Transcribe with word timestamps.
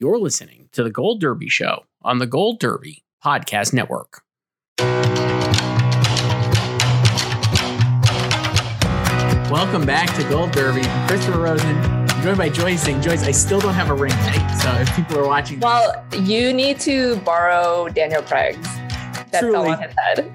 You're 0.00 0.18
listening 0.18 0.68
to 0.72 0.82
The 0.84 0.90
Gold 0.90 1.20
Derby 1.20 1.48
Show 1.48 1.84
on 2.02 2.18
the 2.18 2.26
Gold 2.26 2.60
Derby 2.60 3.04
Podcast 3.24 3.72
Network. 3.72 4.22
Welcome 9.50 9.84
back 9.86 10.14
to 10.16 10.22
Gold 10.28 10.52
Derby. 10.52 10.82
I'm 10.82 11.08
Christopher 11.08 11.40
Rosen, 11.40 12.06
joined 12.22 12.38
by 12.38 12.48
Joyce 12.48 12.86
Eng, 12.86 13.00
Joyce, 13.02 13.24
I 13.24 13.30
still 13.32 13.60
don't 13.60 13.74
have 13.74 13.90
a 13.90 13.94
ring, 13.94 14.12
right? 14.12 14.60
So 14.62 14.70
if 14.80 14.94
people 14.94 15.18
are 15.18 15.26
watching. 15.26 15.60
Well, 15.60 16.04
you 16.20 16.52
need 16.52 16.78
to 16.80 17.16
borrow 17.20 17.88
Daniel 17.88 18.22
Craig's. 18.22 18.58
That 19.32 19.40
Truly. 19.40 19.52
fell 19.54 19.70
on 19.72 19.82
his 19.82 19.94
head. 19.98 20.32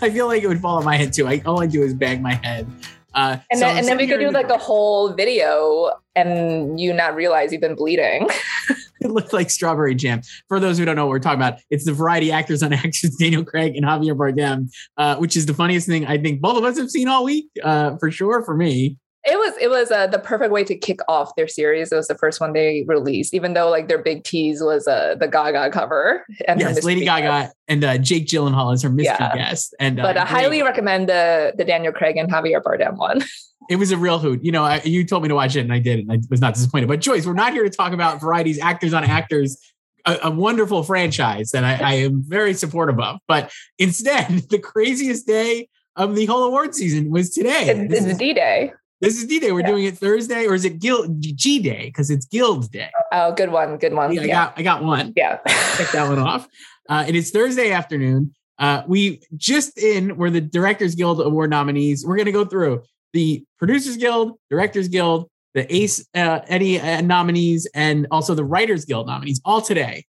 I 0.00 0.10
feel 0.10 0.26
like 0.26 0.42
it 0.42 0.46
would 0.48 0.60
fall 0.60 0.78
on 0.78 0.84
my 0.84 0.96
head 0.96 1.12
too. 1.12 1.26
I, 1.28 1.42
all 1.44 1.60
I 1.62 1.66
do 1.66 1.82
is 1.82 1.92
bang 1.92 2.22
my 2.22 2.34
head. 2.42 2.66
Uh, 3.14 3.36
And 3.50 3.60
so 3.60 3.66
then, 3.66 3.78
and 3.78 3.86
then 3.88 3.96
we 3.98 4.06
could 4.06 4.20
do 4.20 4.26
the- 4.26 4.32
like 4.32 4.48
a 4.48 4.56
whole 4.58 5.12
video 5.12 5.90
and 6.16 6.80
you 6.80 6.92
not 6.94 7.14
realize 7.14 7.52
you've 7.52 7.60
been 7.60 7.74
bleeding. 7.74 8.28
it 9.04 9.10
looked 9.10 9.32
like 9.32 9.50
strawberry 9.50 9.94
jam. 9.94 10.22
For 10.48 10.60
those 10.60 10.78
who 10.78 10.84
don't 10.84 10.96
know 10.96 11.06
what 11.06 11.10
we're 11.10 11.18
talking 11.18 11.40
about, 11.40 11.60
it's 11.70 11.84
the 11.84 11.92
variety 11.92 12.32
actors 12.32 12.62
on 12.62 12.72
actors 12.72 13.16
Daniel 13.18 13.44
Craig 13.44 13.76
and 13.76 13.84
Javier 13.84 14.16
Bardem, 14.16 14.70
uh, 14.96 15.16
which 15.16 15.36
is 15.36 15.46
the 15.46 15.54
funniest 15.54 15.86
thing 15.86 16.06
I 16.06 16.18
think 16.18 16.40
both 16.40 16.56
of 16.56 16.64
us 16.64 16.78
have 16.78 16.90
seen 16.90 17.08
all 17.08 17.24
week, 17.24 17.46
uh, 17.62 17.96
for 17.98 18.10
sure. 18.10 18.42
For 18.44 18.56
me, 18.56 18.96
It 19.24 19.36
was 19.38 19.54
it 19.60 19.68
was 19.70 19.92
uh, 19.92 20.08
the 20.08 20.18
perfect 20.18 20.50
way 20.50 20.64
to 20.64 20.74
kick 20.74 20.98
off 21.06 21.36
their 21.36 21.46
series. 21.46 21.92
It 21.92 21.96
was 21.96 22.08
the 22.08 22.16
first 22.16 22.40
one 22.40 22.52
they 22.52 22.84
released, 22.88 23.34
even 23.34 23.54
though 23.54 23.70
like 23.70 23.86
their 23.86 24.02
big 24.02 24.24
tease 24.24 24.60
was 24.60 24.88
uh, 24.88 25.14
the 25.14 25.28
Gaga 25.28 25.70
cover 25.70 26.26
and 26.48 26.58
yes, 26.58 26.82
Lady 26.82 27.04
guest. 27.04 27.22
Gaga 27.22 27.52
and 27.68 27.84
uh, 27.84 27.98
Jake 27.98 28.26
Gyllenhaal 28.26 28.74
is 28.74 28.82
her 28.82 28.90
mystery 28.90 29.14
Yeah. 29.20 29.34
guest, 29.36 29.76
and 29.78 30.00
uh, 30.00 30.02
But 30.02 30.16
I 30.16 30.24
great. 30.24 30.28
highly 30.28 30.62
recommend 30.62 31.08
the 31.08 31.52
the 31.56 31.64
Daniel 31.64 31.92
Craig 31.92 32.16
and 32.16 32.28
Javier 32.30 32.60
Bardem 32.60 32.96
one. 32.96 33.22
it 33.70 33.76
was 33.76 33.92
a 33.92 33.96
real 33.96 34.18
hoot. 34.18 34.42
You 34.44 34.50
know, 34.50 34.64
I, 34.64 34.80
you 34.84 35.04
told 35.04 35.22
me 35.22 35.28
to 35.28 35.36
watch 35.36 35.54
it, 35.54 35.60
and 35.60 35.72
I 35.72 35.78
did, 35.78 36.00
and 36.00 36.12
I 36.12 36.18
was 36.28 36.40
not 36.40 36.54
disappointed. 36.54 36.88
But 36.88 37.00
Joyce, 37.00 37.24
we're 37.24 37.32
not 37.34 37.52
here 37.52 37.62
to 37.62 37.70
talk 37.70 37.92
about 37.92 38.20
varieties, 38.20 38.58
actors 38.58 38.92
on 38.92 39.04
actors, 39.04 39.56
a, 40.04 40.18
a 40.24 40.30
wonderful 40.32 40.82
franchise 40.82 41.52
that 41.52 41.62
I, 41.62 41.74
I 41.74 41.92
am 41.94 42.24
very 42.26 42.54
supportive 42.54 42.98
of. 42.98 43.20
But 43.28 43.52
instead, 43.78 44.26
the 44.50 44.58
craziest 44.58 45.28
day 45.28 45.68
of 45.94 46.16
the 46.16 46.26
whole 46.26 46.42
award 46.42 46.74
season 46.74 47.10
was 47.10 47.30
today. 47.30 47.68
It's, 47.68 48.04
it's 48.04 48.18
D 48.18 48.34
Day. 48.34 48.72
This 49.02 49.18
is 49.18 49.26
D 49.26 49.38
Day. 49.40 49.52
We're 49.52 49.60
Yeah. 49.60 49.66
doing 49.66 49.84
it 49.84 49.98
Thursday, 49.98 50.46
or 50.46 50.54
is 50.54 50.64
it 50.64 50.78
Guild 50.78 51.20
G 51.20 51.58
Day? 51.58 51.86
Because 51.86 52.08
it's 52.10 52.24
Guild 52.24 52.70
Day. 52.70 52.90
Oh, 53.12 53.32
good 53.32 53.50
one, 53.50 53.76
good 53.76 53.92
one. 53.92 54.12
Yeah, 54.14 54.22
I 54.22 54.24
Yeah, 54.24 54.32
got 54.34 54.58
I 54.58 54.62
got 54.62 54.82
one. 54.84 55.12
yeah. 55.16 55.38
Check 55.76 55.90
that 55.92 56.08
one 56.08 56.18
off. 56.18 56.48
Uh, 56.88 57.04
it 57.06 57.14
is 57.14 57.30
Thursday 57.30 57.72
afternoon. 57.72 58.32
Uh, 58.58 58.82
we 58.86 59.20
just 59.36 59.76
in 59.78 60.16
were 60.16 60.30
the 60.30 60.40
Directors 60.40 60.94
Guild 60.94 61.20
Award 61.20 61.50
nominees. 61.50 62.06
We're 62.06 62.16
going 62.16 62.26
to 62.26 62.32
go 62.32 62.44
through 62.44 62.82
the 63.12 63.44
Producers 63.58 63.96
Guild, 63.96 64.38
Directors 64.50 64.88
Guild, 64.88 65.28
the 65.54 65.72
Ace 65.74 66.06
uh, 66.14 66.40
Eddie 66.46 66.80
uh, 66.80 67.00
nominees, 67.00 67.66
and 67.74 68.06
also 68.10 68.34
the 68.34 68.44
Writers 68.44 68.84
Guild 68.84 69.06
nominees 69.08 69.40
all 69.44 69.60
today. 69.60 70.04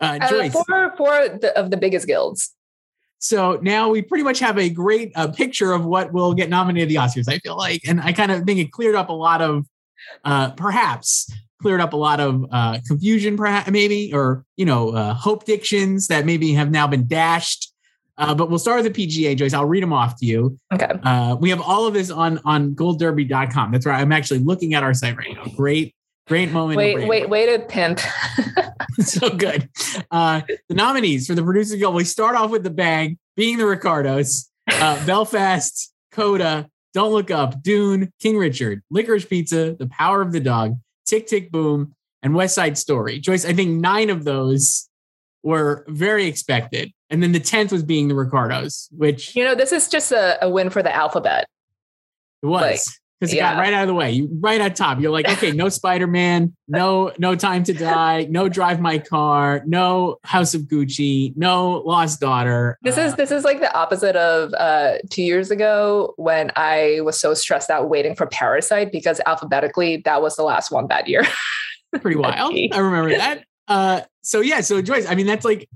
Uh, 0.00 0.18
Uh, 0.20 0.28
Joyce, 0.30 0.52
four 0.52 0.94
four 0.96 1.28
the, 1.40 1.52
of 1.56 1.70
the 1.70 1.76
biggest 1.76 2.06
guilds. 2.06 2.54
So 3.20 3.58
now 3.62 3.90
we 3.90 4.00
pretty 4.00 4.24
much 4.24 4.38
have 4.40 4.58
a 4.58 4.70
great 4.70 5.12
uh, 5.14 5.28
picture 5.28 5.72
of 5.72 5.84
what 5.84 6.12
will 6.12 6.32
get 6.34 6.48
nominated 6.48 6.88
the 6.88 6.96
Oscars. 6.96 7.28
I 7.28 7.38
feel 7.38 7.56
like, 7.56 7.82
and 7.86 8.00
I 8.00 8.12
kind 8.12 8.32
of 8.32 8.44
think 8.44 8.58
it 8.58 8.72
cleared 8.72 8.96
up 8.96 9.10
a 9.10 9.14
lot 9.14 9.42
of, 9.42 9.66
uh, 10.24 10.50
perhaps 10.52 11.30
cleared 11.60 11.82
up 11.82 11.92
a 11.92 11.96
lot 11.96 12.18
of 12.18 12.46
uh, 12.50 12.78
confusion, 12.86 13.36
perhaps 13.36 13.70
maybe, 13.70 14.10
or 14.14 14.44
you 14.56 14.64
know, 14.64 14.90
uh, 14.90 15.12
hope 15.12 15.44
dictions 15.44 16.08
that 16.08 16.24
maybe 16.24 16.52
have 16.54 16.70
now 16.70 16.86
been 16.86 17.06
dashed. 17.06 17.72
Uh, 18.16 18.34
but 18.34 18.48
we'll 18.48 18.58
start 18.58 18.82
with 18.82 18.92
the 18.92 19.06
PGA, 19.06 19.36
Joyce. 19.36 19.52
I'll 19.52 19.66
read 19.66 19.82
them 19.82 19.92
off 19.92 20.16
to 20.20 20.26
you. 20.26 20.58
Okay. 20.72 20.90
Uh, 21.02 21.36
we 21.38 21.50
have 21.50 21.60
all 21.60 21.86
of 21.86 21.94
this 21.94 22.10
on 22.10 22.40
on 22.46 22.74
goldderby.com. 22.74 23.72
That's 23.72 23.84
right. 23.84 24.00
I'm 24.00 24.12
actually 24.12 24.40
looking 24.40 24.74
at 24.74 24.82
our 24.82 24.94
site 24.94 25.16
right 25.16 25.34
now. 25.34 25.44
Great, 25.56 25.94
great 26.30 26.52
moment. 26.52 26.76
Wait, 26.76 27.08
wait, 27.08 27.28
wait 27.28 27.46
to 27.46 27.58
pimp. 27.66 27.98
so 29.00 29.30
good. 29.30 29.68
Uh, 30.12 30.42
the 30.68 30.74
nominees 30.74 31.26
for 31.26 31.34
the 31.34 31.42
producer 31.42 31.76
guild, 31.76 31.96
we 31.96 32.04
start 32.04 32.36
off 32.36 32.50
with 32.50 32.62
the 32.62 32.70
bang, 32.70 33.18
being 33.36 33.58
the 33.58 33.66
Ricardos, 33.66 34.48
uh, 34.70 35.04
Belfast, 35.06 35.92
Coda, 36.12 36.68
Don't 36.94 37.12
Look 37.12 37.32
Up, 37.32 37.60
Dune, 37.62 38.12
King 38.20 38.38
Richard, 38.38 38.82
Licorice 38.90 39.28
Pizza, 39.28 39.74
The 39.76 39.88
Power 39.88 40.22
of 40.22 40.30
the 40.30 40.38
Dog, 40.38 40.78
Tick 41.04 41.26
Tick 41.26 41.50
Boom, 41.50 41.94
and 42.22 42.32
West 42.32 42.54
Side 42.54 42.78
Story. 42.78 43.18
Joyce, 43.18 43.44
I 43.44 43.52
think 43.52 43.80
nine 43.80 44.08
of 44.08 44.22
those 44.22 44.88
were 45.42 45.84
very 45.88 46.26
expected. 46.26 46.92
And 47.08 47.20
then 47.20 47.32
the 47.32 47.40
10th 47.40 47.72
was 47.72 47.82
being 47.82 48.06
the 48.06 48.14
Ricardos, 48.14 48.88
which 48.92 49.34
You 49.34 49.42
know, 49.42 49.56
this 49.56 49.72
is 49.72 49.88
just 49.88 50.12
a, 50.12 50.44
a 50.44 50.48
win 50.48 50.70
for 50.70 50.80
the 50.80 50.94
alphabet. 50.94 51.48
it 52.42 52.46
was. 52.46 52.62
Like, 52.62 52.99
because 53.20 53.34
it 53.34 53.36
got 53.38 53.58
right 53.58 53.72
out 53.74 53.82
of 53.82 53.88
the 53.88 53.94
way. 53.94 54.10
You 54.12 54.28
right 54.40 54.60
at 54.60 54.74
top. 54.76 54.98
You're 54.98 55.10
like, 55.10 55.28
okay, 55.32 55.52
no 55.52 55.68
Spider 55.68 56.06
Man, 56.06 56.56
no 56.68 57.12
no 57.18 57.34
Time 57.36 57.62
to 57.64 57.74
Die, 57.74 58.26
no 58.30 58.48
Drive 58.48 58.80
My 58.80 58.98
Car, 58.98 59.62
no 59.66 60.16
House 60.24 60.54
of 60.54 60.62
Gucci, 60.62 61.36
no 61.36 61.82
Lost 61.84 62.20
Daughter. 62.20 62.78
This 62.82 62.96
Uh, 62.96 63.02
is 63.02 63.14
this 63.16 63.30
is 63.30 63.44
like 63.44 63.60
the 63.60 63.72
opposite 63.76 64.16
of 64.16 64.54
uh, 64.54 64.98
two 65.10 65.22
years 65.22 65.50
ago 65.50 66.14
when 66.16 66.50
I 66.56 67.00
was 67.02 67.20
so 67.20 67.34
stressed 67.34 67.68
out 67.70 67.88
waiting 67.90 68.14
for 68.14 68.26
Parasite 68.26 68.90
because 68.90 69.20
alphabetically 69.26 69.98
that 70.06 70.22
was 70.22 70.36
the 70.36 70.42
last 70.42 70.70
one 70.70 70.86
that 70.88 71.06
year. 71.06 71.22
pretty 72.00 72.16
wild. 72.16 72.54
I 72.72 72.78
remember 72.78 73.10
that. 73.16 73.44
Uh, 73.68 74.00
so 74.22 74.40
yeah, 74.40 74.60
so 74.62 74.80
Joyce, 74.82 75.06
I 75.06 75.14
mean, 75.14 75.26
that's 75.26 75.44
like, 75.44 75.68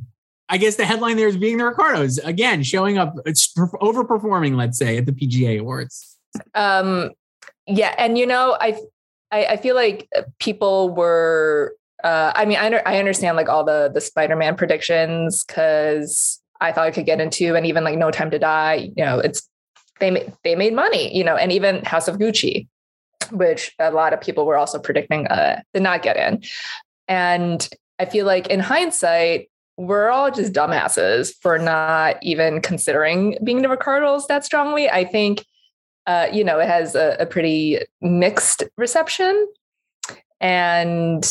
I 0.49 0.59
guess 0.59 0.77
the 0.77 0.85
headline 0.85 1.17
there 1.17 1.29
is 1.29 1.37
being 1.37 1.59
the 1.59 1.65
Ricardos 1.65 2.19
again, 2.19 2.63
showing 2.63 2.99
up, 2.99 3.15
it's 3.27 3.53
overperforming, 3.55 4.57
let's 4.57 4.79
say, 4.79 4.97
at 4.99 5.07
the 5.07 5.13
PGA 5.13 5.59
Awards. 5.61 6.17
um, 6.55 7.11
yeah, 7.67 7.95
and 7.99 8.19
you 8.19 8.27
know, 8.27 8.57
I, 8.61 8.79
I 9.31 9.45
I 9.47 9.57
feel 9.57 9.75
like 9.75 10.09
people 10.39 10.91
were. 10.91 11.75
Uh, 12.03 12.33
I 12.35 12.45
mean, 12.45 12.59
I, 12.59 12.67
under, 12.67 12.83
I 12.87 12.99
understand 12.99 13.37
like 13.37 13.49
all 13.49 13.65
the 13.65 13.91
the 13.93 14.01
Spider 14.01 14.37
Man 14.37 14.57
predictions 14.57 15.45
because 15.45 16.41
I 16.61 16.73
thought 16.73 16.87
I 16.87 16.91
could 16.91 17.07
get 17.07 17.21
into, 17.21 17.55
and 17.55 17.65
even 17.65 17.85
like 17.85 17.97
No 17.97 18.11
Time 18.11 18.31
to 18.31 18.39
Die. 18.39 18.91
You 18.97 19.05
know, 19.05 19.19
it's 19.19 19.49
they 20.01 20.11
ma- 20.11 20.33
they 20.43 20.55
made 20.55 20.75
money. 20.75 21.17
You 21.17 21.25
know, 21.25 21.37
and 21.37 21.51
even 21.51 21.83
House 21.85 22.09
of 22.09 22.17
Gucci, 22.19 22.69
which 23.31 23.73
a 23.79 23.91
lot 23.91 24.13
of 24.13 24.21
people 24.21 24.45
were 24.45 24.57
also 24.57 24.79
predicting 24.79 25.27
uh, 25.29 25.63
did 25.73 25.83
not 25.83 26.03
get 26.03 26.17
in. 26.17 26.43
And 27.09 27.67
I 27.99 28.05
feel 28.05 28.27
like 28.27 28.49
in 28.49 28.61
hindsight, 28.61 29.51
we're 29.77 30.09
all 30.09 30.31
just 30.31 30.53
dumbasses 30.53 31.35
for 31.41 31.59
not 31.59 32.17
even 32.23 32.61
considering 32.61 33.39
being 33.43 33.63
the 33.63 33.69
Ricardos 33.69 34.27
that 34.27 34.45
strongly. 34.45 34.89
I 34.91 35.05
think, 35.05 35.45
uh, 36.07 36.29
you 36.33 36.45
know, 36.45 36.59
it 36.59 36.69
has 36.69 36.95
a, 36.95 37.17
a 37.19 37.27
pretty 37.27 37.79
mixed 38.01 38.63
reception, 38.77 39.49
and 40.41 41.25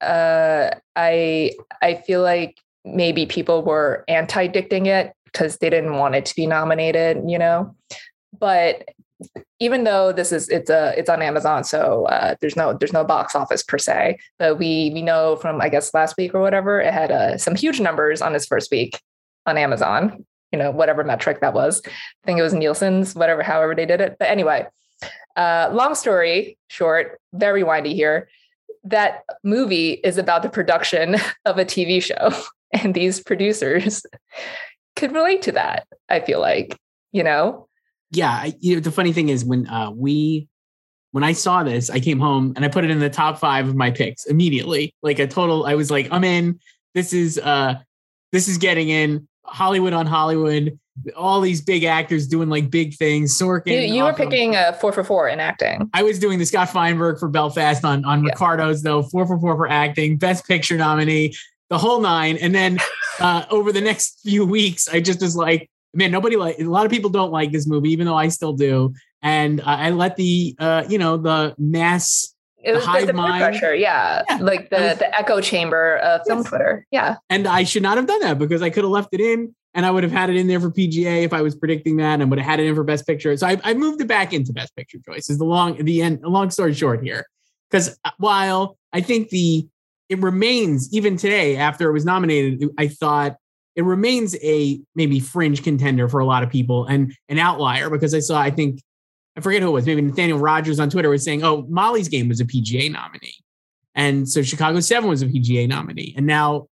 uh, 0.00 0.70
I 0.96 1.52
I 1.82 1.94
feel 1.94 2.22
like 2.22 2.58
maybe 2.84 3.26
people 3.26 3.62
were 3.62 4.04
anti-dicting 4.08 4.86
it 4.86 5.12
because 5.24 5.58
they 5.58 5.70
didn't 5.70 5.96
want 5.96 6.14
it 6.14 6.26
to 6.26 6.36
be 6.36 6.46
nominated, 6.46 7.22
you 7.26 7.38
know. 7.38 7.74
But 8.38 8.88
even 9.58 9.84
though 9.84 10.12
this 10.12 10.32
is 10.32 10.48
it's 10.48 10.70
a 10.70 10.94
it's 10.98 11.10
on 11.10 11.22
Amazon, 11.22 11.64
so 11.64 12.06
uh, 12.06 12.34
there's 12.40 12.56
no 12.56 12.72
there's 12.74 12.92
no 12.92 13.04
box 13.04 13.34
office 13.34 13.62
per 13.62 13.78
se. 13.78 14.18
But 14.38 14.58
we 14.58 14.90
we 14.94 15.02
know 15.02 15.36
from 15.36 15.60
I 15.60 15.68
guess 15.68 15.94
last 15.94 16.16
week 16.16 16.34
or 16.34 16.40
whatever, 16.40 16.80
it 16.80 16.92
had 16.92 17.10
uh, 17.10 17.38
some 17.38 17.54
huge 17.54 17.80
numbers 17.80 18.22
on 18.22 18.34
its 18.34 18.46
first 18.46 18.70
week 18.70 19.00
on 19.46 19.58
Amazon. 19.58 20.24
You 20.52 20.58
know, 20.58 20.70
whatever 20.70 21.04
metric 21.04 21.40
that 21.40 21.54
was. 21.54 21.80
I 21.86 21.90
think 22.26 22.38
it 22.38 22.42
was 22.42 22.54
Nielsen's, 22.54 23.14
whatever, 23.14 23.42
however 23.42 23.74
they 23.74 23.86
did 23.86 24.00
it. 24.00 24.16
But 24.18 24.28
anyway, 24.30 24.66
uh, 25.36 25.70
long 25.72 25.94
story 25.94 26.58
short, 26.68 27.20
very 27.32 27.62
windy 27.62 27.94
here. 27.94 28.28
that 28.84 29.22
movie 29.44 29.92
is 29.92 30.18
about 30.18 30.42
the 30.42 30.48
production 30.48 31.16
of 31.44 31.58
a 31.58 31.64
TV 31.64 32.02
show, 32.02 32.32
and 32.72 32.94
these 32.94 33.20
producers 33.20 34.04
could 34.96 35.12
relate 35.12 35.42
to 35.42 35.52
that. 35.52 35.86
I 36.08 36.20
feel 36.20 36.40
like, 36.40 36.76
you 37.12 37.22
know. 37.22 37.68
Yeah, 38.10 38.30
I, 38.30 38.54
you 38.58 38.74
know, 38.74 38.80
the 38.80 38.90
funny 38.90 39.12
thing 39.12 39.28
is 39.28 39.44
when 39.44 39.68
uh, 39.68 39.90
we 39.92 40.48
when 41.12 41.24
I 41.24 41.32
saw 41.32 41.62
this, 41.62 41.90
I 41.90 42.00
came 42.00 42.20
home 42.20 42.52
and 42.56 42.64
I 42.64 42.68
put 42.68 42.84
it 42.84 42.90
in 42.90 43.00
the 43.00 43.10
top 43.10 43.38
five 43.38 43.68
of 43.68 43.74
my 43.74 43.90
picks 43.90 44.26
immediately. 44.26 44.94
Like 45.02 45.18
a 45.18 45.26
total, 45.26 45.66
I 45.66 45.74
was 45.74 45.90
like, 45.90 46.08
I'm 46.10 46.24
in. 46.24 46.60
This 46.94 47.12
is 47.12 47.38
uh 47.38 47.74
this 48.32 48.48
is 48.48 48.58
getting 48.58 48.88
in 48.88 49.28
Hollywood 49.50 49.92
on 49.92 50.06
Hollywood. 50.06 50.78
All 51.16 51.40
these 51.40 51.62
big 51.62 51.84
actors 51.84 52.26
doing 52.26 52.48
like 52.48 52.70
big 52.70 52.94
things. 52.94 53.36
Sorkin. 53.38 53.72
You, 53.72 53.94
you 53.94 54.04
were 54.04 54.12
picking 54.12 54.54
a 54.54 54.74
four 54.74 54.92
for 54.92 55.02
four 55.02 55.28
in 55.28 55.40
acting. 55.40 55.88
I 55.94 56.02
was 56.02 56.18
doing 56.18 56.38
the 56.38 56.44
Scott 56.46 56.68
Feinberg 56.68 57.18
for 57.18 57.28
Belfast 57.28 57.84
on 57.84 58.04
on 58.04 58.22
Yeah. 58.22 58.30
Ricardo's 58.30 58.82
though, 58.82 59.02
four 59.02 59.26
for 59.26 59.38
four 59.38 59.56
for 59.56 59.68
acting, 59.68 60.18
best 60.18 60.46
picture 60.46 60.76
nominee, 60.76 61.34
the 61.68 61.78
whole 61.78 62.00
nine. 62.00 62.36
And 62.36 62.54
then 62.54 62.78
uh, 63.20 63.44
over 63.50 63.72
the 63.72 63.80
next 63.80 64.20
few 64.22 64.44
weeks, 64.44 64.88
I 64.88 65.00
just 65.00 65.20
was 65.22 65.36
like, 65.36 65.70
man, 65.94 66.10
nobody 66.10 66.36
like 66.36 66.58
a 66.58 66.64
lot 66.64 66.84
of 66.84 66.92
people 66.92 67.10
don't 67.10 67.32
like 67.32 67.50
this 67.52 67.66
movie, 67.66 67.90
even 67.90 68.06
though 68.06 68.16
I 68.16 68.28
still 68.28 68.52
do. 68.52 68.92
And 69.22 69.60
uh, 69.60 69.64
I 69.66 69.90
let 69.90 70.16
the 70.16 70.54
uh, 70.58 70.84
you 70.88 70.98
know 70.98 71.16
the 71.16 71.54
mass 71.58 72.34
It 72.62 72.72
The 72.72 72.76
was 72.78 72.84
hive 72.84 73.00
the, 73.02 73.06
the 73.08 73.12
peer 73.14 73.22
mind. 73.22 73.42
pressure, 73.42 73.74
yeah. 73.74 74.22
Yeah. 74.28 74.38
Like 74.40 74.70
the 74.70 74.76
was- 74.76 74.98
the 74.98 75.18
echo 75.18 75.40
chamber 75.40 75.96
of 75.98 76.20
film 76.26 76.40
Yes. 76.40 76.48
Twitter. 76.48 76.86
Yeah. 76.90 77.16
and 77.28 77.46
I 77.46 77.64
should 77.64 77.82
not 77.82 77.96
have 77.96 78.06
done 78.06 78.20
that 78.20 78.38
because 78.38 78.62
I 78.62 78.70
could 78.70 78.84
have 78.84 78.90
left 78.90 79.08
it 79.12 79.20
in 79.20 79.54
and 79.74 79.86
I 79.86 79.90
would 79.90 80.02
have 80.02 80.12
had 80.12 80.30
it 80.30 80.36
in 80.36 80.46
there 80.48 80.60
for 80.60 80.70
PGA 80.70 81.22
if 81.22 81.32
I 81.32 81.42
was 81.42 81.54
predicting 81.54 81.96
that 81.98 82.20
and 82.20 82.28
would 82.30 82.38
have 82.38 82.46
had 82.48 82.60
it 82.60 82.66
in 82.66 82.74
for 82.74 82.84
best 82.84 83.06
picture. 83.06 83.36
So 83.36 83.46
I, 83.46 83.58
I 83.64 83.72
moved 83.74 84.00
it 84.00 84.08
back 84.08 84.32
into 84.32 84.52
best 84.52 84.74
picture 84.76 84.98
choice 85.06 85.30
is 85.30 85.38
the 85.38 85.44
long 85.44 85.82
the 85.84 86.02
end 86.02 86.20
long 86.22 86.50
story 86.50 86.74
short 86.74 87.02
here. 87.02 87.24
Because 87.70 87.96
uh, 88.04 88.10
while 88.18 88.76
I 88.92 89.00
think 89.00 89.28
the 89.30 89.66
it 90.08 90.18
remains 90.18 90.92
even 90.92 91.16
today 91.16 91.56
after 91.56 91.88
it 91.88 91.92
was 91.92 92.04
nominated, 92.04 92.68
I 92.76 92.88
thought 92.88 93.36
it 93.76 93.84
remains 93.84 94.34
a 94.42 94.80
maybe 94.96 95.20
fringe 95.20 95.62
contender 95.62 96.08
for 96.08 96.18
a 96.18 96.26
lot 96.26 96.42
of 96.42 96.50
people 96.50 96.84
and 96.86 97.14
an 97.28 97.38
outlier 97.38 97.88
because 97.88 98.12
I 98.12 98.18
saw 98.18 98.40
I 98.40 98.50
think 98.50 98.82
I 99.36 99.40
forget 99.40 99.62
who 99.62 99.68
it 99.68 99.72
was 99.72 99.86
maybe 99.86 100.02
Nathaniel 100.02 100.38
Rogers 100.38 100.80
on 100.80 100.90
Twitter 100.90 101.08
was 101.08 101.24
saying 101.24 101.42
oh 101.42 101.66
Molly's 101.68 102.08
Game 102.08 102.28
was 102.28 102.40
a 102.40 102.44
PGA 102.44 102.90
nominee 102.90 103.36
and 103.94 104.28
so 104.28 104.42
Chicago 104.42 104.80
Seven 104.80 105.08
was 105.08 105.22
a 105.22 105.26
PGA 105.26 105.68
nominee 105.68 106.14
and 106.16 106.26
now 106.26 106.68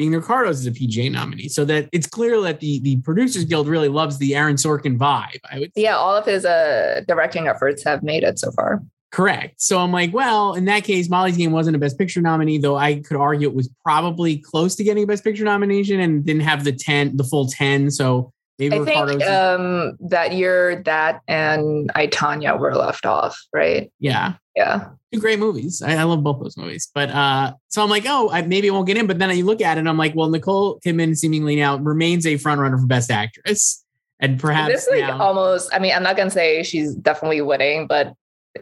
being 0.00 0.12
the 0.12 0.18
Ricardos 0.18 0.60
is 0.60 0.66
a 0.66 0.70
PGA 0.70 1.12
nominee. 1.12 1.48
So 1.48 1.66
that 1.66 1.90
it's 1.92 2.06
clear 2.06 2.40
that 2.40 2.60
the 2.60 2.80
the 2.80 2.96
Producers 3.02 3.44
Guild 3.44 3.68
really 3.68 3.88
loves 3.88 4.16
the 4.16 4.34
Aaron 4.34 4.56
Sorkin 4.56 4.96
vibe. 4.96 5.40
I 5.52 5.58
would 5.58 5.72
Yeah. 5.76 5.96
All 5.96 6.16
of 6.16 6.24
his 6.24 6.46
uh, 6.46 7.02
directing 7.06 7.48
efforts 7.48 7.84
have 7.84 8.02
made 8.02 8.22
it 8.22 8.38
so 8.38 8.50
far. 8.52 8.80
correct. 9.10 9.60
So 9.60 9.78
I'm 9.78 9.92
like, 9.92 10.14
well, 10.14 10.54
in 10.54 10.64
that 10.64 10.84
case, 10.84 11.10
Molly's 11.10 11.36
Game 11.36 11.52
wasn't 11.52 11.76
a 11.76 11.78
Best 11.78 11.98
Picture 11.98 12.22
nominee, 12.22 12.56
though 12.56 12.76
I 12.76 13.00
could 13.00 13.18
argue 13.18 13.46
it 13.46 13.54
was 13.54 13.68
probably 13.84 14.38
close 14.38 14.74
to 14.76 14.84
getting 14.84 15.04
a 15.04 15.06
Best 15.06 15.22
Picture 15.22 15.44
nomination 15.44 16.00
and 16.00 16.24
didn't 16.24 16.42
have 16.42 16.64
the 16.64 16.72
ten, 16.72 17.14
the 17.18 17.24
full 17.24 17.48
ten. 17.48 17.90
So 17.90 18.32
maybe 18.68 18.78
I 18.78 19.06
think 19.06 19.24
um, 19.24 19.96
that 20.08 20.32
year 20.32 20.82
that 20.84 21.22
and 21.26 21.90
I 21.94 22.06
Tonya 22.06 22.58
were 22.58 22.74
left 22.74 23.06
off, 23.06 23.40
right? 23.52 23.90
yeah, 23.98 24.34
Yeah. 24.54 24.90
two 25.12 25.20
great 25.20 25.38
movies. 25.38 25.82
I, 25.82 25.96
I 25.96 26.02
love 26.04 26.22
both 26.22 26.40
those 26.42 26.56
movies. 26.56 26.90
But 26.94 27.10
uh, 27.10 27.54
so 27.68 27.82
I'm 27.82 27.90
like, 27.90 28.04
oh, 28.06 28.30
I, 28.30 28.42
maybe 28.42 28.66
it 28.68 28.70
won't 28.70 28.86
get 28.86 28.96
in. 28.96 29.06
But 29.06 29.18
then 29.18 29.30
I 29.30 29.40
look 29.40 29.60
at 29.60 29.76
it, 29.76 29.80
and 29.80 29.88
I'm 29.88 29.98
like, 29.98 30.14
well, 30.14 30.28
Nicole 30.28 30.78
Kidman 30.80 31.16
seemingly 31.16 31.56
now 31.56 31.76
remains 31.78 32.26
a 32.26 32.36
front 32.36 32.60
runner 32.60 32.78
for 32.78 32.86
Best 32.86 33.10
Actress, 33.10 33.84
and 34.20 34.38
perhaps 34.38 34.72
this 34.72 34.88
like 34.90 35.00
now- 35.00 35.18
almost 35.18 35.70
i 35.72 35.78
mean 35.78 35.94
i'm 35.94 36.02
not 36.02 36.14
gonna 36.14 36.28
say 36.30 36.62
she's 36.62 36.94
definitely 36.94 37.40
winning 37.40 37.86
but 37.86 38.12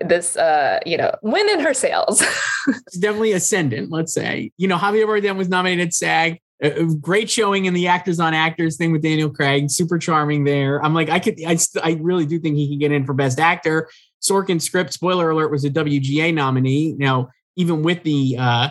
this 0.02 0.36
uh 0.36 0.78
you 0.86 0.96
know 0.96 1.12
win 1.22 1.48
in 1.50 1.58
her 1.58 1.74
sails 1.74 2.22
it's 2.68 2.98
definitely 2.98 3.32
ascendant, 3.32 3.90
let's 3.90 4.12
say. 4.12 4.52
You 4.58 4.68
know, 4.68 4.76
Javier 4.76 5.06
Bardem 5.06 5.36
was 5.36 5.48
nominated 5.48 5.94
SAG. 5.94 6.40
A, 6.62 6.82
a 6.82 6.94
great 6.94 7.30
showing 7.30 7.66
in 7.66 7.74
the 7.74 7.86
actors 7.86 8.18
on 8.20 8.34
actors 8.34 8.76
thing 8.76 8.92
with 8.92 9.02
Daniel 9.02 9.30
Craig, 9.30 9.70
super 9.70 9.98
charming 9.98 10.44
there. 10.44 10.84
I'm 10.84 10.94
like, 10.94 11.08
I 11.08 11.18
could, 11.20 11.42
I, 11.44 11.54
st- 11.56 11.84
I 11.84 11.92
really 12.00 12.26
do 12.26 12.38
think 12.38 12.56
he 12.56 12.68
can 12.68 12.78
get 12.78 12.92
in 12.92 13.04
for 13.04 13.14
best 13.14 13.38
actor. 13.38 13.88
Sorkin 14.20 14.60
script, 14.60 14.92
spoiler 14.92 15.30
alert, 15.30 15.50
was 15.50 15.64
a 15.64 15.70
WGA 15.70 16.34
nominee. 16.34 16.94
Now, 16.94 17.28
even 17.56 17.82
with 17.82 18.02
the 18.02 18.36
uh, 18.38 18.68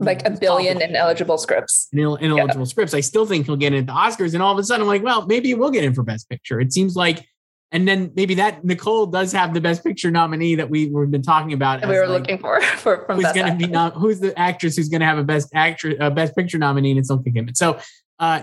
like 0.00 0.26
a 0.26 0.30
billion 0.30 0.80
ineligible 0.80 1.38
scripts 1.38 1.88
inel- 1.94 2.20
ineligible 2.20 2.66
scripts, 2.66 2.94
I 2.94 3.00
still 3.00 3.26
think 3.26 3.46
he'll 3.46 3.56
get 3.56 3.74
into 3.74 3.92
Oscars. 3.92 4.34
And 4.34 4.42
all 4.42 4.52
of 4.52 4.58
a 4.58 4.64
sudden, 4.64 4.82
I'm 4.82 4.88
like, 4.88 5.02
well, 5.02 5.26
maybe 5.26 5.48
he 5.48 5.54
will 5.54 5.70
get 5.70 5.84
in 5.84 5.94
for 5.94 6.02
best 6.02 6.28
picture. 6.28 6.60
It 6.60 6.72
seems 6.72 6.96
like, 6.96 7.26
and 7.72 7.86
then 7.86 8.10
maybe 8.16 8.34
that 8.34 8.64
Nicole 8.64 9.06
does 9.06 9.32
have 9.32 9.54
the 9.54 9.60
best 9.60 9.84
picture 9.84 10.10
nominee 10.10 10.56
that 10.56 10.68
we, 10.68 10.86
we've 10.86 11.10
been 11.10 11.22
talking 11.22 11.52
about. 11.52 11.80
we 11.86 11.88
were 11.96 12.06
like, 12.06 12.20
looking 12.22 12.38
for 12.38 12.60
for 12.78 13.04
from 13.06 13.20
who's 13.20 13.32
going 13.32 13.46
to 13.46 13.54
be 13.56 13.66
nom- 13.66 13.92
who's 13.92 14.20
the 14.20 14.36
actress 14.38 14.76
who's 14.76 14.88
going 14.88 15.00
to 15.00 15.06
have 15.06 15.18
a 15.18 15.24
best 15.24 15.50
actress 15.54 15.94
uh, 16.00 16.10
best 16.10 16.34
picture 16.34 16.58
nominee 16.58 16.90
and 16.90 16.98
it's 16.98 17.10
Nicole 17.10 17.24
Kidman. 17.24 17.56
So 17.56 17.78
uh, 18.18 18.42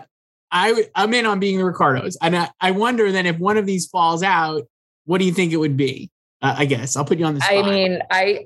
I 0.51 0.69
w- 0.69 0.87
I'm 0.95 1.13
in 1.13 1.25
on 1.25 1.39
being 1.39 1.57
the 1.57 1.65
Ricardos, 1.65 2.17
and 2.21 2.35
I, 2.35 2.49
I 2.61 2.71
wonder 2.71 3.11
then 3.11 3.25
if 3.25 3.37
one 3.37 3.57
of 3.57 3.65
these 3.65 3.87
falls 3.87 4.23
out, 4.23 4.63
what 5.05 5.17
do 5.17 5.25
you 5.25 5.33
think 5.33 5.51
it 5.51 5.57
would 5.57 5.75
be? 5.77 6.09
Uh, 6.41 6.55
I 6.59 6.65
guess 6.65 6.95
I'll 6.95 7.03
put 7.05 7.17
you 7.17 7.25
on 7.25 7.33
the 7.33 7.41
spot. 7.41 7.65
i 7.65 7.69
mean 7.69 7.99
i 8.11 8.43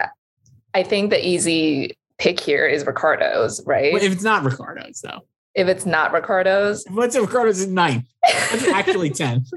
i 0.73 0.81
think 0.81 1.09
the 1.09 1.27
easy 1.27 1.97
pick 2.17 2.39
here 2.39 2.65
is 2.65 2.85
ricardo's 2.85 3.61
right 3.65 3.91
Well, 3.91 4.01
if 4.01 4.13
it's 4.13 4.23
not 4.23 4.43
Ricardos 4.43 5.01
though, 5.01 5.19
if 5.55 5.67
it's 5.67 5.85
not 5.85 6.13
ricardo's 6.13 6.85
what's 6.89 7.17
Ricardos 7.17 7.59
is 7.59 7.67
ninth? 7.67 8.05
What's 8.23 8.65
actually 8.67 9.09
tenth? 9.21 9.49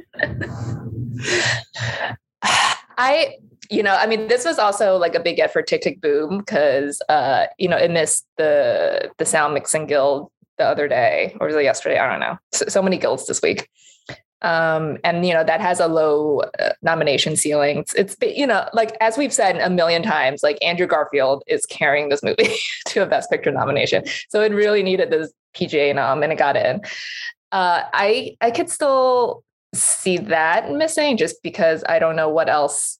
I, 2.96 3.37
you 3.70 3.82
know, 3.82 3.94
I 3.94 4.06
mean, 4.06 4.28
this 4.28 4.44
was 4.44 4.58
also 4.58 4.96
like 4.96 5.14
a 5.14 5.20
big 5.20 5.37
get 5.37 5.52
for 5.52 5.62
Tick 5.62 5.82
Tick 5.82 6.00
Boom 6.00 6.38
because, 6.38 7.00
uh, 7.08 7.46
you 7.58 7.69
know, 7.69 7.76
it 7.76 7.90
missed 7.90 8.26
the 8.37 9.11
the 9.19 9.25
sound 9.25 9.55
mixing 9.55 9.87
guild 9.87 10.31
the 10.58 10.64
other 10.64 10.88
day, 10.88 11.37
or 11.40 11.46
was 11.46 11.56
it 11.56 11.62
yesterday? 11.62 11.99
I 11.99 12.11
don't 12.11 12.20
know. 12.20 12.38
So, 12.52 12.66
so 12.69 12.82
many 12.82 12.99
guilds 12.99 13.26
this 13.26 13.43
week, 13.43 13.69
um, 14.43 14.99
and 15.05 15.26
you 15.26 15.32
know 15.32 15.44
that 15.44 15.61
has 15.61 15.81
a 15.81 15.88
low 15.88 16.40
uh, 16.58 16.72
nomination 16.82 17.37
ceiling. 17.37 17.78
It's, 17.78 17.94
it's 17.94 18.16
you 18.22 18.46
know, 18.46 18.69
like 18.72 18.96
as 19.00 19.16
we've 19.16 19.32
said 19.32 19.56
a 19.58 19.70
million 19.70 20.02
times, 20.02 20.43
like 20.43 20.58
Andrew 20.62 20.87
Garfield 20.87 21.43
is 21.46 21.66
carrying 21.66 22.08
this 22.08 22.22
movie 22.22 22.55
to 22.88 23.02
a 23.02 23.06
Best 23.06 23.31
Picture 23.31 23.50
nomination, 23.50 24.05
so 24.28 24.43
it 24.43 24.52
really 24.52 24.82
needed 24.82 25.11
this 25.11 25.32
PGA 25.56 25.94
nom, 25.94 26.22
and 26.22 26.32
it 26.32 26.38
got 26.38 26.56
in. 26.56 26.81
Uh, 27.52 27.82
I 27.93 28.37
I 28.40 28.50
could 28.50 28.70
still 28.70 29.44
see 29.75 30.19
that 30.19 30.71
missing 30.73 31.17
just 31.17 31.43
because 31.43 31.85
I 31.88 31.99
don't 31.99 32.17
know 32.17 32.29
what 32.29 32.49
else 32.49 32.99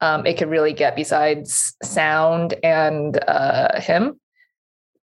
um, 0.00 0.26
it 0.26 0.36
could 0.36 0.48
really 0.48 0.72
get 0.72 0.96
besides 0.96 1.74
sound 1.82 2.54
and 2.62 3.18
uh, 3.28 3.80
him. 3.80 4.20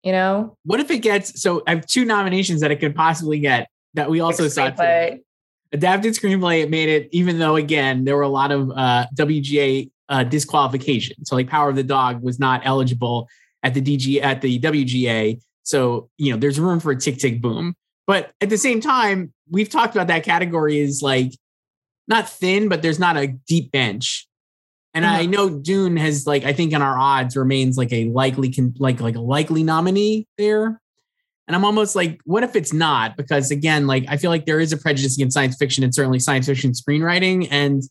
You 0.02 0.12
know, 0.12 0.58
What 0.64 0.80
if 0.80 0.90
it 0.90 0.98
gets? 0.98 1.40
So 1.40 1.62
I 1.66 1.74
have 1.76 1.86
two 1.86 2.04
nominations 2.04 2.60
that 2.60 2.70
it 2.70 2.78
could 2.78 2.94
possibly 2.94 3.38
get 3.38 3.68
that 3.94 4.10
we 4.10 4.20
also 4.20 4.48
saw 4.48 4.70
today. 4.70 5.20
Adapted 5.72 6.14
screenplay 6.14 6.62
it 6.62 6.70
made 6.70 6.88
it 6.88 7.08
even 7.10 7.38
though 7.38 7.56
again 7.56 8.04
there 8.04 8.14
were 8.14 8.22
a 8.22 8.28
lot 8.28 8.52
of 8.52 8.70
uh 8.70 9.06
wga 9.16 9.90
uh 10.08 10.22
disqualification 10.22 11.24
so 11.24 11.34
like 11.34 11.48
power 11.48 11.68
of 11.68 11.74
the 11.74 11.82
dog 11.82 12.22
was 12.22 12.38
not 12.38 12.60
eligible 12.64 13.28
at 13.64 13.74
the 13.74 13.82
dg 13.82 14.22
at 14.22 14.40
the 14.40 14.60
wga 14.60 15.36
so 15.64 16.08
you 16.16 16.32
know 16.32 16.38
there's 16.38 16.60
room 16.60 16.78
for 16.78 16.92
a 16.92 16.96
tick 16.96 17.18
tick 17.18 17.42
boom 17.42 17.74
but 18.06 18.32
at 18.40 18.50
the 18.50 18.58
same 18.58 18.80
time 18.80 19.32
we've 19.50 19.68
talked 19.68 19.94
about 19.94 20.08
that 20.08 20.24
category 20.24 20.78
is 20.78 21.02
like 21.02 21.32
not 22.08 22.28
thin 22.28 22.68
but 22.68 22.82
there's 22.82 22.98
not 22.98 23.16
a 23.16 23.26
deep 23.26 23.70
bench 23.72 24.26
and 24.94 25.04
i 25.06 25.24
Mhm. 25.26 25.30
know 25.30 25.50
dune 25.50 25.96
has 25.96 26.26
like 26.26 26.44
i 26.44 26.52
think 26.52 26.72
in 26.72 26.82
our 26.82 26.98
odds 26.98 27.36
remains 27.36 27.76
like 27.76 27.92
a 27.92 28.06
likely 28.10 28.52
con- 28.52 28.74
like 28.78 29.00
like 29.00 29.16
a 29.16 29.20
likely 29.20 29.62
nominee 29.62 30.26
there 30.38 30.80
and 31.46 31.54
I'm 31.54 31.66
almost 31.66 31.94
like, 31.94 32.20
what 32.24 32.42
if 32.42 32.56
it's 32.56 32.72
not? 32.72 33.18
Because 33.18 33.50
again, 33.50 33.86
like 33.86 34.06
I 34.08 34.16
feel 34.16 34.30
like 34.30 34.46
there 34.46 34.60
is 34.60 34.72
a 34.72 34.78
prejudice 34.78 35.14
against 35.18 35.34
science 35.34 35.54
fiction 35.58 35.84
and 35.84 35.94
certainly 35.94 36.18
science 36.18 36.46
fiction 36.46 36.72
screenwriting. 36.72 37.48
And 37.50 37.82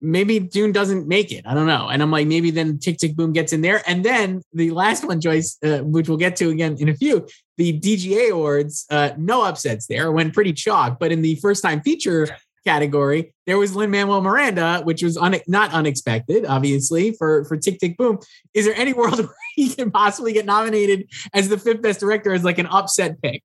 maybe 0.00 0.40
Dune 0.40 0.72
doesn't 0.72 1.06
make 1.06 1.30
it. 1.30 1.46
I 1.46 1.54
don't 1.54 1.68
know. 1.68 1.86
And 1.88 2.02
I'm 2.02 2.10
like, 2.10 2.26
maybe 2.26 2.50
then 2.50 2.80
Tick 2.80 2.98
Tick 2.98 3.14
Boom 3.14 3.32
gets 3.32 3.52
in 3.52 3.60
there. 3.60 3.84
And 3.86 4.04
then 4.04 4.42
the 4.52 4.72
last 4.72 5.04
one, 5.06 5.20
Joyce, 5.20 5.58
uh, 5.64 5.78
which 5.84 6.08
we'll 6.08 6.18
get 6.18 6.34
to 6.38 6.50
again 6.50 6.76
in 6.80 6.88
a 6.88 6.94
few, 6.96 7.24
the 7.56 7.78
DGA 7.78 8.30
awards, 8.30 8.86
uh, 8.90 9.10
no 9.16 9.42
upsets 9.42 9.86
there, 9.86 10.10
went 10.10 10.34
pretty 10.34 10.52
chalk. 10.52 10.98
But 10.98 11.12
in 11.12 11.22
the 11.22 11.36
first 11.36 11.62
time 11.62 11.80
feature 11.82 12.28
category, 12.64 13.32
there 13.46 13.58
was 13.58 13.74
Lin 13.74 13.90
Manuel 13.90 14.20
Miranda, 14.20 14.80
which 14.84 15.02
was 15.02 15.16
un- 15.16 15.40
not 15.46 15.72
unexpected, 15.72 16.46
obviously, 16.46 17.12
for 17.12 17.44
for 17.44 17.56
Tick 17.56 17.78
Tick 17.78 17.96
Boom. 17.96 18.18
Is 18.54 18.64
there 18.66 18.74
any 18.74 18.92
world 19.00 19.18
where 19.18 19.34
he 19.54 19.68
can 19.74 19.90
possibly 19.90 20.32
get 20.32 20.46
nominated 20.46 21.08
as 21.34 21.48
the 21.48 21.58
fifth 21.58 21.82
best 21.82 22.00
director 22.00 22.32
as 22.32 22.44
like 22.44 22.58
an 22.58 22.66
upset 22.66 23.20
pick? 23.22 23.42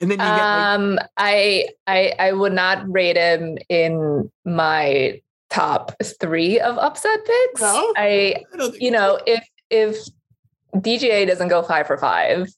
And 0.00 0.10
then 0.10 0.18
you 0.18 0.24
get 0.24 0.32
like, 0.32 0.42
Um, 0.42 0.98
I 1.16 1.68
I 1.86 2.14
I 2.18 2.32
would 2.32 2.52
not 2.52 2.90
rate 2.90 3.16
him 3.16 3.58
in 3.68 4.30
my 4.44 5.20
top 5.50 5.92
three 6.18 6.58
of 6.58 6.78
upset 6.78 7.24
picks. 7.24 7.60
No? 7.60 7.92
I 7.96 8.42
I 8.58 8.70
you 8.80 8.90
know 8.90 9.20
if 9.26 9.46
if 9.70 9.98
DGA 10.74 11.26
doesn't 11.26 11.48
go 11.48 11.62
five 11.62 11.86
for 11.86 11.98
five 11.98 12.48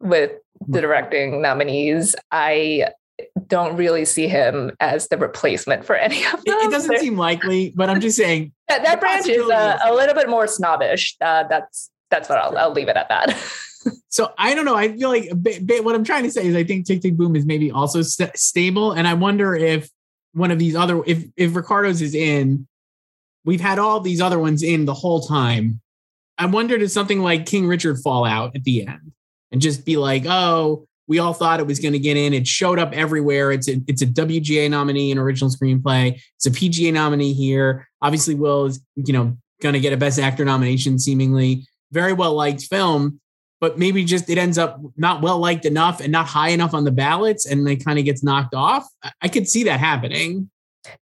with 0.00 0.32
the 0.66 0.80
directing 0.80 1.42
nominees, 1.42 2.14
I 2.30 2.88
don't 3.46 3.76
really 3.76 4.04
see 4.04 4.28
him 4.28 4.72
as 4.80 5.08
the 5.08 5.16
replacement 5.16 5.84
for 5.84 5.94
any 5.94 6.24
of 6.26 6.32
them. 6.32 6.42
It, 6.46 6.66
it 6.66 6.70
doesn't 6.70 6.98
seem 6.98 7.16
likely, 7.16 7.72
but 7.76 7.90
I'm 7.90 8.00
just 8.00 8.16
saying 8.16 8.52
that, 8.68 8.82
that 8.82 9.00
branch 9.00 9.28
is 9.28 9.48
uh, 9.48 9.78
a 9.84 9.92
little 9.92 10.14
bit 10.14 10.28
more 10.28 10.46
snobbish. 10.46 11.16
Uh, 11.20 11.44
that's 11.44 11.90
that's 12.10 12.28
what 12.28 12.38
I'll, 12.38 12.56
I'll 12.56 12.72
leave 12.72 12.88
it 12.88 12.96
at 12.96 13.08
that. 13.08 13.36
so 14.08 14.32
I 14.38 14.54
don't 14.54 14.64
know. 14.64 14.76
I 14.76 14.96
feel 14.96 15.08
like 15.08 15.30
what 15.82 15.94
I'm 15.94 16.04
trying 16.04 16.24
to 16.24 16.30
say 16.30 16.46
is 16.46 16.56
I 16.56 16.64
think 16.64 16.86
Tick 16.86 17.02
Tick 17.02 17.16
Boom 17.16 17.36
is 17.36 17.46
maybe 17.46 17.70
also 17.70 18.02
st- 18.02 18.36
stable, 18.36 18.92
and 18.92 19.06
I 19.06 19.14
wonder 19.14 19.54
if 19.54 19.90
one 20.32 20.50
of 20.50 20.58
these 20.58 20.74
other 20.74 21.02
if 21.06 21.24
if 21.36 21.54
Ricardo's 21.54 22.02
is 22.02 22.14
in, 22.14 22.66
we've 23.44 23.60
had 23.60 23.78
all 23.78 24.00
these 24.00 24.20
other 24.20 24.38
ones 24.38 24.62
in 24.62 24.84
the 24.84 24.94
whole 24.94 25.20
time. 25.20 25.80
I 26.38 26.46
wonder 26.46 26.78
does 26.78 26.92
something 26.92 27.20
like 27.20 27.46
King 27.46 27.68
Richard 27.68 27.98
fall 27.98 28.24
out 28.24 28.56
at 28.56 28.64
the 28.64 28.86
end 28.86 29.12
and 29.52 29.60
just 29.60 29.84
be 29.84 29.96
like, 29.96 30.24
oh, 30.26 30.86
we 31.06 31.18
all 31.18 31.34
thought 31.34 31.60
it 31.60 31.66
was 31.66 31.78
going 31.78 31.92
to 31.92 31.98
get 31.98 32.16
in. 32.16 32.32
It 32.32 32.46
showed 32.46 32.78
up 32.78 32.92
everywhere. 32.92 33.52
It's 33.52 33.68
a 33.68 33.80
it's 33.86 34.02
a 34.02 34.06
WGA 34.06 34.70
nominee 34.70 35.10
in 35.10 35.18
original 35.18 35.50
screenplay. 35.50 36.20
It's 36.36 36.46
a 36.46 36.50
PGA 36.50 36.92
nominee 36.92 37.32
here. 37.32 37.88
Obviously, 38.00 38.34
Will 38.34 38.66
is 38.66 38.80
you 38.96 39.12
know 39.12 39.36
going 39.60 39.74
to 39.74 39.80
get 39.80 39.92
a 39.92 39.96
Best 39.96 40.18
Actor 40.18 40.44
nomination. 40.44 40.98
Seemingly 40.98 41.66
very 41.90 42.12
well 42.12 42.34
liked 42.34 42.62
film, 42.62 43.20
but 43.60 43.78
maybe 43.78 44.04
just 44.04 44.30
it 44.30 44.38
ends 44.38 44.58
up 44.58 44.80
not 44.96 45.22
well 45.22 45.38
liked 45.38 45.66
enough 45.66 46.00
and 46.00 46.10
not 46.10 46.26
high 46.26 46.48
enough 46.48 46.72
on 46.72 46.84
the 46.84 46.92
ballots, 46.92 47.46
and 47.46 47.68
it 47.68 47.84
kind 47.84 47.98
of 47.98 48.04
gets 48.04 48.22
knocked 48.22 48.54
off. 48.54 48.86
I 49.20 49.28
could 49.28 49.48
see 49.48 49.64
that 49.64 49.80
happening. 49.80 50.50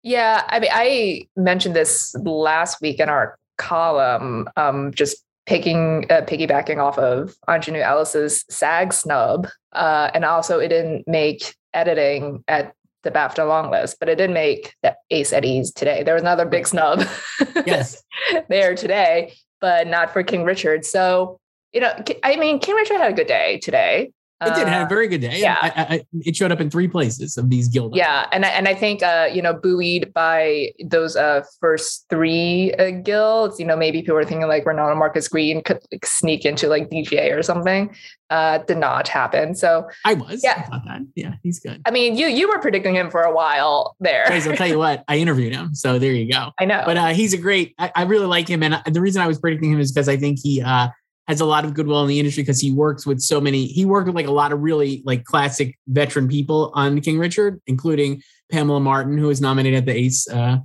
Yeah, 0.02 0.44
I 0.48 0.60
mean, 0.60 0.70
I 0.72 1.28
mentioned 1.36 1.74
this 1.74 2.14
last 2.22 2.80
week 2.82 3.00
in 3.00 3.08
our 3.08 3.38
column. 3.56 4.48
Um, 4.56 4.92
just 4.92 5.24
picking 5.50 6.06
uh, 6.10 6.20
piggybacking 6.22 6.78
off 6.78 6.96
of 6.96 7.34
Aunjanue 7.48 7.82
Ellis's 7.82 8.44
SAG 8.48 8.92
snub, 8.92 9.48
uh, 9.72 10.08
and 10.14 10.24
also 10.24 10.60
it 10.60 10.68
didn't 10.68 11.08
make 11.08 11.56
editing 11.74 12.44
at 12.46 12.72
the 13.02 13.10
BAFTA 13.10 13.48
long 13.48 13.68
list, 13.68 13.96
but 13.98 14.08
it 14.08 14.14
did 14.14 14.30
make 14.30 14.76
the 14.84 14.94
Ace 15.10 15.32
Eddies 15.32 15.72
today. 15.72 16.04
There 16.04 16.14
was 16.14 16.22
another 16.22 16.46
big 16.46 16.68
snub, 16.68 17.02
yes, 17.66 18.00
there 18.48 18.76
today, 18.76 19.32
but 19.60 19.88
not 19.88 20.12
for 20.12 20.22
King 20.22 20.44
Richard. 20.44 20.84
So 20.84 21.40
you 21.72 21.80
know, 21.80 21.94
I 22.22 22.36
mean, 22.36 22.60
King 22.60 22.76
Richard 22.76 22.98
had 22.98 23.10
a 23.10 23.16
good 23.16 23.26
day 23.26 23.58
today. 23.58 24.12
It 24.42 24.54
did 24.54 24.68
have 24.68 24.82
a 24.82 24.84
uh, 24.86 24.88
very 24.88 25.06
good 25.06 25.20
day. 25.20 25.38
Yeah, 25.38 25.58
I, 25.60 25.70
I, 25.76 26.06
it 26.24 26.34
showed 26.34 26.50
up 26.50 26.60
in 26.60 26.70
three 26.70 26.88
places 26.88 27.36
of 27.36 27.50
these 27.50 27.68
guild. 27.68 27.94
Yeah, 27.94 28.26
and 28.32 28.46
I, 28.46 28.48
and 28.48 28.68
I 28.68 28.74
think 28.74 29.02
uh, 29.02 29.28
you 29.30 29.42
know 29.42 29.52
buoyed 29.52 30.14
by 30.14 30.72
those 30.82 31.14
uh, 31.14 31.42
first 31.60 32.06
three 32.08 32.72
uh, 32.78 32.90
guilds. 32.90 33.60
You 33.60 33.66
know, 33.66 33.76
maybe 33.76 34.00
people 34.00 34.14
were 34.14 34.24
thinking 34.24 34.48
like 34.48 34.64
Reinaldo 34.64 34.94
Marcus 34.94 35.28
Green 35.28 35.62
could 35.62 35.80
like, 35.92 36.06
sneak 36.06 36.46
into 36.46 36.68
like 36.68 36.88
DGA 36.88 37.36
or 37.36 37.42
something. 37.42 37.94
Uh, 38.30 38.58
did 38.58 38.78
not 38.78 39.08
happen. 39.08 39.54
So 39.54 39.88
I 40.06 40.14
was. 40.14 40.42
Yeah, 40.42 40.66
I 40.72 41.00
yeah, 41.16 41.34
he's 41.42 41.60
good. 41.60 41.82
I 41.84 41.90
mean, 41.90 42.16
you 42.16 42.26
you 42.26 42.48
were 42.48 42.60
predicting 42.60 42.94
him 42.94 43.10
for 43.10 43.20
a 43.20 43.34
while 43.34 43.94
there. 44.00 44.24
Guys, 44.26 44.46
I'll 44.46 44.56
tell 44.56 44.68
you 44.68 44.78
what. 44.78 45.04
I 45.06 45.18
interviewed 45.18 45.52
him, 45.52 45.74
so 45.74 45.98
there 45.98 46.12
you 46.12 46.32
go. 46.32 46.52
I 46.58 46.64
know, 46.64 46.82
but 46.86 46.96
uh, 46.96 47.08
he's 47.08 47.34
a 47.34 47.38
great. 47.38 47.74
I, 47.78 47.92
I 47.94 48.02
really 48.04 48.26
like 48.26 48.48
him, 48.48 48.62
and 48.62 48.74
uh, 48.74 48.82
the 48.86 49.02
reason 49.02 49.20
I 49.20 49.26
was 49.26 49.38
predicting 49.38 49.72
him 49.72 49.80
is 49.80 49.92
because 49.92 50.08
I 50.08 50.16
think 50.16 50.38
he. 50.42 50.62
uh 50.62 50.88
has 51.28 51.40
a 51.40 51.44
lot 51.44 51.64
of 51.64 51.74
goodwill 51.74 52.02
in 52.02 52.08
the 52.08 52.18
industry 52.18 52.42
because 52.42 52.60
he 52.60 52.72
works 52.72 53.06
with 53.06 53.20
so 53.20 53.40
many. 53.40 53.66
He 53.66 53.84
worked 53.84 54.06
with 54.06 54.16
like 54.16 54.26
a 54.26 54.32
lot 54.32 54.52
of 54.52 54.60
really 54.60 55.02
like 55.04 55.24
classic 55.24 55.78
veteran 55.86 56.28
people 56.28 56.72
on 56.74 57.00
King 57.00 57.18
Richard, 57.18 57.60
including 57.66 58.22
Pamela 58.50 58.80
Martin, 58.80 59.16
who 59.16 59.28
was 59.28 59.40
nominated 59.40 59.78
at 59.78 59.86
the 59.86 59.92
Ace 59.92 60.28
uh, 60.28 60.58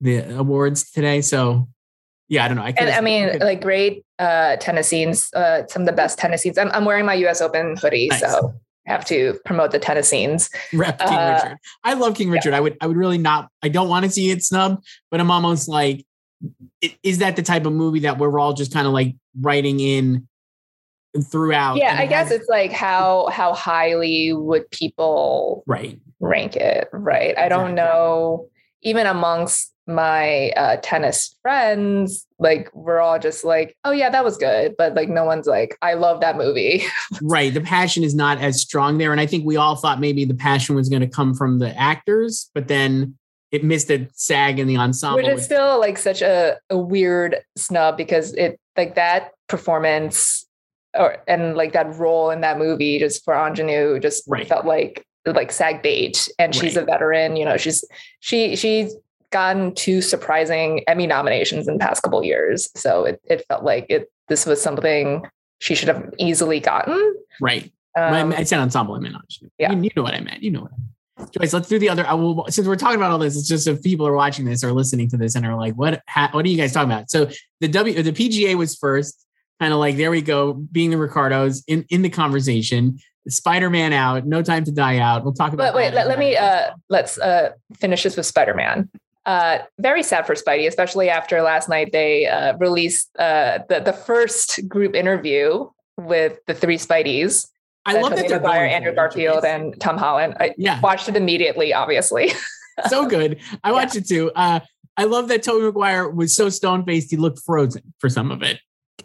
the 0.00 0.36
awards 0.36 0.90
today. 0.90 1.20
So 1.20 1.68
yeah, 2.28 2.44
I 2.44 2.48
don't 2.48 2.56
know. 2.56 2.62
I, 2.62 2.74
and, 2.76 2.90
I 2.90 3.00
mean, 3.00 3.28
I 3.28 3.44
like 3.44 3.60
great 3.60 4.04
uh, 4.18 4.56
tennis 4.56 4.88
scenes, 4.88 5.32
uh, 5.34 5.66
some 5.68 5.82
of 5.82 5.86
the 5.86 5.92
best 5.92 6.18
tennis 6.18 6.42
scenes. 6.42 6.58
I'm, 6.58 6.70
I'm 6.70 6.84
wearing 6.84 7.04
my 7.04 7.14
U.S. 7.14 7.40
Open 7.40 7.76
hoodie, 7.76 8.08
nice. 8.08 8.20
so 8.20 8.54
I 8.86 8.92
have 8.92 9.04
to 9.06 9.38
promote 9.44 9.72
the 9.72 9.78
tennis 9.78 10.08
scenes. 10.08 10.48
Rep 10.72 10.98
King 10.98 11.08
uh, 11.08 11.40
Richard. 11.42 11.58
I 11.82 11.94
love 11.94 12.14
King 12.14 12.30
Richard. 12.30 12.50
Yeah. 12.50 12.58
I 12.58 12.60
would, 12.60 12.76
I 12.80 12.86
would 12.86 12.96
really 12.96 13.18
not. 13.18 13.50
I 13.62 13.68
don't 13.68 13.88
want 13.88 14.04
to 14.04 14.10
see 14.10 14.30
it 14.30 14.42
snubbed, 14.42 14.84
but 15.10 15.20
I'm 15.20 15.30
almost 15.30 15.68
like 15.68 16.04
is 17.02 17.18
that 17.18 17.36
the 17.36 17.42
type 17.42 17.66
of 17.66 17.72
movie 17.72 18.00
that 18.00 18.18
we're 18.18 18.38
all 18.38 18.52
just 18.52 18.72
kind 18.72 18.86
of 18.86 18.92
like 18.92 19.14
writing 19.40 19.80
in 19.80 20.28
throughout? 21.30 21.76
Yeah, 21.76 21.96
I 21.98 22.06
guess 22.06 22.30
it's 22.30 22.48
like 22.48 22.72
how 22.72 23.28
how 23.30 23.52
highly 23.54 24.32
would 24.32 24.70
people 24.70 25.64
right 25.66 26.00
rank 26.20 26.56
it? 26.56 26.88
Right. 26.92 27.36
I 27.38 27.48
don't 27.48 27.74
know. 27.74 28.48
Even 28.82 29.06
amongst 29.06 29.72
my 29.86 30.50
uh, 30.50 30.76
tennis 30.82 31.36
friends, 31.42 32.26
like 32.38 32.70
we're 32.74 33.00
all 33.00 33.18
just 33.18 33.44
like, 33.44 33.76
oh 33.84 33.90
yeah, 33.90 34.08
that 34.10 34.24
was 34.24 34.36
good, 34.36 34.74
but 34.78 34.94
like 34.94 35.08
no 35.08 35.24
one's 35.24 35.46
like, 35.46 35.76
I 35.82 35.94
love 35.94 36.20
that 36.20 36.36
movie. 36.36 36.84
right. 37.22 37.52
The 37.52 37.60
passion 37.60 38.02
is 38.02 38.14
not 38.14 38.38
as 38.38 38.60
strong 38.60 38.98
there, 38.98 39.12
and 39.12 39.20
I 39.20 39.26
think 39.26 39.44
we 39.44 39.56
all 39.56 39.76
thought 39.76 40.00
maybe 40.00 40.24
the 40.24 40.34
passion 40.34 40.74
was 40.74 40.88
going 40.88 41.02
to 41.02 41.08
come 41.08 41.34
from 41.34 41.58
the 41.58 41.76
actors, 41.78 42.50
but 42.54 42.68
then 42.68 43.16
it 43.54 43.62
missed 43.62 43.88
a 43.88 44.08
sag 44.14 44.58
in 44.58 44.66
the 44.66 44.76
ensemble. 44.76 45.18
Which 45.18 45.28
is 45.28 45.44
still 45.44 45.78
like 45.78 45.96
such 45.96 46.22
a, 46.22 46.58
a 46.70 46.76
weird 46.76 47.36
snub 47.56 47.96
because 47.96 48.34
it 48.34 48.58
like 48.76 48.96
that 48.96 49.30
performance 49.48 50.44
or 50.98 51.18
and 51.28 51.56
like 51.56 51.72
that 51.74 51.94
role 51.94 52.30
in 52.30 52.40
that 52.40 52.58
movie 52.58 52.98
just 52.98 53.24
for 53.24 53.32
Aunjanue 53.32 54.02
just 54.02 54.24
right. 54.26 54.48
felt 54.48 54.66
like 54.66 55.06
like 55.24 55.52
sag 55.52 55.82
bait 55.82 56.28
and 56.36 56.52
she's 56.52 56.74
right. 56.74 56.82
a 56.82 56.84
veteran 56.84 57.36
you 57.36 57.44
know 57.44 57.56
she's 57.56 57.84
she 58.18 58.56
she's 58.56 58.92
gotten 59.30 59.72
two 59.74 60.02
surprising 60.02 60.82
Emmy 60.88 61.06
nominations 61.06 61.68
in 61.68 61.74
the 61.74 61.80
past 61.80 62.02
couple 62.02 62.22
years 62.24 62.68
so 62.74 63.04
it, 63.04 63.20
it 63.24 63.44
felt 63.48 63.62
like 63.62 63.86
it 63.88 64.10
this 64.28 64.46
was 64.46 64.60
something 64.60 65.24
she 65.60 65.76
should 65.76 65.88
have 65.88 66.12
easily 66.18 66.58
gotten 66.58 67.14
right 67.40 67.72
um, 67.96 68.32
I 68.32 68.42
said 68.42 68.58
ensemble 68.58 68.96
I 68.96 68.98
meant 68.98 69.14
yeah 69.58 69.72
you, 69.72 69.82
you 69.82 69.90
know 69.94 70.02
what 70.02 70.14
I 70.14 70.20
meant 70.20 70.42
you 70.42 70.50
know 70.50 70.62
what 70.62 70.72
I 70.72 70.76
mean. 70.76 70.93
Joyce, 71.30 71.52
let's 71.52 71.68
do 71.68 71.78
the 71.78 71.88
other. 71.88 72.06
I 72.06 72.14
will, 72.14 72.46
since 72.48 72.66
we're 72.66 72.76
talking 72.76 72.96
about 72.96 73.12
all 73.12 73.18
this, 73.18 73.36
it's 73.36 73.46
just 73.46 73.68
if 73.68 73.82
people 73.82 74.06
are 74.06 74.14
watching 74.14 74.44
this 74.44 74.64
or 74.64 74.72
listening 74.72 75.08
to 75.10 75.16
this 75.16 75.36
and 75.36 75.46
are 75.46 75.56
like, 75.56 75.74
"What? 75.74 76.02
Ha, 76.08 76.28
what 76.32 76.44
are 76.44 76.48
you 76.48 76.56
guys 76.56 76.72
talking 76.72 76.90
about?" 76.90 77.10
So 77.10 77.30
the 77.60 77.68
W, 77.68 78.02
the 78.02 78.12
PGA 78.12 78.56
was 78.56 78.74
first, 78.74 79.24
kind 79.60 79.72
of 79.72 79.78
like 79.78 79.96
there 79.96 80.10
we 80.10 80.22
go, 80.22 80.54
being 80.54 80.90
the 80.90 80.98
Ricardos 80.98 81.62
in 81.68 81.84
in 81.88 82.02
the 82.02 82.10
conversation. 82.10 82.98
Spider 83.28 83.70
Man 83.70 83.92
out, 83.92 84.26
No 84.26 84.42
Time 84.42 84.64
to 84.64 84.72
Die 84.72 84.98
out. 84.98 85.24
We'll 85.24 85.32
talk 85.32 85.52
about. 85.52 85.72
But 85.72 85.74
wait, 85.74 85.94
let, 85.94 86.08
let 86.08 86.18
me 86.18 86.36
uh, 86.36 86.72
let's 86.88 87.16
uh, 87.18 87.52
finish 87.78 88.02
this 88.02 88.16
with 88.16 88.26
Spider 88.26 88.54
Man. 88.54 88.90
Uh, 89.24 89.58
very 89.78 90.02
sad 90.02 90.26
for 90.26 90.34
Spidey, 90.34 90.66
especially 90.66 91.08
after 91.08 91.40
last 91.40 91.68
night 91.68 91.92
they 91.92 92.26
uh, 92.26 92.56
released 92.58 93.08
uh, 93.18 93.60
the 93.68 93.80
the 93.80 93.92
first 93.92 94.68
group 94.68 94.94
interview 94.94 95.68
with 95.96 96.38
the 96.46 96.54
three 96.54 96.76
Spideys 96.76 97.46
I 97.86 98.00
love 98.00 98.16
that 98.16 98.28
they're 98.28 98.40
Maguire, 98.40 98.64
Andrew 98.64 98.94
Garfield, 98.94 99.44
and 99.44 99.78
Tom 99.80 99.98
Holland. 99.98 100.36
I 100.40 100.54
yeah. 100.56 100.80
watched 100.80 101.08
it 101.08 101.16
immediately, 101.16 101.74
obviously. 101.74 102.32
so 102.88 103.06
good. 103.06 103.38
I 103.62 103.72
watched 103.72 103.94
yeah. 103.94 104.00
it 104.00 104.08
too. 104.08 104.32
Uh, 104.34 104.60
I 104.96 105.04
love 105.04 105.28
that 105.28 105.42
Tobey 105.42 105.64
Maguire 105.64 106.08
was 106.08 106.34
so 106.34 106.48
stone 106.48 106.84
faced 106.84 107.10
he 107.10 107.16
looked 107.16 107.40
frozen 107.40 107.94
for 107.98 108.08
some 108.08 108.30
of 108.30 108.42
it. 108.42 108.60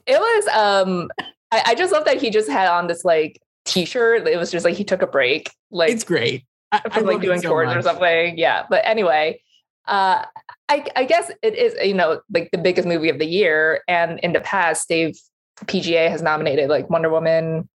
It 0.06 0.20
was 0.20 0.48
um 0.48 1.10
I, 1.52 1.64
I, 1.68 1.76
just 1.76 1.92
love 1.92 2.06
that 2.06 2.22
he 2.22 2.30
just 2.30 2.48
had 2.48 2.70
on 2.70 2.88
this 2.88 3.04
like 3.04 3.42
t-shirt. 3.66 4.28
It 4.28 4.38
was 4.38 4.52
just 4.52 4.66
like 4.66 4.76
he 4.76 4.84
took 4.84 5.02
a 5.02 5.08
break. 5.08 5.52
Like 5.72 5.92
it's 5.92 6.04
great. 6.04 6.46
I, 6.72 6.88
from 6.90 7.06
like 7.06 7.22
doing 7.22 7.42
so 7.42 7.50
chords 7.50 7.76
or 7.76 7.82
something. 7.82 8.38
Yeah. 8.38 8.66
But 8.70 8.82
anyway, 8.86 9.42
uh 9.88 10.26
I, 10.70 10.86
I 10.96 11.06
guess 11.06 11.32
it 11.42 11.56
is, 11.56 11.74
you 11.84 11.96
know, 11.96 12.22
like 12.32 12.50
the 12.52 12.60
biggest 12.60 12.88
movie 12.88 13.10
of 13.10 13.18
the 13.18 13.26
year. 13.26 13.82
And 13.88 14.20
in 14.20 14.34
the 14.34 14.42
past, 14.42 14.88
they've 14.88 15.18
PGA 15.66 16.10
has 16.10 16.22
nominated 16.22 16.70
like 16.70 16.90
Wonder 16.90 17.10
Woman, 17.10 17.68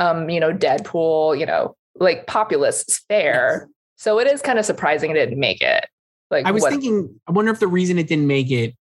um, 0.00 0.30
you 0.30 0.40
know, 0.40 0.52
Deadpool, 0.52 1.38
you 1.38 1.46
know, 1.46 1.76
like 1.94 2.26
populist 2.26 3.02
fare. 3.06 3.66
Yes. 3.66 3.70
So 3.96 4.18
it 4.18 4.26
is 4.26 4.40
kind 4.40 4.58
of 4.58 4.64
surprising 4.64 5.10
it 5.10 5.14
didn't 5.14 5.38
make 5.38 5.60
it. 5.60 5.84
Like 6.30 6.46
I 6.46 6.52
was 6.52 6.62
what, 6.62 6.70
thinking, 6.70 7.20
I 7.28 7.32
wonder 7.32 7.52
if 7.52 7.60
the 7.60 7.68
reason 7.68 7.98
it 7.98 8.08
didn't 8.08 8.26
make 8.26 8.50
it 8.50 8.74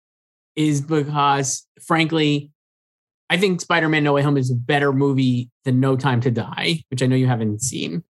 is 0.54 0.80
because, 0.80 1.66
frankly, 1.84 2.52
I 3.30 3.36
think 3.36 3.60
Spider-Man: 3.60 4.04
No 4.04 4.12
Way 4.12 4.22
Home 4.22 4.36
is 4.36 4.50
a 4.50 4.54
better 4.54 4.92
movie 4.92 5.50
than 5.64 5.80
No 5.80 5.96
Time 5.96 6.20
to 6.20 6.30
Die, 6.30 6.84
which 6.90 7.02
I 7.02 7.06
know 7.06 7.16
you 7.16 7.26
haven't 7.26 7.62
seen. 7.62 8.04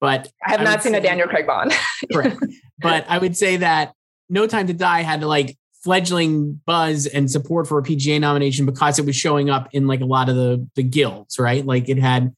But 0.00 0.28
I 0.44 0.50
have 0.50 0.60
I 0.60 0.64
not 0.64 0.82
seen 0.82 0.94
a 0.94 1.00
Daniel 1.00 1.28
Craig 1.28 1.46
Bond. 1.46 1.72
correct. 2.12 2.36
But 2.80 3.04
I 3.08 3.18
would 3.18 3.36
say 3.36 3.58
that 3.58 3.92
No 4.28 4.46
Time 4.46 4.66
to 4.66 4.74
Die 4.74 5.02
had 5.02 5.20
to 5.20 5.26
like 5.26 5.56
fledgling 5.82 6.60
buzz 6.66 7.06
and 7.06 7.30
support 7.30 7.66
for 7.66 7.78
a 7.78 7.82
PGA 7.82 8.20
nomination 8.20 8.66
because 8.66 8.98
it 8.98 9.06
was 9.06 9.16
showing 9.16 9.50
up 9.50 9.68
in 9.72 9.86
like 9.86 10.00
a 10.00 10.06
lot 10.06 10.28
of 10.28 10.36
the 10.36 10.66
the 10.74 10.82
guilds, 10.82 11.38
right? 11.38 11.64
Like 11.64 11.88
it 11.88 11.98
had 11.98 12.34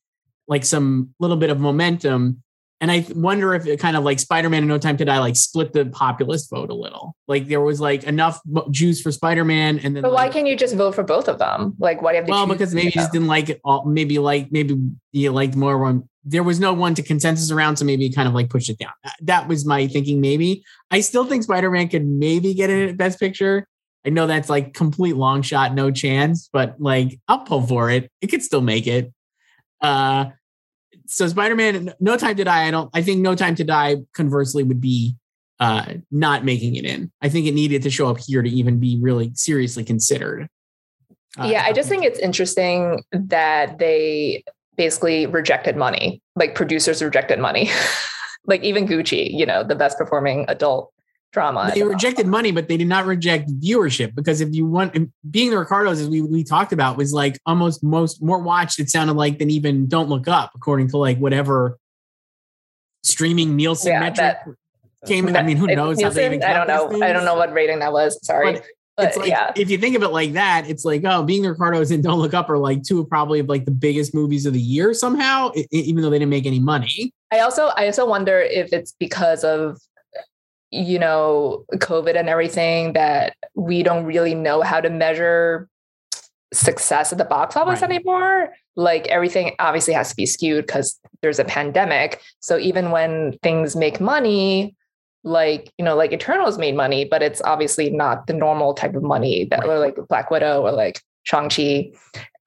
like 0.46 0.64
some 0.64 1.14
little 1.18 1.36
bit 1.36 1.50
of 1.50 1.60
momentum. 1.60 2.42
And 2.80 2.90
I 2.90 3.04
wonder 3.14 3.54
if 3.54 3.66
it 3.66 3.78
kind 3.78 3.96
of 3.96 4.04
like 4.04 4.18
Spider-Man 4.18 4.60
and 4.60 4.68
No 4.68 4.78
Time 4.78 4.96
to 4.96 5.04
Die 5.04 5.18
like 5.18 5.36
split 5.36 5.72
the 5.72 5.86
populist 5.86 6.48
vote 6.48 6.70
a 6.70 6.74
little. 6.74 7.14
Like 7.28 7.46
there 7.46 7.60
was 7.60 7.80
like 7.80 8.04
enough 8.04 8.40
juice 8.70 9.02
for 9.02 9.12
Spider-Man, 9.12 9.80
and 9.80 9.94
then. 9.94 10.02
But 10.02 10.12
like, 10.12 10.28
why 10.28 10.32
can't 10.32 10.46
you 10.46 10.56
just 10.56 10.74
vote 10.74 10.94
for 10.94 11.02
both 11.02 11.28
of 11.28 11.38
them? 11.38 11.74
Like, 11.78 12.00
why 12.00 12.12
do 12.12 12.16
you 12.16 12.20
have 12.22 12.26
to? 12.26 12.32
Well, 12.32 12.46
because 12.46 12.74
maybe 12.74 12.86
you 12.86 12.92
just 12.92 13.12
didn't 13.12 13.28
like 13.28 13.50
it. 13.50 13.60
All, 13.64 13.84
maybe 13.84 14.18
like 14.18 14.50
maybe 14.50 14.76
you 15.12 15.30
liked 15.30 15.56
more 15.56 15.78
one 15.78 16.08
there 16.24 16.42
was 16.42 16.60
no 16.60 16.72
one 16.72 16.94
to 16.94 17.02
consensus 17.02 17.50
around, 17.50 17.76
so 17.76 17.84
maybe 17.84 18.10
kind 18.10 18.28
of 18.28 18.34
like 18.34 18.50
push 18.50 18.68
it 18.68 18.78
down. 18.78 18.92
That 19.22 19.48
was 19.48 19.64
my 19.64 19.86
thinking. 19.86 20.20
Maybe 20.20 20.64
I 20.90 21.00
still 21.00 21.24
think 21.24 21.44
Spider 21.44 21.70
Man 21.70 21.88
could 21.88 22.06
maybe 22.06 22.54
get 22.54 22.70
in 22.70 22.96
Best 22.96 23.18
Picture. 23.18 23.66
I 24.04 24.10
know 24.10 24.26
that's 24.26 24.48
like 24.48 24.74
complete 24.74 25.16
long 25.16 25.42
shot, 25.42 25.74
no 25.74 25.90
chance, 25.90 26.48
but 26.52 26.76
like 26.78 27.18
I'll 27.28 27.40
pull 27.40 27.62
for 27.62 27.90
it. 27.90 28.10
It 28.20 28.28
could 28.28 28.42
still 28.42 28.60
make 28.60 28.86
it. 28.86 29.12
Uh, 29.80 30.26
so 31.10 31.26
Spider-Man, 31.26 31.94
No 32.00 32.16
Time 32.16 32.36
to 32.36 32.44
Die. 32.44 32.66
I 32.66 32.70
don't. 32.70 32.90
I 32.94 33.02
think 33.02 33.20
No 33.20 33.34
Time 33.34 33.54
to 33.56 33.64
Die, 33.64 33.96
conversely, 34.14 34.62
would 34.62 34.80
be 34.80 35.16
uh, 35.58 35.94
not 36.10 36.44
making 36.44 36.76
it 36.76 36.84
in. 36.84 37.10
I 37.20 37.28
think 37.28 37.46
it 37.46 37.52
needed 37.52 37.82
to 37.82 37.90
show 37.90 38.08
up 38.08 38.18
here 38.18 38.42
to 38.42 38.48
even 38.48 38.78
be 38.78 38.98
really 39.00 39.32
seriously 39.34 39.84
considered. 39.84 40.48
Uh, 41.38 41.48
yeah, 41.50 41.64
I 41.64 41.72
just 41.72 41.88
think 41.88 42.04
it's 42.04 42.18
interesting 42.18 43.02
that 43.12 43.78
they 43.78 44.42
basically 44.76 45.26
rejected 45.26 45.76
money. 45.76 46.22
Like 46.36 46.54
producers 46.54 47.02
rejected 47.02 47.38
money. 47.38 47.70
like 48.46 48.62
even 48.62 48.86
Gucci, 48.86 49.30
you 49.30 49.44
know, 49.44 49.62
the 49.62 49.74
best 49.74 49.98
performing 49.98 50.46
adult 50.48 50.92
drama. 51.32 51.70
They 51.74 51.82
rejected 51.82 52.26
money, 52.26 52.52
but 52.52 52.68
they 52.68 52.76
did 52.76 52.88
not 52.88 53.06
reject 53.06 53.50
viewership 53.60 54.14
because 54.14 54.40
if 54.40 54.54
you 54.54 54.66
want 54.66 54.96
being 55.30 55.50
the 55.50 55.58
Ricardos, 55.58 56.00
as 56.00 56.08
we, 56.08 56.20
we 56.22 56.44
talked 56.44 56.72
about, 56.72 56.96
was 56.96 57.12
like 57.12 57.38
almost 57.46 57.82
most 57.82 58.22
more 58.22 58.38
watched, 58.38 58.78
it 58.78 58.90
sounded 58.90 59.14
like 59.14 59.38
than 59.38 59.50
even 59.50 59.86
Don't 59.86 60.08
Look 60.08 60.28
Up, 60.28 60.52
according 60.54 60.88
to 60.88 60.96
like 60.96 61.18
whatever 61.18 61.78
streaming 63.02 63.56
Nielsen 63.56 63.92
yeah, 63.92 64.00
metric 64.00 64.36
that, 64.44 65.06
came. 65.06 65.34
I 65.34 65.42
mean, 65.42 65.56
who 65.56 65.66
knows 65.68 65.98
Nielsen, 65.98 66.42
I 66.42 66.52
don't 66.52 66.66
know. 66.66 67.02
I 67.02 67.12
don't 67.12 67.24
know 67.24 67.36
what 67.36 67.52
rating 67.52 67.78
that 67.80 67.92
was. 67.92 68.18
Sorry. 68.24 68.54
But, 68.54 68.64
it's 68.98 69.16
like, 69.16 69.28
yeah. 69.28 69.50
if 69.56 69.70
you 69.70 69.78
think 69.78 69.96
of 69.96 70.02
it 70.02 70.08
like 70.08 70.34
that, 70.34 70.68
it's 70.68 70.84
like, 70.84 71.02
oh, 71.06 71.22
being 71.22 71.42
the 71.42 71.50
Ricardos 71.50 71.90
and 71.90 72.02
Don't 72.02 72.18
Look 72.18 72.34
Up 72.34 72.50
are 72.50 72.58
like 72.58 72.82
two 72.82 73.00
of 73.00 73.08
probably 73.08 73.40
like 73.40 73.64
the 73.64 73.70
biggest 73.70 74.14
movies 74.14 74.44
of 74.44 74.52
the 74.52 74.60
year 74.60 74.92
somehow, 74.92 75.52
even 75.70 76.02
though 76.02 76.10
they 76.10 76.18
didn't 76.18 76.30
make 76.30 76.44
any 76.44 76.60
money. 76.60 77.14
I 77.32 77.40
also 77.40 77.70
I 77.76 77.86
also 77.86 78.06
wonder 78.06 78.40
if 78.40 78.72
it's 78.72 78.92
because 78.98 79.44
of 79.44 79.80
you 80.70 80.98
know, 80.98 81.64
COVID 81.74 82.18
and 82.18 82.28
everything 82.28 82.92
that 82.92 83.36
we 83.54 83.82
don't 83.82 84.04
really 84.04 84.34
know 84.34 84.62
how 84.62 84.80
to 84.80 84.90
measure 84.90 85.68
success 86.52 87.12
at 87.12 87.18
the 87.18 87.24
box 87.24 87.56
office 87.56 87.80
right. 87.80 87.90
anymore. 87.90 88.54
Like 88.76 89.06
everything 89.08 89.54
obviously 89.58 89.94
has 89.94 90.10
to 90.10 90.16
be 90.16 90.26
skewed 90.26 90.66
because 90.66 90.98
there's 91.22 91.38
a 91.38 91.44
pandemic. 91.44 92.20
So 92.40 92.58
even 92.58 92.90
when 92.90 93.38
things 93.42 93.76
make 93.76 94.00
money, 94.00 94.74
like, 95.22 95.72
you 95.76 95.84
know, 95.84 95.96
like 95.96 96.12
Eternals 96.12 96.58
made 96.58 96.74
money, 96.74 97.04
but 97.04 97.22
it's 97.22 97.42
obviously 97.42 97.90
not 97.90 98.26
the 98.26 98.32
normal 98.32 98.74
type 98.74 98.94
of 98.94 99.02
money 99.02 99.44
that 99.50 99.60
right. 99.60 99.68
or 99.68 99.78
like 99.78 99.96
Black 100.08 100.30
Widow 100.30 100.62
or 100.62 100.72
like 100.72 101.00
Shang-Chi. 101.24 101.92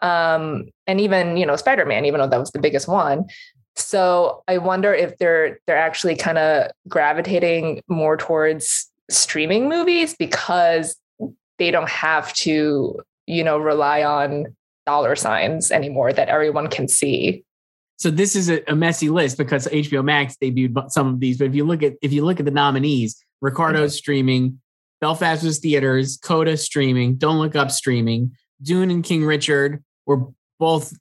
Um, 0.01 0.69
and 0.85 0.99
even, 0.99 1.37
you 1.37 1.45
know, 1.45 1.55
Spider-Man, 1.55 2.05
even 2.05 2.19
though 2.19 2.27
that 2.27 2.39
was 2.39 2.51
the 2.51 2.59
biggest 2.59 2.87
one. 2.87 3.25
So 3.75 4.43
I 4.47 4.57
wonder 4.59 4.93
if 4.93 5.17
they're 5.17 5.59
they're 5.65 5.77
actually 5.77 6.15
kind 6.15 6.37
of 6.37 6.71
gravitating 6.87 7.81
more 7.87 8.17
towards 8.17 8.89
streaming 9.09 9.67
movies 9.67 10.15
because 10.17 10.95
they 11.59 11.71
don't 11.71 11.89
have 11.89 12.33
to, 12.33 12.99
you 13.25 13.43
know, 13.43 13.57
rely 13.57 14.03
on 14.03 14.55
dollar 14.85 15.15
signs 15.15 15.71
anymore 15.71 16.13
that 16.13 16.29
everyone 16.29 16.67
can 16.67 16.87
see. 16.87 17.43
So 17.97 18.11
this 18.11 18.35
is 18.35 18.49
a, 18.49 18.61
a 18.69 18.75
messy 18.75 19.09
list 19.09 19.37
because 19.37 19.67
HBO 19.67 20.03
Max 20.03 20.35
debuted 20.41 20.91
some 20.91 21.07
of 21.07 21.19
these. 21.19 21.37
But 21.37 21.45
if 21.45 21.55
you 21.55 21.63
look 21.63 21.83
at 21.83 21.93
if 22.01 22.11
you 22.13 22.25
look 22.25 22.39
at 22.39 22.45
the 22.45 22.51
nominees, 22.51 23.23
Ricardo's 23.41 23.91
mm-hmm. 23.91 23.97
streaming, 23.97 24.61
Belfast 25.01 25.43
was 25.43 25.59
theaters, 25.59 26.17
Coda 26.17 26.57
streaming, 26.57 27.15
Don't 27.15 27.39
Look 27.39 27.55
Up 27.55 27.71
streaming, 27.71 28.31
Dune 28.61 28.91
and 28.91 29.03
King 29.03 29.25
Richard 29.25 29.83
were 30.05 30.27
both 30.59 30.93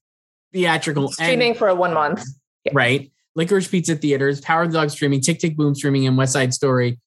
theatrical 0.53 1.11
streaming 1.11 1.51
and, 1.51 1.57
for 1.57 1.69
a 1.69 1.75
one 1.75 1.95
month 1.95 2.25
yeah. 2.65 2.73
right? 2.75 3.11
Licorice 3.35 3.69
Pizza 3.69 3.97
theaters, 3.97 4.41
Power 4.41 4.63
of 4.63 4.73
the 4.73 4.79
Dog 4.79 4.91
streaming, 4.91 5.21
Tick 5.21 5.39
Tick 5.39 5.57
Boom 5.57 5.75
streaming, 5.75 6.07
and 6.07 6.17
West 6.17 6.35
Side 6.35 6.53
Story 6.53 6.99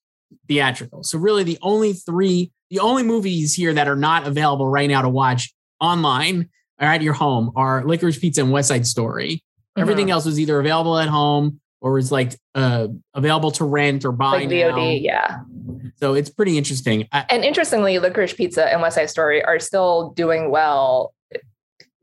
theatrical. 0.47 1.03
So 1.03 1.19
really, 1.19 1.43
the 1.43 1.59
only 1.61 1.93
three, 1.93 2.51
the 2.69 2.79
only 2.79 3.03
movies 3.03 3.53
here 3.53 3.73
that 3.73 3.87
are 3.87 3.95
not 3.95 4.25
available 4.25 4.67
right 4.67 4.89
now 4.89 5.01
to 5.01 5.09
watch 5.09 5.53
online 5.79 6.49
or 6.79 6.87
at 6.87 7.01
your 7.01 7.13
home 7.13 7.51
are 7.55 7.83
Licorice 7.83 8.19
Pizza 8.19 8.41
and 8.41 8.51
West 8.51 8.69
Side 8.69 8.87
Story. 8.87 9.35
Mm-hmm. 9.35 9.81
Everything 9.81 10.11
else 10.11 10.25
was 10.25 10.39
either 10.39 10.59
available 10.59 10.97
at 10.97 11.09
home 11.09 11.59
or 11.79 11.93
was 11.93 12.11
like 12.11 12.35
uh, 12.55 12.87
available 13.13 13.51
to 13.51 13.65
rent 13.65 14.03
or 14.03 14.11
buy 14.11 14.31
like 14.31 14.49
VOD. 14.49 14.75
Now. 14.75 14.81
Yeah. 14.81 15.39
So 15.97 16.15
it's 16.15 16.29
pretty 16.29 16.57
interesting. 16.57 17.07
I, 17.11 17.25
and 17.29 17.43
interestingly, 17.43 17.99
Licorice 17.99 18.35
Pizza 18.35 18.71
and 18.71 18.81
West 18.81 18.95
Side 18.95 19.09
Story 19.09 19.43
are 19.43 19.59
still 19.59 20.09
doing 20.11 20.49
well 20.49 21.13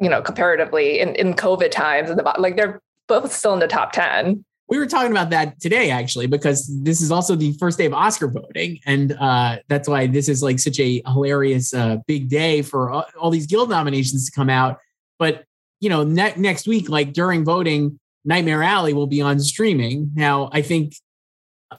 you 0.02 0.08
know, 0.08 0.20
comparatively 0.20 0.98
in, 0.98 1.14
in 1.14 1.32
COVID 1.32 1.70
times, 1.70 2.10
And 2.10 2.18
the 2.18 2.34
like 2.36 2.56
they're 2.56 2.82
both 3.20 3.32
still 3.32 3.52
in 3.52 3.58
the 3.58 3.68
top 3.68 3.92
10. 3.92 4.42
We 4.68 4.78
were 4.78 4.86
talking 4.86 5.10
about 5.10 5.28
that 5.30 5.60
today, 5.60 5.90
actually, 5.90 6.26
because 6.26 6.66
this 6.82 7.02
is 7.02 7.12
also 7.12 7.34
the 7.34 7.52
first 7.54 7.76
day 7.76 7.84
of 7.84 7.92
Oscar 7.92 8.28
voting. 8.28 8.80
And 8.86 9.12
uh, 9.12 9.58
that's 9.68 9.86
why 9.86 10.06
this 10.06 10.30
is 10.30 10.42
like 10.42 10.58
such 10.58 10.80
a 10.80 11.02
hilarious 11.06 11.74
uh, 11.74 11.98
big 12.06 12.30
day 12.30 12.62
for 12.62 12.90
all, 12.90 13.04
all, 13.20 13.30
these 13.30 13.46
guild 13.46 13.68
nominations 13.68 14.24
to 14.24 14.32
come 14.32 14.48
out. 14.48 14.78
But, 15.18 15.44
you 15.80 15.90
know, 15.90 16.04
ne- 16.04 16.32
next 16.38 16.66
week, 16.66 16.88
like 16.88 17.12
during 17.12 17.44
voting, 17.44 18.00
Nightmare 18.24 18.62
Alley 18.62 18.94
will 18.94 19.06
be 19.06 19.20
on 19.20 19.38
streaming. 19.40 20.10
Now, 20.14 20.48
I 20.52 20.62
think 20.62 20.94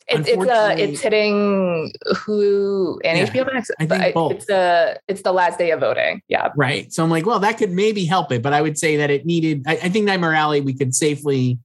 it's 0.08 0.28
it's 0.28 0.48
uh 0.48 0.76
it's 0.78 1.02
hitting 1.02 1.92
Hulu 2.08 3.00
and 3.04 3.18
yeah, 3.18 3.28
HBO 3.28 3.54
Max. 3.54 3.72
I 3.80 3.86
think 3.86 4.14
both. 4.14 4.34
It's 4.34 4.46
the 4.46 5.00
it's 5.08 5.22
the 5.22 5.32
last 5.32 5.58
day 5.58 5.72
of 5.72 5.80
voting. 5.80 6.22
Yeah. 6.28 6.50
Right. 6.56 6.92
So 6.94 7.04
I'm 7.04 7.10
like, 7.10 7.26
well, 7.26 7.40
that 7.40 7.58
could 7.58 7.72
maybe 7.72 8.06
help 8.06 8.32
it, 8.32 8.42
but 8.42 8.54
I 8.54 8.62
would 8.62 8.78
say 8.78 8.98
that 8.98 9.10
it 9.10 9.26
needed. 9.26 9.64
I, 9.68 9.74
I 9.74 9.90
think 9.90 10.06
Nightmare 10.06 10.34
Alley 10.34 10.62
we 10.62 10.74
could 10.74 10.94
safely 10.96 11.60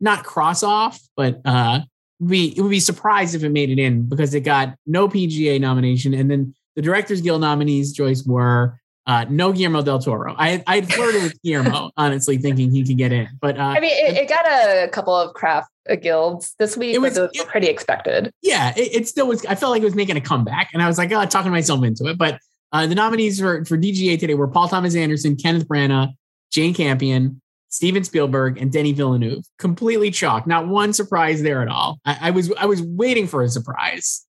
not 0.00 0.24
cross 0.24 0.62
off, 0.62 1.00
but 1.16 1.40
uh, 1.44 1.80
we 2.20 2.46
it 2.56 2.60
would 2.60 2.70
be 2.70 2.80
surprised 2.80 3.34
if 3.34 3.44
it 3.44 3.50
made 3.50 3.70
it 3.70 3.78
in 3.78 4.08
because 4.08 4.34
it 4.34 4.40
got 4.40 4.74
no 4.86 5.08
PGA 5.08 5.60
nomination, 5.60 6.14
and 6.14 6.30
then 6.30 6.54
the 6.76 6.82
Directors 6.82 7.20
Guild 7.20 7.40
nominees, 7.40 7.92
Joyce, 7.92 8.24
were 8.24 8.78
uh, 9.06 9.26
no 9.28 9.52
Guillermo 9.52 9.82
del 9.82 9.98
Toro. 9.98 10.34
I 10.38 10.62
I 10.66 10.80
flirted 10.82 11.22
with 11.22 11.42
Guillermo, 11.42 11.90
honestly, 11.96 12.38
thinking 12.38 12.70
he 12.70 12.84
could 12.84 12.96
get 12.96 13.12
in. 13.12 13.28
But 13.40 13.58
uh, 13.58 13.62
I 13.62 13.80
mean, 13.80 13.90
it, 13.92 14.16
it, 14.16 14.28
got 14.28 14.46
a 14.46 14.88
couple 14.88 15.14
of 15.14 15.34
craft 15.34 15.70
uh, 15.90 15.96
guilds 15.96 16.54
this 16.58 16.76
week. 16.76 16.94
It 16.94 17.00
was, 17.00 17.16
it 17.16 17.30
was 17.34 17.44
pretty 17.46 17.66
expected. 17.66 18.32
Yeah, 18.42 18.72
it, 18.76 18.94
it, 18.94 19.08
still 19.08 19.26
was. 19.26 19.44
I 19.46 19.54
felt 19.56 19.72
like 19.72 19.82
it 19.82 19.86
was 19.86 19.96
making 19.96 20.16
a 20.16 20.20
comeback, 20.20 20.70
and 20.72 20.82
I 20.82 20.86
was 20.86 20.98
like, 20.98 21.10
oh, 21.12 21.24
talking 21.26 21.50
myself 21.50 21.82
into 21.82 22.06
it. 22.06 22.18
But 22.18 22.38
uh, 22.70 22.86
the 22.86 22.94
nominees 22.94 23.40
for 23.40 23.64
for 23.64 23.76
DGA 23.76 24.18
today 24.18 24.34
were 24.34 24.48
Paul 24.48 24.68
Thomas 24.68 24.94
Anderson, 24.94 25.36
Kenneth 25.36 25.66
Branagh, 25.66 26.12
Jane 26.52 26.72
Campion, 26.72 27.40
Steven 27.70 28.04
Spielberg, 28.04 28.58
and 28.58 28.70
Denis 28.70 28.96
Villeneuve. 28.96 29.44
Completely 29.58 30.12
chalk. 30.12 30.46
Not 30.46 30.68
one 30.68 30.92
surprise 30.92 31.42
there 31.42 31.62
at 31.62 31.68
all. 31.68 31.98
I, 32.04 32.28
I 32.28 32.30
was 32.30 32.52
I 32.52 32.66
was 32.66 32.80
waiting 32.82 33.26
for 33.26 33.42
a 33.42 33.48
surprise. 33.48 34.24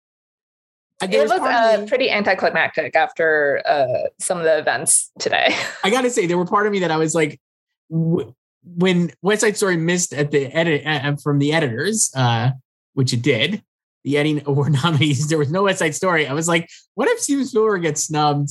It 1.01 1.21
was 1.21 1.31
uh, 1.31 1.85
pretty 1.87 2.09
anticlimactic 2.09 2.95
after 2.95 3.61
uh, 3.65 4.09
some 4.19 4.37
of 4.37 4.43
the 4.45 4.57
events 4.57 5.11
today. 5.19 5.55
I 5.83 5.89
got 5.89 6.01
to 6.01 6.09
say, 6.09 6.27
there 6.27 6.37
were 6.37 6.45
part 6.45 6.65
of 6.65 6.71
me 6.71 6.79
that 6.79 6.91
I 6.91 6.97
was 6.97 7.13
like, 7.13 7.41
w- 7.89 8.33
when 8.63 9.11
West 9.21 9.41
Side 9.41 9.57
Story 9.57 9.77
missed 9.77 10.13
at 10.13 10.31
the 10.31 10.45
edit 10.45 10.85
uh, 10.85 11.15
from 11.21 11.39
the 11.39 11.53
editors, 11.53 12.11
uh, 12.15 12.51
which 12.93 13.11
it 13.13 13.21
did, 13.21 13.63
the 14.03 14.17
Eddie 14.17 14.41
Award 14.45 14.73
nominees, 14.73 15.27
there 15.27 15.37
was 15.37 15.51
no 15.51 15.63
West 15.63 15.79
Side 15.79 15.95
Story. 15.95 16.27
I 16.27 16.33
was 16.33 16.47
like, 16.47 16.69
what 16.95 17.07
if 17.09 17.19
Steven 17.19 17.45
Spielberg 17.45 17.81
gets 17.81 18.05
snubbed? 18.05 18.49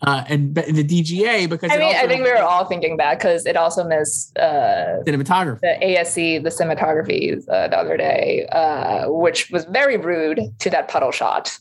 Uh, 0.00 0.22
and 0.28 0.54
the 0.54 0.84
DGA 0.84 1.50
because 1.50 1.72
I 1.72 1.76
mean 1.76 1.96
I 1.96 2.06
think 2.06 2.22
we 2.22 2.30
were 2.30 2.40
all 2.40 2.64
thinking 2.64 2.98
that 2.98 3.18
because 3.18 3.46
it 3.46 3.56
also 3.56 3.82
missed 3.82 4.38
uh, 4.38 5.02
cinematography, 5.04 5.58
the 5.58 5.76
ASC, 5.82 6.40
the 6.44 6.50
cinematography 6.50 7.36
uh, 7.48 7.66
the 7.66 7.76
other 7.76 7.96
day, 7.96 8.46
uh, 8.52 9.10
which 9.10 9.50
was 9.50 9.64
very 9.64 9.96
rude 9.96 10.40
to 10.60 10.70
that 10.70 10.86
puddle 10.86 11.10
shot 11.10 11.58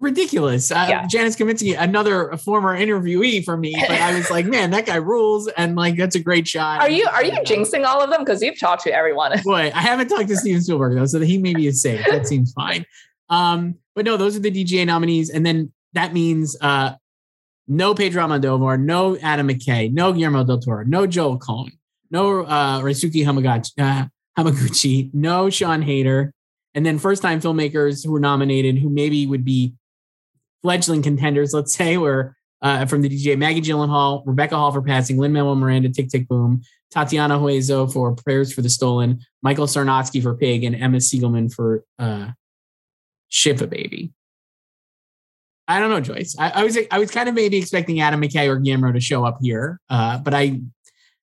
ridiculous. 0.00 0.70
Uh, 0.70 0.86
yeah. 0.88 1.06
Janusz 1.06 1.36
Kaminski, 1.36 1.76
another 1.78 2.36
former 2.36 2.76
interviewee 2.76 3.44
for 3.44 3.56
me, 3.56 3.74
but 3.78 4.00
I 4.00 4.14
was 4.14 4.30
like, 4.30 4.46
man, 4.46 4.70
that 4.70 4.86
guy 4.86 4.96
rules, 4.96 5.48
and 5.48 5.76
like 5.76 5.96
that's 5.96 6.16
a 6.16 6.20
great 6.20 6.46
shot. 6.46 6.80
Are 6.80 6.90
you 6.90 7.06
are 7.08 7.24
you 7.24 7.32
jinxing 7.40 7.84
all 7.86 8.02
of 8.02 8.10
them 8.10 8.20
because 8.20 8.42
you've 8.42 8.58
talked 8.58 8.82
to 8.84 8.92
everyone? 8.92 9.40
Boy, 9.44 9.70
I 9.74 9.80
haven't 9.80 10.08
talked 10.08 10.28
to 10.28 10.36
Steven 10.36 10.62
Spielberg 10.62 10.94
though, 10.94 11.06
so 11.06 11.20
he 11.20 11.38
maybe 11.38 11.66
is 11.66 11.80
safe. 11.80 12.04
That 12.08 12.26
seems 12.26 12.52
fine. 12.52 12.84
Um, 13.28 13.76
but 13.94 14.04
no, 14.04 14.16
those 14.16 14.36
are 14.36 14.40
the 14.40 14.50
DGA 14.50 14.86
nominees, 14.86 15.30
and 15.30 15.44
then 15.44 15.72
that 15.94 16.12
means 16.12 16.56
uh, 16.60 16.94
no 17.66 17.94
Pedro 17.94 18.26
Almodovar, 18.26 18.80
no 18.80 19.16
Adam 19.18 19.48
McKay, 19.48 19.92
no 19.92 20.12
Guillermo 20.12 20.44
del 20.44 20.60
Toro, 20.60 20.84
no 20.84 21.06
Joel 21.06 21.38
Coen, 21.38 21.72
no 22.10 22.44
uh, 22.44 22.80
Hamaguchi, 22.80 23.72
uh, 23.78 24.06
Hamaguchi, 24.38 25.10
no 25.14 25.50
Sian 25.50 25.82
Heder, 25.82 26.32
and 26.74 26.84
then 26.84 26.98
first 26.98 27.22
time 27.22 27.40
filmmakers 27.40 28.04
who 28.04 28.12
were 28.12 28.20
nominated 28.20 28.78
who 28.78 28.90
maybe 28.90 29.26
would 29.26 29.44
be 29.44 29.74
fledgling 30.66 31.00
contenders, 31.00 31.54
let's 31.54 31.72
say, 31.72 31.96
were 31.96 32.34
uh, 32.60 32.86
from 32.86 33.00
the 33.00 33.08
DJ 33.08 33.38
Maggie 33.38 33.60
Gyllenhaal, 33.60 34.24
Rebecca 34.26 34.56
Hall 34.56 34.72
for 34.72 34.82
passing, 34.82 35.16
Lin 35.16 35.32
Manuel 35.32 35.54
Miranda, 35.54 35.88
Tick 35.90 36.08
Tick 36.08 36.26
Boom, 36.26 36.60
Tatiana 36.90 37.38
Huezo 37.38 37.90
for 37.92 38.16
Prayers 38.16 38.52
for 38.52 38.62
the 38.62 38.68
Stolen, 38.68 39.20
Michael 39.42 39.68
Sarnoski 39.68 40.20
for 40.20 40.34
Pig, 40.34 40.64
and 40.64 40.74
Emma 40.74 41.00
Seligman 41.00 41.50
for 41.50 41.84
uh, 42.00 42.30
Shiva 43.28 43.68
Baby. 43.68 44.12
I 45.68 45.78
don't 45.78 45.90
know, 45.90 46.00
Joyce. 46.00 46.34
I, 46.36 46.50
I, 46.50 46.64
was 46.64 46.76
I 46.90 46.98
was 46.98 47.12
kind 47.12 47.28
of 47.28 47.36
maybe 47.36 47.58
expecting 47.58 48.00
Adam 48.00 48.20
McKay 48.20 48.48
or 48.48 48.58
Guillermo 48.58 48.90
to 48.90 49.00
show 49.00 49.24
up 49.24 49.38
here, 49.40 49.80
uh, 49.88 50.18
but 50.18 50.34
I 50.34 50.62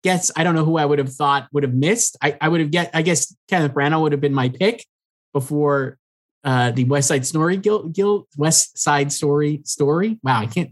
guess 0.03 0.29
I 0.35 0.43
don't 0.43 0.55
know 0.55 0.65
who 0.65 0.77
I 0.77 0.83
would 0.83 0.99
have 0.99 1.13
thought 1.13 1.47
would 1.53 1.63
have 1.63 1.73
missed. 1.73 2.17
I, 2.21 2.37
I 2.41 2.49
would 2.49 2.59
have 2.59 2.71
get 2.71 2.89
I 2.93 3.01
guess 3.01 3.33
Kenneth 3.47 3.71
Branagh 3.71 4.01
would 4.01 4.11
have 4.11 4.19
been 4.19 4.33
my 4.33 4.49
pick 4.49 4.85
before 5.31 5.97
uh, 6.43 6.71
the 6.71 6.85
West 6.85 7.07
Side 7.07 7.25
Story 7.25 7.57
Guild, 7.57 7.93
Guild 7.93 8.27
West 8.37 8.77
Side 8.77 9.11
Story 9.11 9.61
story. 9.65 10.19
Wow, 10.23 10.39
I 10.39 10.47
can't 10.47 10.71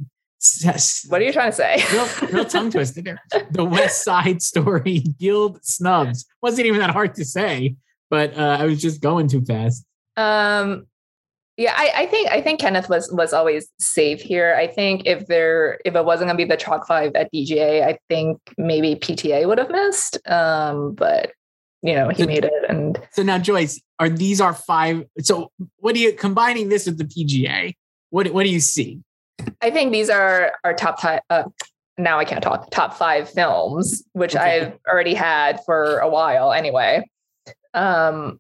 What 1.10 1.22
are 1.22 1.26
you 1.26 1.34
trying 1.34 1.52
to 1.52 1.56
say? 1.56 1.84
real, 1.92 2.08
real 2.32 2.46
tongue 2.46 2.72
twister 2.72 3.02
there. 3.02 3.22
The 3.52 3.66
West 3.66 4.04
Side 4.04 4.42
Story 4.42 5.00
Guild 5.20 5.64
snubs 5.64 6.26
wasn't 6.42 6.68
even 6.68 6.80
that 6.80 6.92
hard 6.92 7.16
to 7.16 7.26
say, 7.26 7.76
but 8.10 8.38
uh, 8.38 8.58
I 8.60 8.66
was 8.66 8.82
just 8.82 9.02
going 9.02 9.28
too 9.28 9.44
fast. 9.44 9.86
Um, 10.18 10.88
yeah, 11.58 11.74
I, 11.76 11.92
I 11.94 12.06
think 12.06 12.32
I 12.32 12.40
think 12.42 12.62
Kenneth 12.62 12.88
was 12.88 13.12
was 13.12 13.34
always 13.34 13.68
safe 13.80 14.22
here. 14.22 14.56
I 14.58 14.66
think 14.66 15.02
if 15.06 15.28
there 15.28 15.78
if 15.84 15.94
it 15.94 16.06
wasn't 16.06 16.30
gonna 16.30 16.38
be 16.38 16.46
the 16.46 16.56
chalk 16.56 16.88
five 16.88 17.12
at 17.16 17.34
DGA, 17.34 17.86
I 17.86 17.98
think 18.08 18.40
maybe 18.58 18.96
PTA 18.96 19.46
would 19.46 19.58
have 19.58 19.70
missed. 19.70 20.18
Um, 20.26 20.94
but 20.94 21.34
you 21.82 21.94
know 21.94 22.10
he 22.10 22.26
made 22.26 22.46
it, 22.46 22.54
and 22.68 23.00
So 23.12 23.24
now, 23.24 23.38
Joyce, 23.38 23.82
are 24.00 24.10
these 24.10 24.42
our 24.42 24.54
five? 24.54 25.06
So 25.20 25.52
what 25.78 25.96
do 25.96 26.02
you 26.02 26.14
combining 26.14 26.70
this 26.70 26.86
with 26.86 26.98
the 26.98 27.06
PGA? 27.06 27.76
What 28.10 28.28
what 28.34 28.44
do 28.44 28.50
you 28.50 28.60
see? 28.60 29.00
I 29.62 29.72
think 29.72 29.92
these 29.92 30.10
are 30.10 30.54
our 30.64 30.74
top 30.74 31.00
five. 31.00 31.22
Uh, 31.30 31.44
now 31.98 32.18
I 32.20 32.26
can't 32.26 32.44
talk 32.44 32.70
top 32.72 32.94
five 32.94 33.30
films, 33.30 34.04
which 34.14 34.36
Okay. 34.36 34.62
I've 34.62 34.74
already 34.88 35.14
had 35.14 35.60
for 35.66 36.00
a 36.00 36.10
while 36.10 36.52
anyway. 36.54 37.10
Um, 37.74 38.40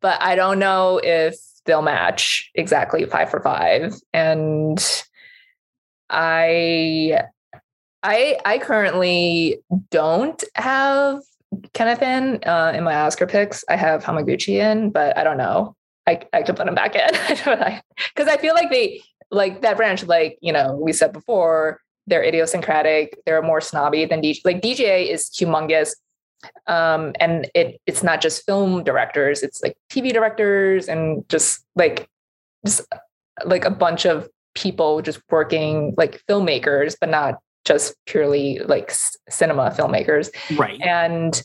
but 0.00 0.20
I 0.20 0.34
don't 0.34 0.58
know 0.58 1.00
if 1.02 1.36
they'll 1.64 1.82
match 1.82 2.50
exactly 2.54 3.04
five 3.06 3.30
for 3.30 3.40
five. 3.40 3.94
And 4.12 4.78
I, 6.10 7.22
I, 8.02 8.38
I 8.44 8.58
currently 8.58 9.60
don't 9.90 10.42
have 10.54 11.20
Kenneth 11.72 12.02
in 12.02 12.40
uh, 12.44 12.72
in 12.74 12.84
my 12.84 12.94
Oscar 12.94 13.26
picks. 13.26 13.64
I 13.68 13.76
have 13.76 14.04
Hamaguchi 14.04 14.60
in, 14.60 14.90
but 14.90 15.16
I 15.16 15.24
don't 15.24 15.36
know. 15.36 15.76
I, 16.06 16.20
I 16.32 16.42
could 16.42 16.56
put 16.56 16.66
him 16.66 16.74
back 16.74 16.96
in 16.96 17.10
because 18.14 18.28
I 18.28 18.36
feel 18.38 18.54
like 18.54 18.70
they 18.70 19.02
like 19.30 19.62
that 19.62 19.76
branch, 19.76 20.04
like, 20.04 20.36
you 20.40 20.52
know, 20.52 20.74
we 20.74 20.92
said 20.92 21.12
before, 21.12 21.80
they're 22.06 22.22
idiosyncratic. 22.22 23.18
They're 23.24 23.42
more 23.42 23.60
snobby 23.60 24.04
than 24.04 24.20
DJ. 24.20 24.40
Like 24.44 24.60
DGA 24.60 25.08
is 25.08 25.30
humongous. 25.30 25.94
Um, 26.66 27.12
and 27.20 27.48
it 27.54 27.80
it's 27.86 28.02
not 28.02 28.20
just 28.20 28.44
film 28.44 28.82
directors, 28.82 29.44
it's 29.44 29.62
like 29.62 29.76
TV 29.90 30.12
directors 30.12 30.88
and 30.88 31.24
just 31.28 31.64
like 31.76 32.08
just 32.66 32.82
like 33.44 33.64
a 33.64 33.70
bunch 33.70 34.04
of 34.04 34.28
people 34.54 35.02
just 35.02 35.20
working 35.30 35.94
like 35.96 36.20
filmmakers, 36.28 36.96
but 37.00 37.10
not 37.10 37.38
just 37.64 37.94
purely 38.06 38.58
like 38.60 38.92
cinema 39.28 39.70
filmmakers 39.70 40.30
Right. 40.58 40.80
and 40.80 41.42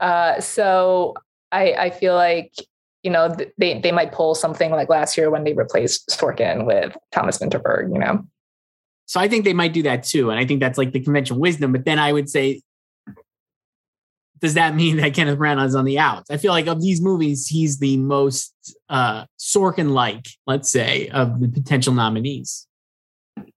uh, 0.00 0.40
so 0.40 1.14
I, 1.52 1.72
I 1.72 1.90
feel 1.90 2.14
like 2.14 2.52
you 3.02 3.10
know 3.10 3.34
they 3.56 3.78
they 3.80 3.92
might 3.92 4.12
pull 4.12 4.34
something 4.34 4.70
like 4.72 4.88
last 4.88 5.16
year 5.16 5.30
when 5.30 5.44
they 5.44 5.52
replaced 5.52 6.08
Sorkin 6.10 6.66
with 6.66 6.96
Thomas 7.12 7.38
Vinterberg. 7.38 7.92
You 7.92 8.00
know, 8.00 8.26
So 9.06 9.20
I 9.20 9.28
think 9.28 9.44
they 9.44 9.54
might 9.54 9.72
do 9.72 9.82
that 9.84 10.02
too, 10.04 10.30
and 10.30 10.38
I 10.38 10.44
think 10.44 10.60
that's 10.60 10.76
like 10.76 10.92
the 10.92 11.00
conventional 11.00 11.38
wisdom. 11.40 11.72
But 11.72 11.84
then 11.84 11.98
I 11.98 12.12
would 12.12 12.28
say, 12.28 12.62
does 14.40 14.54
that 14.54 14.74
mean 14.74 14.96
that 14.98 15.14
Kenneth 15.14 15.38
Branagh 15.38 15.66
is 15.66 15.74
on 15.74 15.84
the 15.84 15.98
outs? 15.98 16.30
I 16.30 16.36
feel 16.36 16.52
like 16.52 16.66
of 16.66 16.82
these 16.82 17.00
movies, 17.00 17.46
he's 17.46 17.78
the 17.78 17.96
most 17.96 18.52
uh, 18.90 19.24
Sorkin-like, 19.38 20.26
let's 20.46 20.70
say, 20.70 21.08
of 21.08 21.40
the 21.40 21.48
potential 21.48 21.94
nominees. 21.94 22.66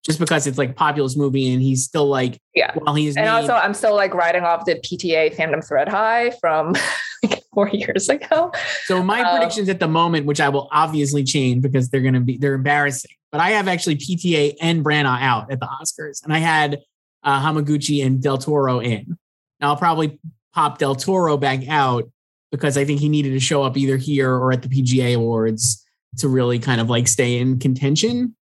Just 0.04 0.18
because 0.18 0.46
it's 0.46 0.58
like 0.58 0.70
a 0.70 0.74
populist 0.74 1.16
movie, 1.16 1.52
and 1.52 1.62
he's 1.62 1.84
still 1.84 2.06
like, 2.06 2.38
Yeah. 2.54 2.72
while 2.74 2.94
he's 2.94 3.16
and 3.16 3.26
named- 3.26 3.50
also 3.50 3.54
I'm 3.54 3.74
still 3.74 3.94
like 3.94 4.14
riding 4.14 4.42
off 4.44 4.64
the 4.64 4.74
PTA 4.76 5.34
Phantom 5.34 5.60
Thread 5.62 5.88
high 5.88 6.30
from 6.40 6.74
like 7.22 7.42
four 7.54 7.68
years 7.68 8.08
ago. 8.08 8.52
So 8.84 9.02
my 9.02 9.22
Uh, 9.22 9.36
predictions 9.36 9.68
at 9.68 9.80
the 9.80 9.88
moment, 9.88 10.26
which 10.26 10.40
I 10.40 10.48
will 10.48 10.68
obviously 10.72 11.24
change 11.24 11.62
because 11.62 11.88
they're 11.90 12.00
going 12.02 12.14
to 12.14 12.20
be 12.20 12.36
they're 12.38 12.54
embarrassing, 12.54 13.10
but 13.32 13.40
I 13.40 13.50
have 13.50 13.68
actually 13.68 13.96
PTA 13.96 14.56
and 14.60 14.84
Branagh 14.84 15.20
out 15.22 15.50
at 15.50 15.60
the 15.60 15.66
Oscars, 15.80 16.22
and 16.24 16.32
I 16.32 16.38
had 16.38 16.80
uh, 17.22 17.40
Hamaguchi 17.40 18.04
and 18.04 18.22
Del 18.22 18.38
Toro 18.38 18.80
in. 18.80 19.16
Now 19.60 19.68
I'll 19.70 19.76
probably 19.76 20.18
pop 20.54 20.78
Del 20.78 20.94
Toro 20.94 21.36
back 21.36 21.68
out 21.68 22.04
because 22.50 22.76
I 22.78 22.84
think 22.84 23.00
he 23.00 23.08
needed 23.08 23.30
to 23.30 23.40
show 23.40 23.62
up 23.62 23.76
either 23.76 23.96
here 23.96 24.30
or 24.34 24.52
at 24.52 24.62
the 24.62 24.68
PGA 24.68 25.14
Awards 25.14 25.84
to 26.18 26.28
really 26.28 26.58
kind 26.58 26.80
of 26.80 26.88
like 26.90 27.06
stay 27.06 27.38
in 27.38 27.58
contention. 27.58 28.34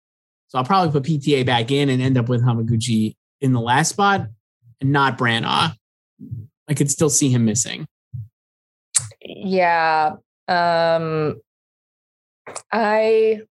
So 0.49 0.57
I'll 0.57 0.63
probably 0.65 0.91
put 0.91 1.03
PTA 1.03 1.45
back 1.45 1.71
in 1.71 1.89
and 1.89 2.01
end 2.01 2.17
up 2.17 2.29
with 2.29 2.41
Hamaguchi 2.41 3.15
in 3.41 3.53
the 3.53 3.59
last 3.61 3.89
spot, 3.89 4.27
and 4.81 4.91
not 4.91 5.17
Branagh. 5.17 5.73
I 6.69 6.73
could 6.73 6.89
still 6.89 7.09
see 7.09 7.29
him 7.29 7.45
missing. 7.45 7.87
Yeah. 9.21 10.15
Um 10.47 11.41
I 12.71 13.41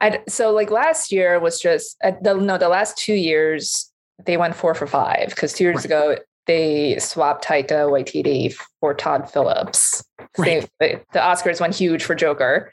I 0.00 0.20
so 0.28 0.52
like 0.52 0.70
last 0.70 1.10
year 1.12 1.38
was 1.40 1.58
just 1.60 1.96
uh, 2.04 2.12
the 2.20 2.34
no 2.34 2.58
the 2.58 2.68
last 2.68 2.98
two 2.98 3.14
years 3.14 3.90
they 4.24 4.36
went 4.36 4.54
four 4.54 4.74
for 4.74 4.86
five 4.86 5.30
because 5.30 5.52
two 5.54 5.64
years 5.64 5.76
Right. 5.76 5.84
ago 5.86 6.16
they 6.46 6.98
swapped 6.98 7.44
Taika 7.44 7.88
Waititi 7.88 8.54
for 8.80 8.94
Todd 8.94 9.30
Phillips. 9.30 10.04
Right. 10.36 10.68
They, 10.80 11.00
the 11.12 11.18
Oscars 11.20 11.60
went 11.60 11.74
huge 11.74 12.02
for 12.02 12.14
Joker, 12.16 12.72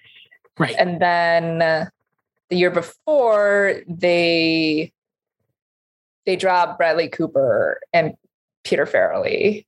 Right. 0.58 0.76
and 0.78 1.00
then 1.00 1.88
the 2.50 2.56
year 2.58 2.72
before 2.72 3.82
they 3.88 4.92
they 6.26 6.36
dropped 6.36 6.78
Bradley 6.78 7.10
Cooper 7.10 7.80
and 7.94 8.14
Peter 8.64 8.86
Farrelly 8.86 9.66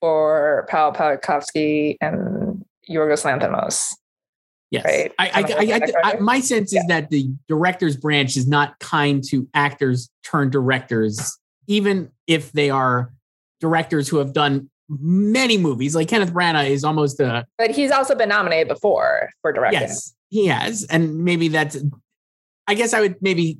for 0.00 0.66
Paul 0.70 0.92
Pawlikowski 0.92 1.96
and 2.00 2.64
Yorgos 2.88 3.24
Lanthimos. 3.24 3.92
Yes. 4.70 4.84
right? 4.84 5.12
I, 5.18 5.28
I, 5.28 5.30
I 5.30 5.34
I, 5.34 5.42
I, 5.42 5.44
that 5.78 5.82
I- 5.82 5.90
correct? 6.10 6.20
my 6.22 6.40
sense 6.40 6.72
is 6.72 6.84
that 6.86 7.10
the 7.10 7.28
director's 7.48 7.96
branch 7.96 8.36
is 8.36 8.46
not 8.46 8.78
kind 8.78 9.22
to 9.28 9.48
actors 9.54 10.08
turned 10.24 10.52
directors, 10.52 11.38
even 11.66 12.10
if 12.26 12.52
they 12.52 12.70
are 12.70 13.12
directors 13.60 14.08
who 14.08 14.18
have 14.18 14.32
done 14.32 14.70
many 14.88 15.58
movies. 15.58 15.94
Like 15.94 16.08
Kenneth 16.08 16.32
Branagh 16.32 16.68
is 16.70 16.84
almost 16.84 17.18
a 17.20 17.46
But 17.58 17.70
he's 17.72 17.90
also 17.90 18.14
been 18.14 18.28
nominated 18.28 18.68
before 18.68 19.30
for 19.42 19.52
directing. 19.52 19.80
yes, 19.82 20.14
he 20.30 20.46
has, 20.46 20.84
and 20.84 21.24
maybe 21.24 21.48
that's. 21.48 21.76
I 22.66 22.74
guess 22.74 22.94
I 22.94 23.00
would 23.00 23.16
maybe 23.20 23.58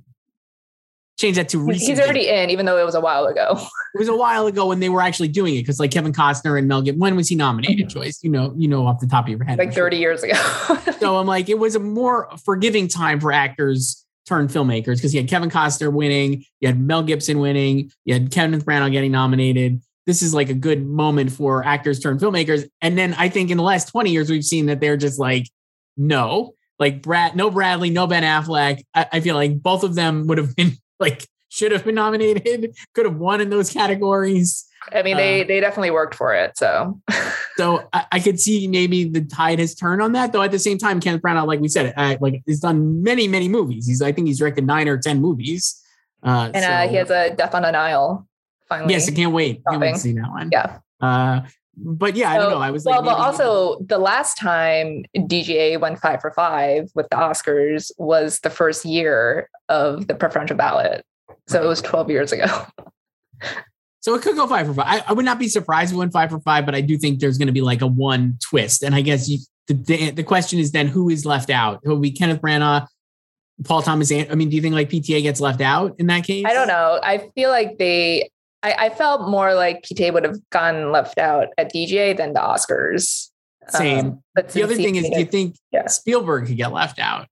change 1.19 1.37
that 1.37 1.49
to 1.51 1.59
He's- 1.59 1.69
recent. 1.69 1.91
He's 1.91 2.01
already 2.01 2.29
in, 2.29 2.51
even 2.51 2.65
though 2.67 2.79
it 2.79 2.85
was 2.85 2.95
a 2.95 3.01
while 3.01 3.27
ago. 3.27 3.61
It 3.95 3.99
was 3.99 4.09
a 4.09 4.17
while 4.17 4.47
ago 4.47 4.67
when 4.67 4.79
they 4.79 4.89
were 4.89 5.03
actually 5.03 5.29
doing 5.29 5.57
it 5.57 5.63
because 5.63 5.81
like 5.81 5.91
Kevin 5.91 6.13
Costner 6.13 6.57
and 6.57 6.69
Mel 6.69 6.81
Gibson. 6.81 7.01
When 7.01 7.17
was 7.17 7.29
he 7.29 7.35
nominated? 7.35 7.89
Mm-hmm. 7.89 7.99
Joyce, 7.99 8.21
you 8.23 8.31
know, 8.31 8.55
you 8.57 8.69
know 8.69 8.87
off 8.87 9.01
the 9.01 9.09
top 9.09 9.25
of 9.25 9.31
your 9.31 9.43
head, 9.43 9.61
I'm 9.61 9.67
like 9.67 9.75
sure. 9.75 9.85
30 9.85 9.97
years 9.97 10.23
ago. 10.23 10.35
So 11.01 11.17
I'm 11.17 11.27
like, 11.27 11.49
it 11.49 11.59
was 11.59 11.75
a 11.75 11.81
more 11.81 12.29
forgiving 12.45 12.87
time 12.87 13.21
for 13.21 13.33
actors 13.33 14.05
turned 14.27 14.51
filmmakers 14.51 14.97
because 14.97 15.15
you 15.15 15.21
had 15.21 15.31
Kevin 15.31 15.49
Costner 15.51 15.91
winning, 15.91 16.45
you 16.61 16.69
had 16.69 16.79
Mel 16.79 17.03
Gibson 17.03 17.39
winning, 17.41 17.91
you 18.05 18.13
had 18.15 18.31
Kenneth 18.31 18.67
Branagh 18.67 18.93
getting 18.93 19.11
nominated. 19.11 19.81
This 20.07 20.21
is 20.23 20.35
like 20.35 20.51
a 20.51 20.55
good 20.55 20.87
moment 20.87 21.33
for 21.33 21.65
actors 21.65 22.01
turned 22.01 22.21
filmmakers. 22.21 22.69
And 22.83 22.99
then 22.99 23.15
I 23.15 23.29
think 23.31 23.51
in 23.51 23.57
the 23.57 23.63
last 23.63 23.89
20 23.89 24.11
years, 24.11 24.31
we've 24.31 24.45
seen 24.45 24.67
that 24.67 24.79
they're 24.79 24.99
just 24.99 25.19
like, 25.19 25.49
no, 25.97 26.53
like 26.81 27.03
Brad, 27.03 27.37
no 27.37 27.51
Bradley, 27.51 27.91
no 27.91 28.07
Ben 28.07 28.25
Affleck. 28.25 28.83
I, 28.95 29.07
I 29.13 29.21
feel 29.21 29.37
like 29.37 29.63
both 29.63 29.85
of 29.85 29.95
them 29.95 30.27
would 30.27 30.39
have 30.39 30.57
been 30.57 30.73
like, 30.99 31.27
should 31.51 31.73
have 31.73 31.85
been 31.85 31.95
nominated, 31.97 32.75
could 32.95 33.07
have 33.07 33.17
won 33.17 33.41
in 33.41 33.51
those 33.51 33.71
categories. 33.71 34.67
I 34.93 35.03
mean, 35.03 35.19
they 35.19 35.43
Uh, 35.43 35.47
they 35.47 35.61
definitely 35.61 35.91
worked 35.91 36.15
for 36.15 36.35
it. 36.35 36.57
So 36.57 37.01
So 37.59 37.87
I, 37.93 38.07
I 38.13 38.21
could 38.21 38.41
see 38.41 38.67
maybe 38.67 39.05
the 39.05 39.21
tide 39.23 39.59
has 39.59 39.75
turned 39.75 40.01
on 40.01 40.13
that. 40.13 40.33
Though 40.33 40.41
at 40.41 40.51
the 40.51 40.59
same 40.59 40.79
time, 40.79 41.01
Kenneth 41.01 41.21
Branagh, 41.21 41.47
like 41.47 41.61
we 41.61 41.69
said, 41.69 41.93
uh, 41.97 42.17
like 42.21 42.43
he's 42.47 42.61
done 42.61 43.03
many, 43.03 43.29
many 43.29 43.49
movies. 43.49 43.87
He's 43.87 44.01
I 44.01 44.13
think 44.13 44.27
he's 44.27 44.39
directed 44.39 44.67
nine 44.67 44.89
or 44.89 44.97
ten 44.97 45.21
movies. 45.21 45.79
Uh, 46.23 46.51
and 46.55 46.65
uh, 46.65 46.89
he 46.89 46.97
has 46.97 47.11
a 47.11 47.35
Death 47.35 47.55
on 47.55 47.63
the 47.63 47.71
Nile. 47.71 48.27
Finally, 48.69 48.95
yes, 48.95 49.09
I 49.09 49.13
can't 49.13 49.33
wait. 49.33 49.63
Can't 49.69 49.81
wait 49.81 49.95
to 49.95 50.01
see 50.01 50.13
that 50.13 50.31
one. 50.31 50.49
yeah. 50.51 50.79
But 51.77 52.17
yeah, 52.17 52.31
I 52.31 52.39
don't 52.39 52.51
know. 52.51 52.59
I 52.59 52.71
was 52.71 52.85
like, 52.85 52.97
well, 52.97 53.05
like, 53.05 53.17
but 53.17 53.23
also 53.23 53.79
the 53.81 53.99
last 53.99 54.37
time 54.37 55.05
DGA 55.17 55.81
went 55.81 55.99
five 55.99 56.21
for 56.21 56.33
five 56.33 56.91
with 56.95 57.09
the 57.11 57.17
Oscars 57.17 57.91
was 57.97 58.41
the 58.41 58.51
first 58.51 58.85
year 58.85 59.49
of 59.69 60.07
the 60.07 60.15
preferential 60.15 60.57
ballot. 60.57 61.05
So 61.47 61.63
it 61.63 61.67
was 61.67 61.81
12 61.81 62.11
years 62.11 62.33
ago. 62.33 62.47
so 64.01 64.15
it 64.15 64.23
could 64.23 64.37
go 64.37 64.47
five 64.47 64.67
for 64.67 64.75
five. 64.75 64.87
I, 64.87 65.05
I 65.09 65.13
would 65.13 65.25
not 65.25 65.39
be 65.39 65.49
surprised 65.49 65.91
if 65.91 65.97
it 65.97 65.99
went 65.99 66.13
five 66.13 66.31
for 66.31 66.41
five, 66.41 66.67
but 66.67 66.75
I 66.75 66.81
do 66.81 66.99
think 66.99 67.21
there's 67.21 67.39
going 67.39 67.49
to 67.49 67.53
be 67.53 67.63
like 67.63 67.83
a 67.83 67.87
one 67.87 68.39
twist. 68.43 68.83
And 68.83 68.95
I 68.95 69.01
guess 69.01 69.29
you, 69.29 69.39
the, 69.67 69.75
the 69.75 70.11
the 70.11 70.23
question 70.25 70.59
is 70.59 70.73
then 70.73 70.89
who 70.89 71.09
is 71.09 71.25
left 71.25 71.51
out? 71.51 71.81
Will 71.85 71.99
be 71.99 72.11
Kenneth 72.11 72.41
Branagh, 72.41 72.87
Paul 73.65 73.83
Thomas. 73.83 74.11
I 74.13 74.25
mean, 74.35 74.49
do 74.49 74.57
you 74.57 74.63
think 74.63 74.75
like 74.75 74.91
PTA 74.91 75.23
gets 75.23 75.41
left 75.41 75.61
out 75.61 75.95
in 75.99 76.07
that 76.07 76.25
case? 76.25 76.45
I 76.47 76.53
don't 76.53 76.69
know. 76.69 76.99
I 77.03 77.31
feel 77.35 77.51
like 77.51 77.79
they, 77.79 78.31
I, 78.63 78.75
I 78.79 78.89
felt 78.91 79.29
more 79.29 79.55
like 79.55 79.83
PTA 79.83 80.13
would 80.13 80.25
have 80.25 80.39
gone 80.51 80.93
left 80.93 81.19
out 81.19 81.49
at 81.59 81.73
DGA 81.73 82.17
than 82.17 82.33
the 82.35 82.41
Oscars. 82.41 83.29
Same. 83.69 83.99
Um, 84.07 84.23
but 84.35 84.49
The 84.51 84.63
other 84.63 84.75
thing 84.75 84.97
is, 84.97 85.09
do 85.09 85.19
you 85.19 85.25
think 85.25 85.57
Yeah. 85.73 85.87
Spielberg 85.87 86.47
could 86.47 86.57
get 86.57 86.73
left 86.73 86.99
out? 86.99 87.27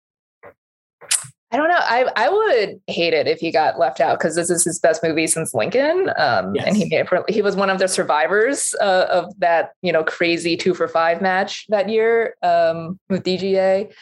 I 1.53 1.57
don't 1.57 1.69
know. 1.69 1.79
I, 1.79 2.11
I 2.17 2.29
would 2.29 2.81
hate 2.89 3.15
it 3.15 3.29
if 3.29 3.39
he 3.39 3.53
got 3.53 3.79
left 3.79 4.01
out 4.01 4.19
because 4.19 4.35
this 4.35 4.51
is 4.51 4.65
his 4.65 4.81
best 4.81 5.03
movie 5.03 5.27
since 5.29 5.55
Lincoln. 5.55 6.11
Um, 6.19 6.55
Yes. 6.55 6.67
And 6.67 6.77
he 6.77 6.85
made 6.85 7.01
it 7.01 7.09
for, 7.09 7.25
he 7.29 7.41
was 7.41 7.55
one 7.57 7.71
of 7.71 7.79
the 7.79 7.87
survivors 7.89 8.75
uh, 8.81 9.07
of 9.09 9.33
that, 9.39 9.71
you 9.81 9.93
know, 9.93 10.03
crazy 10.05 10.57
two 10.57 10.75
for 10.75 10.89
five 10.89 11.23
match 11.23 11.65
that 11.69 11.89
year 11.89 12.35
um, 12.43 12.99
with 13.09 13.23
DGA. 13.25 13.93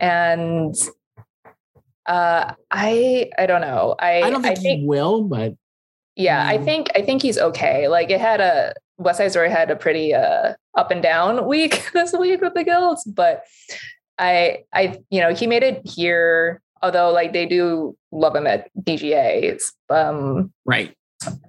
And 0.00 0.74
Uh, 2.06 2.54
I 2.70 3.30
I 3.38 3.44
don't 3.46 3.60
know. 3.60 3.94
I 3.98 4.22
I 4.22 4.30
don't 4.30 4.42
think, 4.42 4.58
I 4.58 4.60
think 4.62 4.80
he 4.80 4.86
will, 4.86 5.24
but 5.24 5.52
yeah, 6.18 6.44
I 6.46 6.58
Mm. 6.58 6.64
think 6.64 6.88
I 6.94 7.02
think 7.02 7.22
he's 7.22 7.38
okay. 7.38 7.88
Like 7.88 8.10
it 8.10 8.20
had 8.20 8.40
a 8.40 8.74
West 8.98 9.18
Side 9.18 9.30
Story 9.30 9.48
had 9.50 9.70
a 9.70 9.76
pretty 9.76 10.12
uh 10.12 10.54
up 10.76 10.90
and 10.90 11.02
down 11.02 11.46
week 11.54 11.88
this 11.94 12.12
week 12.12 12.42
with 12.42 12.54
the 12.54 12.64
guilds, 12.64 13.04
but 13.04 13.44
I 14.18 14.64
I 14.74 14.98
you 15.10 15.20
know 15.20 15.32
he 15.32 15.46
made 15.46 15.62
it 15.62 15.80
here. 15.88 16.60
Although 16.82 17.10
like 17.10 17.32
they 17.32 17.46
do 17.46 17.96
love 18.12 18.36
him 18.36 18.46
at 18.46 18.68
DGA, 18.80 19.58
um, 19.90 20.52
right. 20.64 20.94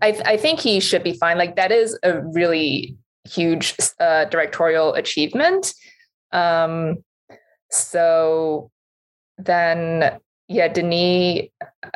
I 0.02 0.20
I 0.26 0.38
think 0.38 0.60
he 0.60 0.80
should 0.80 1.04
be 1.04 1.14
fine. 1.14 1.38
Like 1.38 1.56
that 1.56 1.72
is 1.72 1.98
a 2.04 2.22
really 2.22 2.98
huge 3.28 3.76
uh, 4.00 4.26
directorial 4.26 4.94
achievement. 4.96 5.74
Um, 6.32 7.04
so 7.70 8.72
then 9.38 10.18
yeah, 10.48 10.68
Denis, 10.68 11.50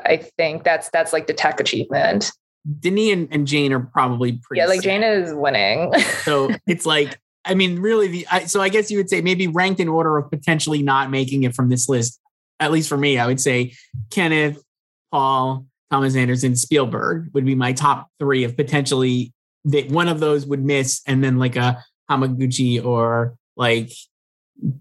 I 0.06 0.18
think 0.38 0.64
that's 0.64 0.90
that's 0.92 1.12
like 1.14 1.26
the 1.28 1.34
tech 1.34 1.60
achievement. 1.60 2.32
Denis 2.80 3.14
and, 3.14 3.28
and 3.32 3.48
Jane 3.48 3.74
are 3.74 3.80
probably 3.80 4.34
pretty. 4.34 4.60
Yeah, 4.60 4.68
like. 4.68 4.82
Jane 4.82 5.04
is 5.04 5.34
winning. 5.34 5.94
So 6.24 6.50
it's 6.68 6.86
like, 6.86 7.20
I 7.46 7.56
mean, 7.56 7.80
really, 7.80 8.08
the 8.08 8.28
I, 8.32 8.46
so 8.46 8.62
I 8.62 8.70
guess 8.70 8.90
you 8.90 8.98
would 8.98 9.10
say 9.10 9.22
maybe 9.22 9.48
ranked 9.48 9.80
in 9.80 9.90
order 9.90 10.18
of 10.18 10.30
potentially 10.30 10.82
not 10.82 11.12
making 11.12 11.44
it 11.44 11.56
from 11.56 11.70
this 11.70 11.90
list. 11.90 12.20
At 12.60 12.72
least 12.72 12.88
for 12.88 12.98
me, 12.98 13.18
I 13.18 13.28
would 13.28 13.42
say 13.42 13.74
Kenneth, 14.12 14.64
Paul, 15.12 15.66
Thomas 15.92 16.16
Anderson, 16.16 16.56
Spielberg 16.56 17.30
would 17.34 17.46
be 17.46 17.56
my 17.56 17.74
top 17.74 18.08
three 18.20 18.46
of 18.46 18.56
potentially 18.56 19.34
that 19.66 19.90
one 19.90 20.08
of 20.08 20.20
those 20.20 20.46
would 20.46 20.64
miss, 20.64 21.02
and 21.06 21.24
then 21.24 21.38
like 21.38 21.56
a 21.56 21.84
Hamaguchi 22.10 22.84
or 22.84 23.36
like 23.58 23.92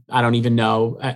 I 0.09 0.23
don't 0.23 0.37
even 0.37 0.55
know 0.55 0.99
uh, 1.01 1.14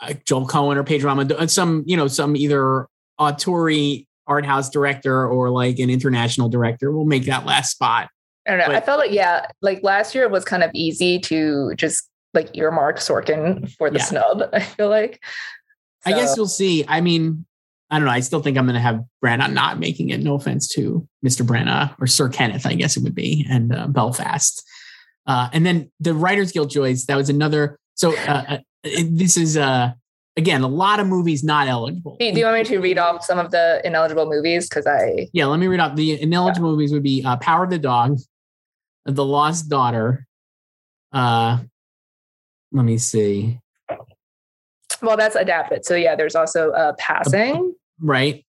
uh, 0.00 0.14
Joel 0.24 0.46
Coen 0.48 0.76
or 0.76 0.84
Pedro 0.84 1.14
Almodovar, 1.14 1.48
some 1.48 1.84
you 1.86 1.96
know 1.96 2.08
some 2.08 2.36
either 2.36 2.88
auteur 3.18 3.96
art 4.26 4.44
house 4.46 4.70
director 4.70 5.26
or 5.26 5.50
like 5.50 5.78
an 5.78 5.90
international 5.90 6.48
director 6.48 6.90
will 6.92 7.04
make 7.04 7.24
that 7.26 7.44
last 7.44 7.70
spot. 7.72 8.08
I 8.46 8.50
don't 8.56 8.68
know. 8.68 8.74
I 8.74 8.80
felt 8.80 8.98
like 8.98 9.10
yeah, 9.12 9.46
like 9.62 9.82
last 9.82 10.14
year 10.14 10.24
it 10.24 10.30
was 10.30 10.44
kind 10.44 10.62
of 10.62 10.70
easy 10.74 11.18
to 11.20 11.74
just 11.76 12.08
like 12.34 12.56
earmark 12.56 12.98
Sorkin 12.98 13.70
for 13.72 13.90
the 13.90 13.98
Yeah. 13.98 14.04
snub. 14.04 14.42
I 14.52 14.60
feel 14.60 14.88
like. 14.88 15.22
I 16.06 16.12
guess 16.12 16.36
we'll 16.36 16.48
see. 16.48 16.84
I 16.86 17.00
mean, 17.00 17.46
I 17.90 17.98
don't 17.98 18.06
know. 18.06 18.12
I 18.12 18.20
still 18.20 18.42
think 18.42 18.58
I'm 18.58 18.66
going 18.66 18.74
to 18.74 18.80
have 18.80 19.00
Branagh 19.24 19.52
not 19.52 19.78
making 19.78 20.10
it. 20.10 20.20
No 20.20 20.34
offense 20.34 20.68
to 20.74 21.08
Mr. 21.24 21.46
Branagh 21.46 21.94
or 21.98 22.06
Sir 22.06 22.28
Kenneth, 22.28 22.66
I 22.66 22.74
guess 22.74 22.96
it 22.96 23.02
would 23.02 23.14
be, 23.14 23.46
and 23.48 23.74
uh, 23.74 23.86
Belfast. 23.86 24.62
Uh, 25.26 25.48
and 25.54 25.64
then 25.64 25.90
the 26.00 26.12
Writers 26.12 26.52
Guild 26.52 26.70
choice. 26.70 27.06
That 27.06 27.16
was 27.16 27.30
another. 27.30 27.78
So 27.94 28.14
uh, 28.26 28.44
uh, 28.48 28.58
this 28.82 29.38
is 29.38 29.56
uh, 29.56 29.92
again 30.36 30.62
a 30.62 30.68
lot 30.68 31.00
of 31.00 31.06
movies 31.06 31.44
not 31.44 31.68
eligible. 31.68 32.16
do, 32.18 32.32
do 32.32 32.38
you 32.38 32.44
want 32.44 32.56
me 32.58 32.64
to 32.64 32.78
read 32.78 32.98
off 32.98 33.24
some 33.24 33.38
of 33.38 33.50
the 33.50 33.80
ineligible 33.84 34.26
movies? 34.26 34.68
Because 34.68 34.86
I 34.86 35.28
Yeah, 35.32 35.46
let 35.46 35.58
me 35.60 35.66
read 35.66 35.80
off 35.80 35.94
the 35.96 36.20
ineligible 36.20 36.70
movies. 36.72 36.92
Would 36.92 37.02
be 37.02 37.22
uh, 37.24 37.36
Power 37.36 37.64
of 37.64 37.70
the 37.70 37.78
Dog, 37.78 38.18
The 39.04 39.24
Lost 39.24 39.68
Daughter. 39.68 40.26
Uh, 41.12 41.58
let 42.72 42.84
me 42.84 42.98
see. 42.98 43.60
well, 45.02 45.16
that's 45.16 45.36
adapted. 45.36 45.84
So 45.84 45.94
yeah, 45.94 46.16
there's 46.16 46.34
also 46.34 46.70
uh, 46.72 46.92
Passing, 46.98 47.74
Right, 48.00 48.44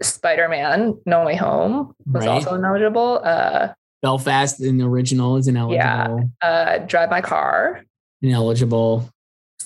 Spider-Man, 0.00 0.98
No 1.06 1.24
Way 1.26 1.36
Home 1.36 1.94
was 2.06 2.24
Right. 2.24 2.28
also 2.32 2.54
ineligible. 2.54 3.20
Uh, 3.22 3.68
Belfast 4.02 4.60
in 4.60 4.78
the 4.78 4.84
original 4.86 5.36
is 5.36 5.48
ineligible. 5.48 6.30
uh, 6.42 6.78
Drive 6.78 7.10
My 7.10 7.20
Car, 7.20 7.82
Ineligible. 8.22 9.08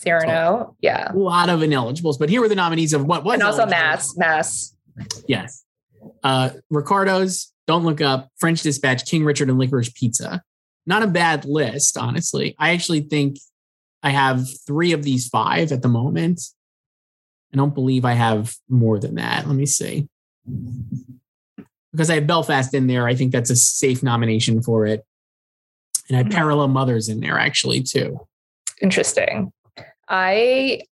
Cyrano, 0.03 0.77
yeah, 0.81 1.13
a 1.13 1.17
lot 1.17 1.49
of 1.49 1.61
ineligibles, 1.61 2.19
but 2.19 2.29
here 2.29 2.41
were 2.41 2.49
the 2.49 2.55
nominees 2.55 2.93
of 2.93 3.05
what 3.05 3.25
was 3.25 3.35
and 3.35 3.43
also. 3.43 3.67
Mass, 3.67 4.17
Mass. 4.17 4.75
Yes. 5.27 5.65
Uh, 6.23 6.51
Ricardo's, 6.71 7.53
Don't 7.67 7.85
Look 7.85 8.01
Up, 8.01 8.29
French 8.39 8.63
Dispatch, 8.63 9.05
King 9.07 9.25
Richard, 9.25 9.51
and 9.51 9.59
Licorice 9.59 9.95
Pizza. 9.95 10.43
Not 10.87 11.03
a 11.03 11.07
bad 11.07 11.45
list, 11.45 11.97
honestly. 11.97 12.57
I 12.59 12.71
actually 12.71 13.03
think 13.03 13.39
I 14.03 14.11
have 14.11 14.47
three 14.67 14.93
of 14.93 15.03
these 15.03 15.29
five 15.29 15.73
at 15.73 15.83
the 15.83 15.89
moment. 15.89 16.41
I 17.53 17.57
don't 17.57 17.75
believe 17.75 18.05
I 18.05 18.13
have 18.13 18.55
more 18.69 18.99
than 18.99 19.17
that. 19.17 19.47
Let 19.47 19.57
me 19.57 19.67
see. 19.67 20.09
Because 21.93 22.09
I 22.09 22.15
have 22.15 22.27
Belfast 22.27 22.73
in 22.73 22.87
there, 22.87 23.07
I 23.07 23.15
think 23.15 23.33
that's 23.33 23.51
a 23.51 23.57
safe 23.57 24.03
nomination 24.03 24.63
for 24.63 24.87
it. 24.87 25.05
And 26.09 26.17
I 26.17 26.23
have 26.23 26.33
Parallel 26.33 26.69
Mothers 26.69 27.09
in 27.09 27.21
there 27.21 27.39
actually 27.39 27.83
too. 27.83 28.27
Interesting. 28.81 29.53
I 30.11 30.83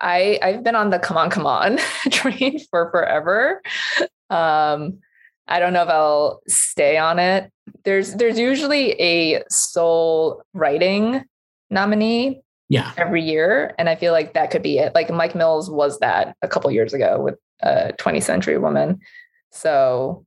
I 0.00 0.38
I've 0.42 0.64
been 0.64 0.74
on 0.74 0.90
the 0.90 0.98
come 0.98 1.16
on 1.16 1.30
come 1.30 1.46
on 1.46 1.78
train 2.10 2.58
for 2.70 2.90
forever. 2.90 3.62
Um 4.30 4.98
I 5.46 5.60
don't 5.60 5.72
know 5.72 5.82
if 5.84 5.88
I'll 5.88 6.40
stay 6.48 6.96
on 6.96 7.18
it. 7.20 7.52
There's 7.84 8.14
there's 8.14 8.38
usually 8.38 8.92
a 9.00 9.44
sole 9.48 10.42
writing 10.54 11.22
nominee 11.70 12.40
Yeah. 12.68 12.92
every 12.96 13.22
year 13.22 13.74
and 13.78 13.88
I 13.88 13.94
feel 13.94 14.12
like 14.12 14.34
that 14.34 14.50
could 14.50 14.62
be 14.62 14.78
it. 14.78 14.94
Like 14.94 15.10
Mike 15.10 15.34
Mills 15.36 15.70
was 15.70 15.98
that 16.00 16.36
a 16.42 16.48
couple 16.48 16.70
years 16.72 16.94
ago 16.94 17.20
with 17.20 17.36
a 17.60 17.92
20th 17.98 18.24
century 18.24 18.58
woman. 18.58 18.98
So 19.52 20.24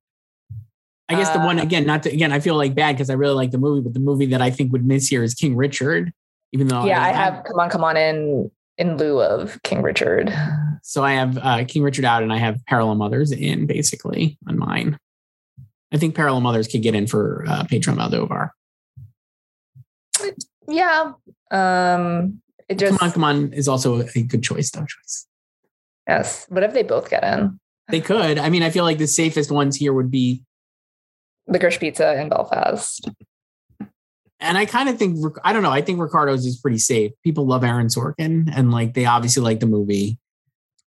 I 1.10 1.16
guess 1.16 1.32
the 1.32 1.40
one 1.40 1.60
Uh, 1.60 1.64
again, 1.64 1.86
not 1.88 2.04
to, 2.04 2.12
again, 2.14 2.32
I 2.32 2.40
feel 2.40 2.56
like 2.56 2.76
bad 2.76 2.96
because 2.96 3.10
I 3.10 3.14
really 3.14 3.34
like 3.34 3.50
the 3.50 3.58
movie, 3.58 3.82
but 3.82 3.94
the 3.96 4.00
movie 4.00 4.28
that 4.28 4.42
I 4.44 4.52
think 4.52 4.72
would 4.72 4.86
miss 4.86 5.08
here 5.08 5.24
is 5.24 5.34
King 5.34 5.56
Richard, 5.56 6.14
even 6.52 6.68
though 6.68 6.86
yeah, 6.86 7.04
I 7.04 7.10
have 7.10 7.44
come 7.44 7.60
on 7.60 7.70
come 7.70 7.84
on 7.84 7.98
in 7.98 8.52
in 8.78 8.98
lieu 8.98 9.22
of 9.22 9.62
King 9.64 9.82
Richard. 9.82 10.34
So 10.82 11.04
I 11.04 11.14
have 11.14 11.38
uh, 11.38 11.66
King 11.66 11.84
Richard 11.84 12.06
out, 12.06 12.24
and 12.24 12.32
I 12.32 12.38
have 12.38 12.66
Parallel 12.66 12.96
Mothers 12.96 13.32
in 13.32 13.68
basically 13.68 14.38
on 14.48 14.58
mine. 14.58 14.98
I 15.92 15.98
think 15.98 16.16
Parallel 16.16 16.42
Mothers 16.42 16.68
could 16.68 16.82
get 16.82 16.96
in 16.96 17.08
for 17.08 17.46
uh, 17.48 17.64
Pedro 17.66 17.94
Almodovar. 17.94 18.52
Yeah. 20.68 21.14
Um 21.52 22.42
it 22.68 22.78
just 22.78 23.00
Come 23.00 23.08
on, 23.08 23.14
come 23.14 23.24
on 23.24 23.54
is 23.54 23.68
also 23.68 24.02
a 24.02 24.22
good 24.22 24.44
choice, 24.44 24.70
though. 24.72 24.86
Choice 24.86 25.28
Yes. 26.08 26.46
What 26.50 26.64
if 26.64 26.74
they 26.74 26.84
both 26.84 27.10
get 27.10 27.24
in? 27.24 27.60
they 27.90 28.02
could. 28.02 28.38
I 28.38 28.50
mean, 28.50 28.64
I 28.64 28.70
feel 28.70 28.84
like 28.84 29.00
the 29.00 29.08
safest 29.08 29.52
ones 29.52 29.76
here 29.76 29.94
would 29.94 30.12
be, 30.12 30.44
Licorice 31.48 31.80
Pizza 31.80 32.20
in 32.20 32.30
Belfast. 32.30 33.10
And 34.40 34.58
I 34.58 34.66
kind 34.66 34.90
of 34.90 34.98
think 34.98 35.18
I 35.44 35.54
don't 35.54 35.64
know. 35.64 35.72
I 35.72 35.82
think 35.82 36.00
Ricardo's 36.00 36.46
is 36.46 36.58
pretty 36.58 36.78
safe. 36.78 37.12
People 37.24 37.46
love 37.46 37.64
Aaron 37.64 37.88
Sorkin, 37.88 38.52
and 38.56 38.72
like 38.72 38.94
they 38.94 39.06
obviously 39.06 39.44
like 39.44 39.60
the 39.60 39.68
movie. 39.68 40.18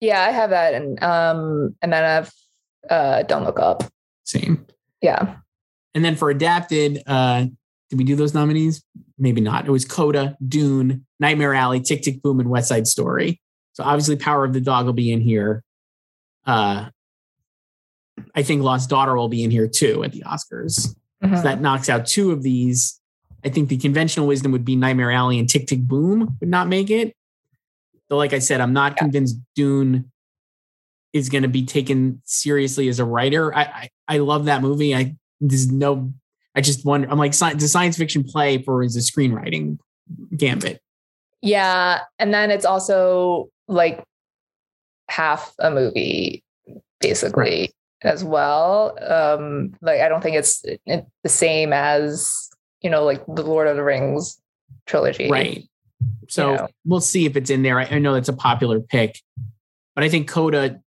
Yeah, 0.00 0.22
I 0.22 0.30
have 0.30 0.50
that, 0.50 0.74
and 0.74 1.02
um, 1.02 1.76
and 1.82 1.92
then 1.92 2.04
I 2.04 2.08
have 2.08 2.32
uh, 2.88 3.22
Don't 3.24 3.44
Look 3.44 3.58
Up. 3.58 3.84
Same. 4.24 4.66
Yeah. 5.02 5.36
And 5.94 6.04
then 6.04 6.14
for 6.14 6.30
adapted, 6.30 7.02
uh, 7.06 7.46
did 7.88 7.98
we 7.98 8.04
do 8.04 8.14
those 8.14 8.32
nominees? 8.32 8.84
Maybe 9.18 9.40
not. 9.40 9.66
It 9.66 9.70
was 9.70 9.84
Coda, 9.84 10.36
Dune, 10.46 11.04
Nightmare 11.18 11.52
Alley, 11.52 11.80
Tick 11.80 12.02
Tick 12.02 12.22
Boom, 12.22 12.38
and 12.38 12.48
West 12.48 12.68
Side 12.68 12.86
Story. 12.86 13.40
So 13.72 13.82
obviously, 13.84 14.16
Power 14.16 14.44
of 14.44 14.52
the 14.52 14.60
Dog 14.60 14.86
will 14.86 14.92
be 14.92 15.10
in 15.10 15.20
here. 15.20 15.64
Uh, 16.46 16.90
I 18.34 18.42
think 18.42 18.62
Lost 18.62 18.88
Daughter 18.88 19.16
will 19.16 19.28
be 19.28 19.42
in 19.42 19.50
here 19.50 19.68
too 19.68 20.04
at 20.04 20.12
the 20.12 20.22
Oscars. 20.22 20.94
Mhm. 21.22 21.36
So 21.36 21.42
that 21.42 21.60
knocks 21.60 21.88
out 21.88 22.06
two 22.06 22.30
of 22.30 22.42
these. 22.42 22.99
I 23.44 23.48
think 23.48 23.68
the 23.68 23.76
conventional 23.78 24.26
wisdom 24.26 24.52
would 24.52 24.64
be 24.64 24.76
Nightmare 24.76 25.10
Alley 25.10 25.38
and 25.38 25.48
Tick 25.48 25.66
Tick 25.66 25.80
Boom 25.80 26.36
would 26.40 26.48
not 26.48 26.68
make 26.68 26.90
it. 26.90 27.14
Though, 28.08 28.16
like 28.16 28.32
I 28.32 28.38
said, 28.40 28.60
I'm 28.60 28.72
not 28.72 28.96
convinced 28.96 29.38
Dune 29.54 30.10
is 31.12 31.28
going 31.28 31.42
to 31.42 31.48
be 31.48 31.64
taken 31.64 32.20
seriously 32.24 32.88
as 32.88 32.98
a 32.98 33.04
writer. 33.04 33.54
I, 33.54 33.62
I 33.62 33.90
I 34.08 34.18
love 34.18 34.46
that 34.46 34.62
movie. 34.62 34.94
I 34.94 35.16
there's 35.40 35.70
no. 35.70 36.12
I 36.54 36.60
just 36.60 36.84
wonder. 36.84 37.08
I'm 37.10 37.18
like, 37.18 37.32
sci- 37.32 37.54
does 37.54 37.70
science 37.70 37.96
fiction 37.96 38.24
play 38.24 38.62
for 38.62 38.82
as 38.82 38.96
a 38.96 39.00
screenwriting 39.00 39.78
gambit? 40.36 40.82
Yeah, 41.40 42.00
and 42.18 42.34
then 42.34 42.50
it's 42.50 42.64
also 42.64 43.48
like 43.68 44.02
half 45.08 45.54
a 45.60 45.70
movie, 45.70 46.42
basically, 47.00 47.72
as 48.02 48.24
well. 48.24 48.98
Um, 49.00 49.74
like 49.80 50.00
I 50.00 50.08
don't 50.08 50.22
think 50.22 50.36
it's 50.36 50.62
it, 50.64 51.06
the 51.22 51.28
same 51.28 51.72
as 51.72 52.49
you 52.80 52.90
know, 52.90 53.04
like 53.04 53.24
the 53.26 53.42
Lord 53.42 53.66
of 53.66 53.76
the 53.76 53.82
Rings 53.82 54.40
trilogy. 54.86 55.30
Right. 55.30 55.64
So 56.28 56.56
know. 56.56 56.68
we'll 56.84 57.00
see 57.00 57.26
if 57.26 57.36
it's 57.36 57.50
in 57.50 57.62
there. 57.62 57.78
I, 57.78 57.84
I 57.84 57.98
know 57.98 58.14
it's 58.14 58.28
a 58.28 58.34
popular 58.34 58.80
pick, 58.80 59.20
but 59.94 60.04
I 60.04 60.08
think 60.08 60.28
Coda 60.28 60.80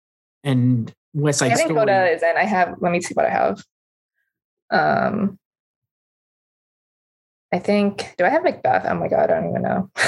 and 0.43 0.93
West 1.13 1.39
Side 1.39 1.51
I 1.51 1.55
think 1.55 1.67
Story. 1.67 1.79
Coda 1.79 2.11
is 2.11 2.23
in. 2.23 2.33
I 2.37 2.45
have. 2.45 2.75
Let 2.79 2.91
me 2.91 3.01
see 3.01 3.13
what 3.13 3.25
I 3.25 3.29
have. 3.29 3.63
Um, 4.71 5.37
I 7.51 7.59
think. 7.59 8.15
Do 8.17 8.25
I 8.25 8.29
have 8.29 8.43
Macbeth? 8.43 8.85
Oh 8.85 8.95
my 8.95 9.07
god, 9.07 9.29
I 9.29 9.39
don't 9.39 9.49
even 9.49 9.61
know. 9.61 9.89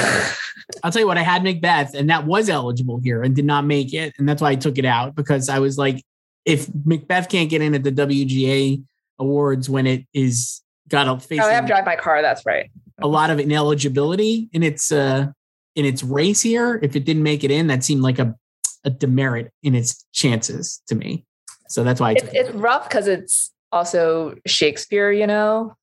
I'll 0.83 0.91
tell 0.91 1.01
you 1.01 1.07
what, 1.07 1.17
I 1.17 1.23
had 1.23 1.43
Macbeth, 1.43 1.93
and 1.93 2.09
that 2.09 2.25
was 2.25 2.49
eligible 2.49 2.99
here 2.99 3.21
and 3.21 3.35
did 3.35 3.45
not 3.45 3.65
make 3.65 3.93
it. 3.93 4.15
And 4.17 4.27
that's 4.27 4.41
why 4.41 4.51
I 4.51 4.55
took 4.55 4.77
it 4.77 4.85
out 4.85 5.15
because 5.15 5.47
I 5.49 5.59
was 5.59 5.77
like, 5.77 6.03
if 6.43 6.67
Macbeth 6.85 7.29
can't 7.29 7.49
get 7.49 7.61
in 7.61 7.75
at 7.75 7.83
the 7.83 7.91
WGA 7.91 8.83
awards 9.19 9.69
when 9.69 9.85
it 9.85 10.05
is 10.13 10.61
got 10.89 11.07
a 11.07 11.19
face 11.19 11.39
oh, 11.41 11.47
I 11.47 11.53
have 11.53 11.65
to 11.65 11.67
Drive 11.67 11.85
My 11.85 11.95
Car. 11.95 12.21
That's 12.21 12.45
right. 12.45 12.69
a 13.01 13.07
lot 13.07 13.29
of 13.29 13.39
ineligibility 13.39 14.49
in 14.53 14.63
its 14.63 14.91
uh 14.91 15.27
in 15.75 15.85
its 15.85 16.03
race 16.03 16.41
here, 16.41 16.79
if 16.81 16.95
it 16.95 17.03
didn't 17.03 17.23
make 17.23 17.43
it 17.43 17.51
in, 17.51 17.67
that 17.67 17.83
seemed 17.83 18.01
like 18.01 18.19
a 18.19 18.35
a 18.83 18.89
demerit 18.89 19.51
in 19.63 19.75
its 19.75 20.05
chances 20.13 20.81
to 20.87 20.95
me. 20.95 21.25
So 21.67 21.83
that's 21.83 21.99
why 21.99 22.09
I 22.09 22.11
It's, 22.13 22.29
it's 22.33 22.51
rough 22.51 22.87
because 22.87 23.07
it's 23.07 23.51
also 23.71 24.35
Shakespeare, 24.45 25.11
you 25.11 25.27
know, 25.27 25.75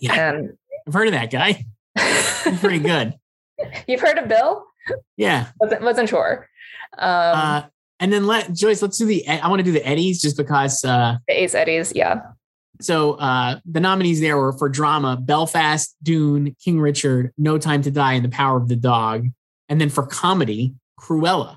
Yeah, 0.00 0.34
and 0.34 0.52
I've 0.86 0.94
heard 0.94 1.08
of 1.08 1.14
that 1.14 1.30
guy. 1.30 1.64
He's 1.98 2.60
pretty 2.60 2.78
good. 2.92 3.14
you've 3.88 4.00
heard 4.00 4.18
of 4.18 4.28
Bill. 4.28 4.64
Yeah. 5.16 5.48
Wasn't 5.60 5.82
wasn't 5.82 6.08
sure. 6.08 6.48
Um, 6.98 7.08
Uh, 7.08 7.62
and 8.00 8.12
then 8.12 8.26
let 8.26 8.52
Joyce, 8.52 8.82
let's 8.82 8.98
do 8.98 9.06
the. 9.06 9.26
I 9.28 9.48
want 9.48 9.60
to 9.60 9.64
do 9.64 9.72
the 9.72 9.86
Eddies 9.86 10.20
just 10.20 10.36
because. 10.36 10.84
Uh, 10.84 11.16
the 11.28 11.42
Ace 11.42 11.54
Eddies, 11.54 11.92
yeah. 11.94 12.20
So 12.84 13.14
uh, 13.14 13.58
the 13.64 13.80
nominees 13.80 14.20
there 14.20 14.36
were 14.36 14.52
for 14.52 14.68
drama: 14.68 15.16
Belfast, 15.20 15.94
Dune, 16.02 16.54
King 16.62 16.80
Richard, 16.80 17.32
No 17.38 17.58
Time 17.58 17.82
to 17.82 17.90
Die, 17.90 18.12
and 18.12 18.24
The 18.24 18.30
Power 18.30 18.56
of 18.56 18.68
the 18.68 18.76
Dog. 18.76 19.28
And 19.68 19.80
then 19.80 19.88
for 19.88 20.06
comedy, 20.06 20.74
Cruella, 21.00 21.56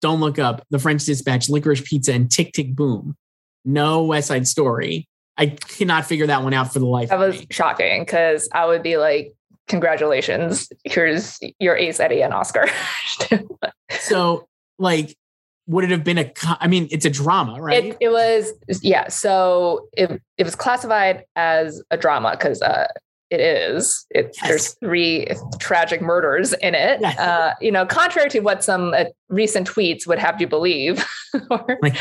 Don't 0.00 0.20
Look 0.20 0.38
Up, 0.38 0.64
The 0.70 0.78
French 0.78 1.04
Dispatch, 1.04 1.48
Licorice 1.48 1.84
Pizza, 1.84 2.12
and 2.12 2.30
Tick 2.30 2.52
Tick 2.52 2.74
Boom. 2.74 3.16
No 3.64 4.04
West 4.04 4.28
Side 4.28 4.46
Story. 4.46 5.08
I 5.36 5.46
cannot 5.46 6.04
figure 6.06 6.26
that 6.26 6.42
one 6.42 6.54
out 6.54 6.72
for 6.72 6.78
the 6.78 6.86
life. 6.86 7.10
That 7.10 7.18
was 7.18 7.46
shocking 7.50 8.02
because 8.02 8.48
I 8.52 8.66
would 8.66 8.82
be 8.82 8.96
like, 8.96 9.34
congratulations, 9.68 10.68
here's 10.84 11.38
your 11.60 11.76
Ace 11.76 12.00
Eddie 12.00 12.22
and 12.22 12.34
Oscar. 12.34 12.66
So, 14.00 14.46
like, 14.78 15.16
would 15.68 15.84
it 15.84 15.90
have 15.90 16.02
been 16.02 16.18
a 16.18 16.32
i 16.60 16.66
mean, 16.66 16.88
it's 16.90 17.04
a 17.04 17.10
drama, 17.10 17.60
right? 17.60 17.84
It, 17.84 17.96
it 18.00 18.08
was 18.08 18.52
yeah. 18.82 19.08
So 19.08 19.88
it 19.92 20.20
it 20.36 20.44
was 20.44 20.56
classified 20.56 21.24
as 21.36 21.82
a 21.90 21.96
drama 21.96 22.32
because 22.32 22.62
uh, 22.62 22.88
it 23.30 23.40
is. 23.40 24.06
It, 24.10 24.34
Yes. 24.36 24.48
There's 24.48 24.68
three 24.80 25.26
tragic 25.58 26.00
murders 26.00 26.54
in 26.54 26.74
it. 26.74 27.00
Yes. 27.02 27.18
Uh, 27.18 27.52
you 27.60 27.70
know, 27.70 27.84
contrary 27.84 28.30
to 28.30 28.40
what 28.40 28.64
some 28.64 28.94
uh, 28.94 29.04
recent 29.28 29.68
tweets 29.68 30.06
would 30.06 30.18
have 30.18 30.40
you 30.40 30.46
believe, 30.46 31.04
or, 31.50 31.78
Like- 31.82 31.96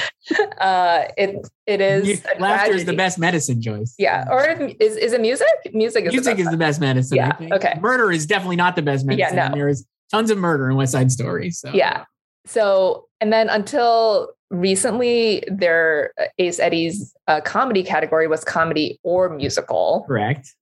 uh, 0.61 1.05
it 1.17 1.45
it 1.65 1.81
is. 1.81 2.07
You- 2.07 2.17
Laughter 2.39 2.71
is 2.73 2.85
the 2.85 2.95
best 2.95 3.19
medicine, 3.19 3.61
Joyce. 3.61 3.93
Yeah, 3.97 4.25
or 4.31 4.47
is 4.79 4.95
is 4.95 5.11
it 5.11 5.19
music? 5.19 5.47
Music 5.73 6.05
is 6.05 6.13
music 6.13 6.37
the 6.37 6.41
is 6.41 6.45
best 6.45 6.51
the 6.51 6.57
best 6.57 6.79
medicine. 6.79 7.17
Yeah, 7.17 7.35
okay. 7.51 7.73
Murder 7.81 8.11
is 8.11 8.25
definitely 8.25 8.55
not 8.55 8.77
the 8.77 8.81
best 8.81 9.05
medicine 9.05 9.35
Yeah, 9.35 9.49
no. 9.49 9.55
There 9.55 9.67
is 9.67 9.85
tons 10.09 10.31
of 10.31 10.37
murder 10.37 10.69
in 10.69 10.77
West 10.77 10.93
Side 10.93 11.11
Story. 11.11 11.51
So 11.51 11.71
Yeah. 11.73 12.05
So, 12.45 13.06
and 13.21 13.31
then 13.33 13.49
until 13.49 14.29
recently, 14.49 15.43
their 15.47 16.11
uh, 16.19 16.25
Ace 16.39 16.59
Eddie's 16.59 17.13
uh, 17.27 17.41
comedy 17.41 17.83
category 17.83 18.27
was 18.27 18.43
comedy 18.43 18.99
or 19.03 19.29
musical, 19.29 20.05
correct. 20.07 20.53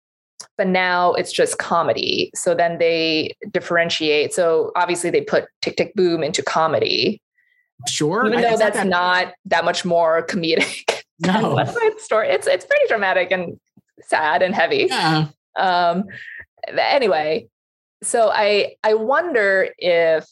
but 0.57 0.67
now 0.67 1.13
it's 1.13 1.31
just 1.31 1.57
comedy. 1.59 2.31
So 2.35 2.55
then 2.55 2.77
they 2.79 3.35
differentiate. 3.51 4.33
So 4.33 4.71
obviously 4.75 5.09
they 5.09 5.21
put 5.21 5.45
Tick 5.61 5.75
Tick 5.77 5.93
Boom 5.95 6.23
into 6.23 6.41
comedy, 6.41 7.21
Sure. 7.87 8.25
even 8.27 8.41
though 8.41 8.57
that's 8.57 8.77
that- 8.77 8.87
not 8.87 9.33
that 9.45 9.65
much 9.65 9.85
more 9.85 10.25
comedic. 10.25 11.03
no. 11.19 11.63
Story. 11.97 12.29
It's 12.29 12.47
it's 12.47 12.65
pretty 12.65 12.87
dramatic 12.87 13.31
and 13.31 13.59
sad 14.01 14.41
and 14.41 14.55
heavy. 14.55 14.87
Yeah. 14.89 15.27
Um, 15.57 16.03
anyway, 16.77 17.47
so 18.03 18.29
I 18.33 18.75
I 18.83 18.93
wonder 18.95 19.69
if 19.77 20.25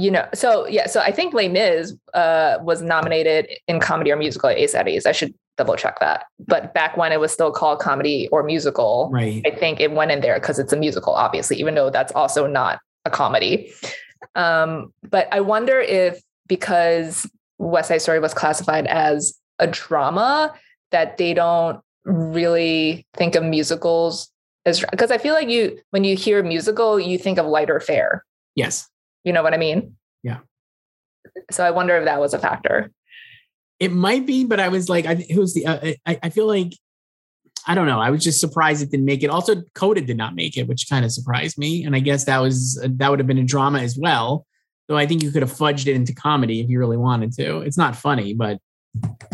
you 0.00 0.10
know. 0.10 0.26
So 0.32 0.66
yeah, 0.66 0.86
so 0.86 1.00
I 1.00 1.12
think 1.12 1.34
Les 1.34 1.48
Mis 1.48 1.94
uh, 2.14 2.58
was 2.62 2.80
nominated 2.80 3.48
in 3.68 3.80
comedy 3.80 4.10
or 4.10 4.16
musical 4.16 4.48
at 4.48 4.56
Ace 4.56 4.74
Eddies. 4.74 5.04
I 5.04 5.12
should 5.12 5.34
double 5.58 5.76
check 5.76 6.00
that. 6.00 6.24
But 6.46 6.72
back 6.72 6.96
when 6.96 7.12
it 7.12 7.20
was 7.20 7.32
still 7.32 7.52
called 7.52 7.80
comedy 7.80 8.28
or 8.32 8.42
musical, 8.42 9.10
Right. 9.12 9.42
I 9.46 9.50
think 9.50 9.78
it 9.78 9.92
went 9.92 10.10
in 10.10 10.20
there 10.20 10.40
because 10.40 10.58
it's 10.58 10.72
a 10.72 10.76
musical, 10.76 11.12
obviously, 11.12 11.58
even 11.58 11.74
though 11.74 11.90
that's 11.90 12.12
also 12.12 12.46
not 12.46 12.80
a 13.04 13.10
comedy. 13.10 13.70
Um, 14.34 14.92
but 15.10 15.28
I 15.32 15.40
wonder 15.40 15.78
if 15.80 16.20
because 16.48 17.30
West 17.58 17.88
Side 17.88 18.00
Story 18.02 18.20
was 18.20 18.32
classified 18.32 18.86
as 18.86 19.34
a 19.58 19.66
drama, 19.66 20.54
that 20.92 21.18
they 21.18 21.34
don't 21.34 21.80
really 22.04 23.06
think 23.14 23.34
of 23.34 23.44
musicals 23.44 24.30
as 24.64 24.84
because 24.90 25.10
I 25.10 25.18
feel 25.18 25.34
like 25.34 25.48
you 25.48 25.78
when 25.90 26.04
you 26.04 26.16
hear 26.16 26.42
musical, 26.42 26.98
you 26.98 27.18
think 27.18 27.38
of 27.38 27.46
lighter 27.46 27.80
fare. 27.80 28.24
Yes. 28.54 28.88
You 29.24 29.32
know 29.32 29.42
what 29.42 29.54
I 29.54 29.58
mean? 29.58 29.96
Yeah. 30.22 30.38
So 31.50 31.64
I 31.64 31.70
wonder 31.70 31.96
if 31.96 32.04
that 32.04 32.20
was 32.20 32.34
a 32.34 32.38
factor. 32.38 32.90
It 33.78 33.92
might 33.92 34.26
be, 34.26 34.44
but 34.44 34.60
I 34.60 34.68
was 34.68 34.88
like, 34.88 35.06
I, 35.06 35.14
who's 35.14 35.54
the? 35.54 35.66
Uh, 35.66 35.92
I, 36.06 36.18
I 36.22 36.28
feel 36.30 36.46
like 36.46 36.72
I 37.66 37.74
don't 37.74 37.86
know. 37.86 38.00
I 38.00 38.10
was 38.10 38.22
just 38.24 38.40
surprised 38.40 38.82
it 38.82 38.90
didn't 38.90 39.06
make 39.06 39.22
it. 39.22 39.28
Also, 39.30 39.62
Coda 39.74 40.00
did 40.00 40.16
not 40.16 40.34
make 40.34 40.56
it, 40.56 40.66
which 40.68 40.86
kind 40.88 41.04
of 41.04 41.12
surprised 41.12 41.58
me. 41.58 41.84
And 41.84 41.94
I 41.94 42.00
guess 42.00 42.24
that 42.24 42.38
was 42.38 42.80
that 42.82 43.08
would 43.10 43.18
have 43.18 43.26
been 43.26 43.38
a 43.38 43.44
drama 43.44 43.80
as 43.80 43.96
well. 43.98 44.46
Though 44.88 44.96
I 44.96 45.06
think 45.06 45.22
you 45.22 45.30
could 45.30 45.42
have 45.42 45.52
fudged 45.52 45.86
it 45.86 45.94
into 45.94 46.12
comedy 46.14 46.60
if 46.60 46.68
you 46.68 46.78
really 46.78 46.96
wanted 46.96 47.32
to. 47.34 47.58
It's 47.60 47.78
not 47.78 47.94
funny, 47.96 48.34
but 48.34 48.58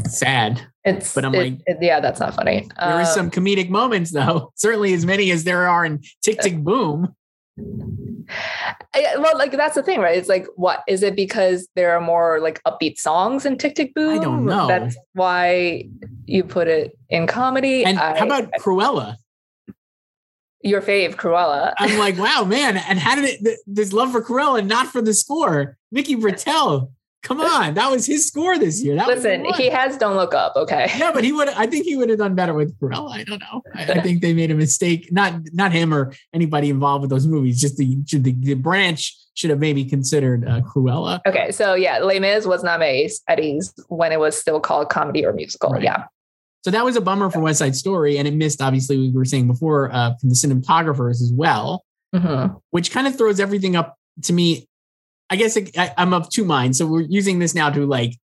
sad. 0.07 0.61
It's 0.85 1.15
But 1.15 1.25
I'm 1.25 1.35
it- 1.35 1.39
like- 1.39 1.61
it- 1.67 1.79
yeah, 1.81 1.99
that's 2.01 2.21
not 2.21 2.35
funny. 2.35 2.69
There 2.79 3.01
is 3.01 3.09
Um, 3.09 3.15
some 3.15 3.31
comedic 3.31 3.69
moments 3.71 4.13
though. 4.13 4.53
Certainly 4.57 4.93
as 4.93 5.07
many 5.07 5.31
as 5.31 5.45
there 5.45 5.67
are 5.69 5.85
in 5.85 6.03
Tick 6.23 6.41
Tick 6.41 6.59
Boom. 6.59 7.15
I- 8.95 9.17
well, 9.19 9.37
like 9.39 9.53
that's 9.53 9.75
the 9.75 9.83
thing, 9.83 10.01
right? 10.01 10.17
It's 10.17 10.29
like, 10.29 10.47
what 10.57 10.83
is 10.89 11.03
it 11.03 11.17
because 11.17 11.69
there 11.75 11.97
are 11.97 12.01
more 12.01 12.41
like 12.41 12.63
upbeat 12.65 12.99
songs 12.99 13.47
in 13.47 13.59
Tick 13.59 13.75
Tick 13.75 13.95
Boom? 13.95 14.19
I 14.19 14.23
don't 14.23 14.45
know. 14.45 14.67
That's 14.67 14.97
why 15.13 15.89
you 16.25 16.45
put 16.45 16.69
it 16.69 16.99
in 17.09 17.27
comedy. 17.27 17.85
And 17.85 17.99
I- 17.99 18.19
how 18.19 18.27
about 18.27 18.51
Cruella? 18.61 19.17
your 20.63 20.83
fave, 20.83 21.15
Cruella? 21.15 21.75
I'm 21.79 21.97
like, 21.99 22.19
wow, 22.19 22.43
man. 22.45 22.77
And 22.77 22.99
how 22.99 23.15
did 23.15 23.25
it, 23.25 23.45
th- 23.45 23.59
this 23.69 23.93
love 23.93 24.11
for 24.11 24.21
Cruella 24.21 24.59
and 24.59 24.69
not 24.69 24.89
for 24.89 25.01
the 25.01 25.15
score? 25.15 25.77
Mickey 25.93 26.17
Britell, 26.17 26.91
come 27.27 27.41
on. 27.41 27.75
That 27.75 27.91
was 27.91 28.07
his 28.07 28.27
score 28.27 28.59
this 28.59 28.83
year. 28.83 28.95
That 28.97 29.09
Listen, 29.09 29.45
he 29.57 29.69
has 29.69 29.97
"Don't 29.97 30.17
Look 30.17 30.35
Up." 30.35 30.55
Okay, 30.57 30.91
yeah, 30.99 31.13
but 31.13 31.25
he 31.25 31.33
would, 31.33 31.49
I 31.49 31.67
think 31.67 31.85
he 31.85 31.97
would 31.97 32.09
have 32.09 32.19
done 32.19 32.35
better 32.35 32.55
with 32.55 32.79
Cruella. 32.79 33.11
I 33.11 33.25
don't 33.25 33.41
know. 33.41 33.63
I, 33.75 33.83
I 33.85 34.01
think 34.01 34.23
they 34.23 34.33
made 34.35 34.51
a 34.51 34.55
mistake. 34.55 35.11
Not, 35.13 35.35
not 35.53 35.73
him 35.73 35.93
or 35.93 36.13
anybody 36.33 36.71
involved 36.71 37.03
with 37.03 37.11
those 37.11 37.27
movies. 37.27 37.61
Just 37.61 37.77
the, 37.77 37.97
the, 38.13 38.33
the 38.33 38.55
branch 38.55 39.15
should 39.35 39.51
have 39.51 39.59
maybe 39.59 39.85
considered 39.85 40.47
uh, 40.49 40.61
Cruella. 40.61 41.21
okay. 41.27 41.51
So 41.53 41.75
yeah, 41.75 41.99
Les 41.99 42.21
Mis 42.21 42.47
was 42.47 42.63
not 42.63 42.81
made 42.81 43.11
Eddie's 43.29 43.75
when 43.89 44.13
it 44.13 44.21
was 44.21 44.37
still 44.39 44.61
called 44.61 44.89
comedy 44.89 45.27
or 45.27 45.33
musical. 45.33 45.71
Right. 45.71 45.83
Yeah, 45.83 46.05
So 46.65 46.71
that 46.71 46.85
was 46.85 46.97
a 46.97 47.01
bummer 47.01 47.31
for 47.31 47.41
West 47.41 47.59
Side 47.59 47.77
Story. 47.77 48.17
And 48.19 48.27
it 48.27 48.35
missed, 48.35 48.63
obviously, 48.63 48.97
we 48.97 49.11
were 49.11 49.25
saying 49.27 49.47
before, 49.47 49.93
uh, 49.93 50.15
from 50.19 50.31
the 50.31 50.35
cinematographers 50.35 51.21
as 51.23 51.33
well. 51.35 51.85
Mhm. 52.15 52.63
which 52.71 52.93
kind 52.93 53.07
of 53.07 53.19
throws 53.19 53.41
everything 53.41 53.77
up 53.77 53.99
to 54.23 54.33
me. 54.33 54.66
I 55.31 55.37
guess 55.37 55.57
I, 55.57 55.93
I'm 55.97 56.15
of 56.15 56.29
two 56.31 56.45
minds. 56.45 56.79
So 56.79 56.87
we're 56.87 57.03
using 57.03 57.39
this 57.39 57.55
now 57.55 57.71
to 57.71 57.87
like 57.87 58.17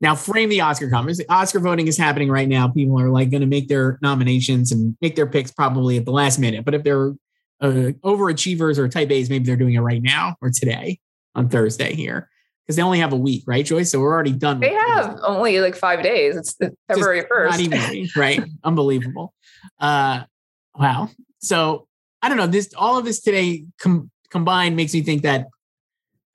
now 0.00 0.14
frame 0.14 0.48
the 0.48 0.62
Oscar 0.62 0.90
conference. 0.90 1.20
Oscar 1.28 1.60
voting 1.60 1.86
is 1.86 1.96
happening 1.96 2.30
right 2.30 2.48
now. 2.48 2.68
People 2.68 2.98
are 3.00 3.10
like 3.10 3.30
going 3.30 3.42
to 3.42 3.46
make 3.46 3.68
their 3.68 3.98
nominations 4.02 4.72
and 4.72 4.96
make 5.00 5.14
their 5.14 5.26
picks 5.26 5.52
probably 5.52 5.98
at 5.98 6.04
the 6.04 6.12
last 6.12 6.38
minute. 6.38 6.64
But 6.64 6.74
if 6.74 6.82
they're 6.82 7.12
uh, 7.60 7.92
overachievers 8.02 8.78
or 8.78 8.88
type 8.88 9.10
A's, 9.10 9.28
maybe 9.28 9.44
they're 9.44 9.56
doing 9.56 9.74
it 9.74 9.80
right 9.80 10.02
now 10.02 10.36
or 10.40 10.50
today 10.50 10.98
on 11.34 11.48
Thursday 11.48 11.94
here 11.94 12.28
because 12.70 12.76
they 12.76 12.82
only 12.82 13.00
have 13.00 13.12
a 13.12 13.16
week, 13.16 13.44
right, 13.46 13.64
Joyce? 13.64 13.90
So 13.90 14.00
we're 14.00 14.12
already 14.12 14.32
done. 14.32 14.60
they 14.60 14.72
have 14.72 15.18
only 15.22 15.60
like 15.60 15.76
five 15.76 16.02
days. 16.02 16.36
It's 16.36 16.56
February 16.88 17.24
first. 17.28 17.58
Not 17.58 17.60
even 17.60 18.08
right? 18.16 18.42
Unbelievable. 18.64 19.34
Uh, 19.78 20.22
wow. 20.74 21.10
So 21.40 21.86
I 22.22 22.28
don't 22.28 22.38
know. 22.38 22.46
This 22.46 22.70
all 22.76 22.98
of 22.98 23.04
this 23.04 23.20
today 23.20 23.64
com- 23.78 24.10
combined 24.30 24.76
makes 24.76 24.94
me 24.94 25.02
think 25.02 25.22
that 25.22 25.46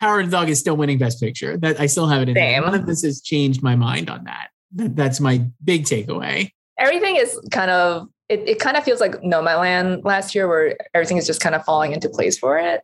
Power 0.02 0.20
of 0.20 0.28
the 0.28 0.32
Dog 0.32 0.50
is 0.50 0.60
still 0.60 0.76
winning 0.78 0.98
Best 0.98 1.20
Picture. 1.20 1.58
That 1.58 1.80
I 1.80 1.86
still 1.86 2.08
have 2.08 2.22
it 2.22 2.30
in 2.30 2.36
there. 2.36 2.56
Same. 2.56 2.64
None 2.64 2.76
of 2.76 2.86
this 2.86 3.04
has 3.04 3.22
changed 3.22 3.64
my 3.64 3.76
mind 3.76 4.10
on 4.10 4.24
that. 4.26 4.50
that 4.74 4.96
that's 4.96 5.20
my 5.20 5.46
big 5.64 5.84
takeaway. 5.86 6.52
Everything 6.78 7.16
is 7.16 7.40
kind 7.52 7.72
of. 7.72 8.08
It, 8.28 8.40
it 8.50 8.60
kind 8.60 8.76
of 8.76 8.84
feels 8.84 9.00
like 9.00 9.22
Nomadland 9.22 10.04
last 10.04 10.34
year, 10.34 10.48
where 10.48 10.76
everything 10.96 11.18
is 11.18 11.28
just 11.28 11.42
kind 11.42 11.54
of 11.54 11.64
falling 11.64 11.92
into 11.92 12.10
place 12.10 12.40
for 12.40 12.58
it. 12.58 12.82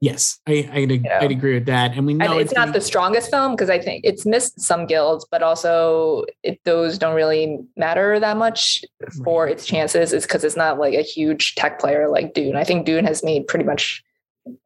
Yes, 0.00 0.40
I, 0.48 0.68
I'd, 0.72 1.04
Yeah. 1.04 1.18
I'd 1.20 1.30
agree 1.30 1.54
with 1.54 1.66
that. 1.66 1.92
And 1.96 2.06
we 2.06 2.14
know 2.14 2.32
and 2.32 2.40
it's 2.40 2.54
not 2.54 2.72
the 2.72 2.80
strongest 2.80 3.30
film 3.30 3.52
because 3.52 3.70
I 3.70 3.78
think 3.78 4.04
it's 4.04 4.24
missed 4.24 4.60
some 4.60 4.86
guilds, 4.86 5.26
but 5.30 5.42
also 5.42 6.24
it, 6.42 6.60
those 6.64 6.98
don't 6.98 7.14
really 7.14 7.58
matter 7.76 8.18
that 8.18 8.36
much 8.36 8.84
for 9.24 9.46
its 9.46 9.66
chances. 9.66 10.12
Is 10.12 10.24
because 10.24 10.44
it's 10.44 10.56
not 10.56 10.78
like 10.78 10.94
a 10.94 11.02
huge 11.02 11.54
tech 11.54 11.78
player 11.78 12.08
like 12.08 12.34
Dune. 12.34 12.56
I 12.56 12.64
think 12.64 12.86
Dune 12.86 13.04
has 13.04 13.22
made 13.22 13.46
pretty 13.46 13.64
much 13.64 14.02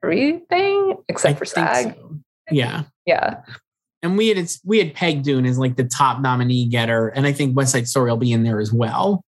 everything 0.02 0.96
except 1.08 1.36
I 1.36 1.38
for 1.38 1.44
think 1.44 1.68
SAG. 1.68 1.94
so. 1.94 2.18
Yeah. 2.50 2.84
Yeah, 3.06 3.42
and 4.02 4.16
we 4.16 4.28
had 4.28 4.38
it's 4.38 4.60
we 4.64 4.78
had 4.78 4.94
pegged 4.94 5.24
Dune 5.24 5.46
as 5.46 5.58
like 5.58 5.76
the 5.76 5.84
top 5.84 6.20
nominee 6.20 6.66
getter, 6.66 7.08
and 7.08 7.26
I 7.26 7.32
think 7.32 7.56
West 7.56 7.72
Side 7.72 7.86
Story 7.86 8.10
will 8.10 8.16
be 8.16 8.32
in 8.32 8.42
there 8.42 8.60
as 8.60 8.72
well. 8.72 9.24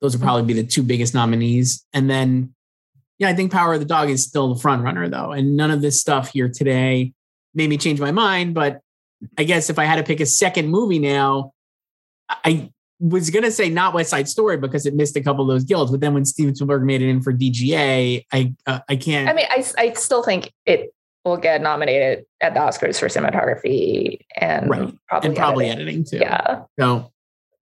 Those 0.00 0.16
will 0.16 0.22
probably 0.24 0.44
be 0.44 0.60
the 0.60 0.66
two 0.66 0.82
biggest 0.82 1.12
nominees, 1.12 1.84
and 1.92 2.08
then 2.08 2.54
yeah, 3.18 3.28
I 3.28 3.34
think 3.34 3.50
Power 3.50 3.74
of 3.74 3.80
the 3.80 3.86
Dog 3.86 4.10
is 4.10 4.24
still 4.24 4.54
the 4.54 4.60
front 4.60 4.82
runner 4.82 5.08
though, 5.08 5.32
and 5.32 5.56
none 5.56 5.70
of 5.70 5.80
this 5.80 6.00
stuff 6.00 6.30
here 6.32 6.48
today 6.48 7.14
made 7.54 7.68
me 7.68 7.78
change 7.78 8.00
my 8.00 8.12
mind. 8.12 8.54
But 8.54 8.80
I 9.36 9.44
guess 9.44 9.70
if 9.70 9.78
I 9.78 9.84
had 9.84 9.96
to 9.96 10.04
pick 10.04 10.20
a 10.20 10.26
second 10.26 10.68
movie 10.68 10.98
now, 10.98 11.52
I 12.28 12.70
was 12.98 13.30
gonna 13.30 13.50
say 13.50 13.68
not 13.68 13.94
West 13.94 14.10
Side 14.10 14.28
Story 14.28 14.56
because 14.56 14.86
it 14.86 14.94
missed 14.94 15.16
a 15.16 15.20
couple 15.20 15.42
of 15.42 15.48
those 15.48 15.64
guilds, 15.64 15.90
but 15.90 16.00
then 16.00 16.14
when 16.14 16.24
Steven 16.24 16.54
Spielberg 16.54 16.82
made 16.82 17.02
it 17.02 17.08
in 17.08 17.20
for 17.22 17.32
DGA, 17.32 18.24
I 18.32 18.54
uh, 18.66 18.80
I 18.88 18.96
can't. 18.96 19.28
I 19.28 19.32
mean, 19.34 19.46
I 19.50 19.64
I 19.78 19.92
still 19.92 20.22
think 20.22 20.52
it 20.64 20.92
will 21.26 21.36
get 21.36 21.60
nominated 21.60 22.24
at 22.40 22.54
the 22.54 22.60
Oscars 22.60 22.98
for 22.98 23.08
cinematography 23.08 24.20
and 24.36 24.70
Right. 24.70 24.94
probably, 25.08 25.28
and 25.28 25.36
probably 25.36 25.66
editing. 25.66 25.88
editing 25.88 26.04
too. 26.04 26.18
Yeah. 26.18 26.62
So 26.78 27.12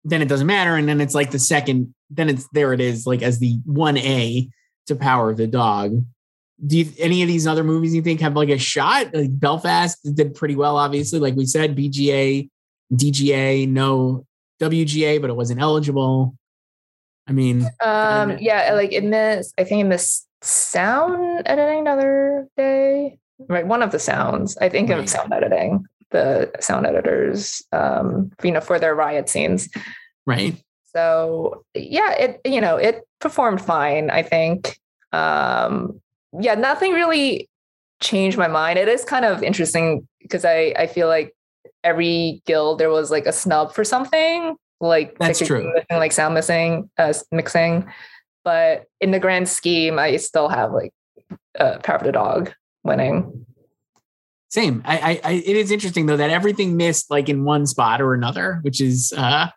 then 0.05 0.21
it 0.21 0.29
doesn't 0.29 0.47
matter. 0.47 0.75
And 0.75 0.87
then 0.87 1.01
it's 1.01 1.13
like 1.13 1.31
the 1.31 1.39
second, 1.39 1.93
then 2.09 2.29
it's 2.29 2.47
there 2.53 2.71
it 2.71 2.79
is, 2.79 3.05
like 3.05 3.21
as 3.21 3.39
the 3.39 3.57
1A 3.67 4.49
to 4.87 4.95
Power 4.95 5.31
of 5.31 5.37
the 5.37 5.45
Dog. 5.45 6.05
Do 6.65 6.77
you, 6.77 6.89
any 6.97 7.21
of 7.21 7.27
these 7.27 7.45
other 7.47 7.65
movies 7.65 7.93
you 7.93 8.01
think 8.01 8.21
have 8.21 8.35
like 8.35 8.49
a 8.49 8.57
shot? 8.57 9.13
Like 9.13 9.37
Belfast 9.37 9.97
did 10.15 10.35
pretty 10.35 10.55
well, 10.55 10.77
obviously. 10.77 11.19
Like 11.19 11.35
we 11.35 11.45
said, 11.45 11.75
PGA, 11.75 12.49
DGA, 12.93 13.67
no 13.67 14.25
WGA, 14.59 15.19
but 15.21 15.29
it 15.29 15.35
wasn't 15.35 15.61
eligible. 15.61 16.35
I 17.27 17.31
mean, 17.31 17.63
Um, 17.83 18.31
Edit. 18.31 18.41
yeah, 18.41 18.73
like 18.73 18.91
in 18.91 19.11
this, 19.11 19.53
I 19.57 19.63
think 19.63 19.81
in 19.81 19.89
this 19.89 20.25
sound 20.41 21.43
editing 21.45 21.79
another 21.81 22.47
day, 22.57 23.17
right? 23.47 23.67
One 23.67 23.83
of 23.83 23.91
the 23.91 23.99
sounds, 23.99 24.57
I 24.57 24.69
think 24.69 24.89
Right. 24.89 24.99
of 24.99 25.09
sound 25.09 25.31
editing, 25.33 25.85
the 26.11 26.51
sound 26.59 26.85
editors, 26.87 27.61
um, 27.71 28.31
you 28.43 28.51
know, 28.51 28.61
for 28.61 28.79
their 28.79 28.95
riot 28.95 29.29
scenes. 29.29 29.69
right? 30.25 30.55
So 30.95 31.63
yeah, 31.75 32.11
it 32.13 32.41
you 32.45 32.59
know 32.61 32.77
it 32.77 33.03
performed 33.19 33.61
fine. 33.61 34.09
I 34.09 34.23
think. 34.23 34.77
Um, 35.11 36.01
yeah, 36.39 36.55
nothing 36.55 36.93
really 36.93 37.47
changed 38.01 38.37
my 38.37 38.47
mind. 38.47 38.79
It 38.79 38.87
is 38.87 39.03
kind 39.05 39.23
of 39.25 39.43
interesting 39.43 40.07
because 40.21 40.45
I 40.45 40.73
I 40.77 40.87
feel 40.87 41.07
like 41.07 41.35
every 41.83 42.41
guild 42.45 42.79
there 42.79 42.89
was 42.89 43.11
like 43.11 43.25
a 43.25 43.31
snub 43.31 43.73
for 43.73 43.83
something 43.83 44.55
like 44.81 45.17
That's 45.19 45.39
true. 45.39 45.71
missing, 45.73 45.97
like 45.97 46.11
sound 46.11 46.33
missing, 46.33 46.89
uh, 46.97 47.13
mixing. 47.31 47.87
But 48.43 48.85
in 49.01 49.11
the 49.11 49.19
grand 49.19 49.49
scheme, 49.49 49.99
I 49.99 50.15
still 50.17 50.47
have 50.47 50.71
like 50.71 50.93
uh, 51.59 51.79
Power 51.79 51.97
of 51.97 52.03
the 52.03 52.11
Dog 52.11 52.53
winning. 52.83 53.45
Same. 54.49 54.81
I, 54.85 54.97
I, 54.97 55.21
I, 55.23 55.31
it 55.33 55.55
is 55.55 55.69
interesting 55.69 56.05
though 56.05 56.17
that 56.17 56.29
everything 56.29 56.77
missed 56.77 57.11
like 57.11 57.29
in 57.29 57.43
one 57.43 57.65
spot 57.67 58.01
or 58.01 58.13
another, 58.13 58.59
which 58.63 58.81
is, 58.81 59.13
uh, 59.15 59.49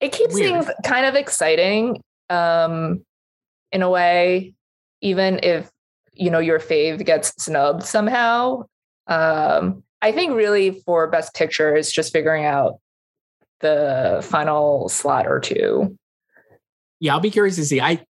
it 0.00 0.12
keeps 0.12 0.34
Weird. 0.34 0.64
things 0.64 0.76
kind 0.84 1.06
of 1.06 1.14
exciting 1.14 2.02
um 2.30 3.00
in 3.72 3.82
a 3.82 3.88
way 3.88 4.52
even 5.00 5.40
if 5.42 5.70
you 6.12 6.30
know 6.30 6.40
your 6.40 6.58
fave 6.58 7.04
gets 7.04 7.32
snubbed 7.42 7.84
somehow 7.84 8.64
um 9.06 9.82
i 10.02 10.12
think 10.12 10.34
really 10.34 10.70
for 10.70 11.06
best 11.08 11.34
picture 11.34 11.76
it's 11.76 11.92
just 11.92 12.12
figuring 12.12 12.44
out 12.44 12.80
the 13.60 14.20
final 14.28 14.88
slot 14.88 15.26
or 15.26 15.40
two 15.40 15.96
yeah, 17.00 17.14
I'll 17.14 17.20
be 17.20 17.30
curious 17.30 17.56
to 17.56 17.64
see. 17.64 17.80
I, 17.80 18.04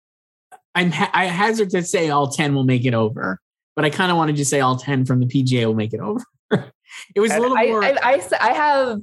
I'm, 0.75 0.91
ha- 0.91 1.11
I 1.13 1.27
hazard 1.27 1.71
to 1.71 1.83
say 1.83 2.11
all 2.11 2.29
10 2.29 2.55
will 2.55 2.65
make 2.65 2.85
it 2.85 2.95
over, 2.95 3.41
but 3.77 3.85
I 3.85 3.91
kind 3.91 4.11
of 4.11 4.17
want 4.17 4.29
to 4.29 4.35
just 4.35 4.51
say 4.51 4.61
all 4.61 4.77
10 4.77 5.05
from 5.05 5.21
the 5.21 5.27
PGA 5.27 5.67
will 5.67 5.75
make 5.75 5.93
it 5.93 6.01
over. 6.01 6.25
it 7.15 7.21
was 7.21 7.33
a 7.33 7.39
little 7.39 7.57
more 7.57 7.59
I, 7.59 7.67
more, 7.67 7.85
I, 7.85 7.97
I, 8.03 8.23
I 8.41 8.53
have 8.53 9.01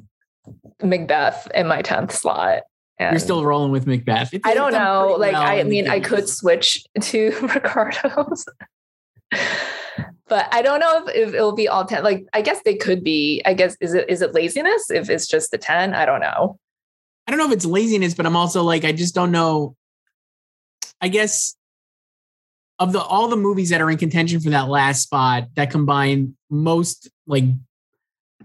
macbeth 0.84 1.48
in 1.54 1.68
my 1.68 1.82
10th 1.82 2.12
slot 2.12 2.64
and 3.00 3.14
you're 3.14 3.20
still 3.20 3.44
rolling 3.44 3.72
with 3.72 3.88
Macbeth. 3.88 4.32
I 4.44 4.54
don't 4.54 4.74
know. 4.74 5.16
Like, 5.18 5.34
well 5.34 5.42
I 5.42 5.64
mean, 5.64 5.90
I 5.90 6.00
could 6.00 6.30
switch 6.30 6.84
to 7.02 7.32
Ricardos, 7.42 8.46
but 10.32 10.48
I 10.54 10.62
don't 10.62 10.80
know 10.80 11.04
if, 11.06 11.14
if 11.14 11.34
it'll 11.34 11.52
be 11.52 11.68
all 11.68 11.84
10. 11.84 12.06
Like, 12.06 12.26
I 12.32 12.42
guess 12.42 12.62
they 12.64 12.76
could 12.76 13.04
be. 13.04 13.42
I 13.46 13.54
guess, 13.54 13.76
is 13.82 13.94
it 13.94 14.10
is 14.10 14.22
it 14.22 14.34
laziness 14.34 14.90
if 14.90 15.10
it's 15.10 15.28
just 15.28 15.52
the 15.52 15.58
10? 15.58 15.94
I 15.94 16.06
don't 16.06 16.22
know. 16.22 16.58
I 17.28 17.32
don't 17.32 17.38
know 17.38 17.48
if 17.48 17.52
it's 17.52 17.66
laziness, 17.66 18.14
but 18.14 18.26
I'm 18.26 18.38
also 18.38 18.64
like, 18.64 18.86
I 18.86 18.94
just 18.94 19.14
don't 19.14 19.32
know. 19.32 19.76
I 21.02 21.10
guess 21.10 21.58
of 22.80 22.94
the 22.94 23.02
all 23.02 23.28
the 23.28 23.36
movies 23.36 23.72
that 23.72 23.82
are 23.82 23.92
in 23.92 23.98
contention 23.98 24.40
for 24.40 24.52
that 24.52 24.70
last 24.70 25.04
spot 25.04 25.50
that 25.56 25.70
combine 25.70 26.38
most 26.50 27.10
like 27.28 27.44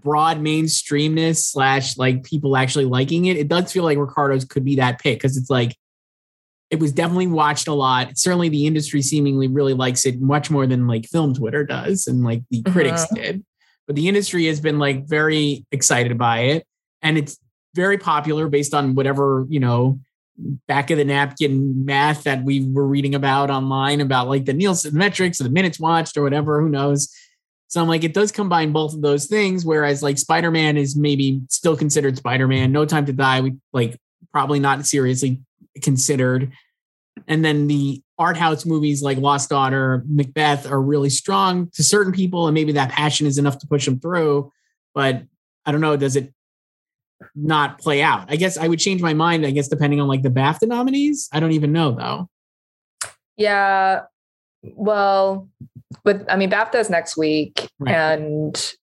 broad 0.03 0.39
mainstreamness 0.39 1.37
slash 1.37 1.97
like 1.97 2.23
people 2.23 2.57
actually 2.57 2.85
liking 2.85 3.25
it, 3.25 3.37
it 3.37 3.47
does 3.47 3.71
feel 3.71 3.83
like 3.83 3.97
Ricardos 3.97 4.45
could 4.45 4.65
be 4.65 4.75
that 4.75 4.99
pick 4.99 5.19
because 5.19 5.37
it's 5.37 5.49
like 5.49 5.75
it 6.69 6.79
was 6.79 6.91
definitely 6.91 7.27
watched 7.27 7.67
a 7.67 7.73
lot. 7.73 8.17
Certainly 8.17 8.49
the 8.49 8.67
industry 8.67 9.01
seemingly 9.01 9.47
really 9.47 9.73
likes 9.73 10.05
it 10.05 10.19
much 10.19 10.51
more 10.51 10.67
than 10.67 10.87
like 10.87 11.05
film 11.05 11.33
Twitter 11.33 11.63
does 11.63 12.07
and 12.07 12.23
like 12.23 12.43
the 12.49 12.61
mm-hmm. 12.61 12.73
critics 12.73 13.05
did. 13.13 13.45
But 13.85 13.95
the 13.95 14.07
industry 14.07 14.45
has 14.47 14.59
been 14.59 14.79
like 14.79 15.07
very 15.07 15.65
excited 15.71 16.17
by 16.17 16.39
it. 16.39 16.67
And 17.01 17.17
it's 17.17 17.37
very 17.73 17.97
popular 17.97 18.49
based 18.49 18.73
on 18.73 18.95
whatever, 18.95 19.45
you 19.49 19.61
know, 19.61 19.99
back 20.67 20.91
of 20.91 20.97
the 20.97 21.05
napkin 21.05 21.85
math 21.85 22.23
that 22.23 22.43
we 22.43 22.65
were 22.69 22.85
reading 22.85 23.15
about 23.15 23.49
online 23.49 24.01
about 24.01 24.27
like 24.27 24.45
the 24.45 24.53
Nielsen 24.53 24.95
metrics 24.95 25.39
or 25.39 25.45
the 25.45 25.49
minutes 25.49 25.79
watched 25.79 26.17
or 26.17 26.23
whatever, 26.23 26.61
who 26.61 26.69
knows. 26.69 27.09
So 27.69 27.81
I'm 27.81 27.87
like, 27.87 28.03
it 28.03 28.13
does 28.13 28.31
combine 28.31 28.71
both 28.71 28.93
of 28.93 29.01
those 29.01 29.25
things. 29.25 29.65
Whereas 29.65 30.03
like 30.03 30.17
Spider 30.17 30.51
Man 30.51 30.77
is 30.77 30.95
maybe 30.95 31.41
still 31.49 31.77
considered 31.77 32.17
Spider 32.17 32.47
Man. 32.47 32.71
No 32.71 32.85
Time 32.85 33.05
to 33.05 33.13
Die, 33.13 33.41
we 33.41 33.55
like 33.71 33.97
probably 34.33 34.59
not 34.59 34.85
seriously 34.85 35.41
considered. 35.81 36.51
And 37.27 37.43
then 37.43 37.67
the 37.67 38.01
art 38.19 38.37
house 38.37 38.65
movies 38.65 39.01
like 39.01 39.17
Lost 39.17 39.49
Daughter, 39.49 40.03
Macbeth 40.07 40.69
are 40.69 40.81
really 40.81 41.09
strong 41.09 41.69
to 41.71 41.83
certain 41.83 42.13
people, 42.13 42.47
and 42.47 42.53
maybe 42.53 42.73
that 42.73 42.91
passion 42.91 43.27
is 43.27 43.37
enough 43.37 43.57
to 43.59 43.67
push 43.67 43.85
them 43.85 43.99
through. 43.99 44.51
But 44.93 45.23
I 45.65 45.71
don't 45.71 45.81
know, 45.81 45.97
does 45.97 46.15
it 46.15 46.33
not 47.35 47.79
play 47.79 48.01
out? 48.01 48.25
I 48.31 48.35
guess 48.35 48.57
I 48.57 48.67
would 48.67 48.79
change 48.79 49.01
my 49.01 49.13
mind, 49.13 49.45
I 49.45 49.51
guess, 49.51 49.67
depending 49.67 49.99
on 49.99 50.07
like 50.07 50.21
the 50.21 50.29
BAFTA 50.29 50.67
nominees. 50.67 51.29
I 51.31 51.39
don't 51.39 51.51
even 51.51 51.71
know 51.71 51.91
though. 51.91 52.29
Yeah. 53.35 54.01
Well, 54.63 55.49
with 56.03 56.25
I 56.29 56.35
mean, 56.35 56.49
BAFTA's 56.49 56.89
next 56.89 57.17
week, 57.17 57.69
Right. 57.79 57.93
and 57.95 58.73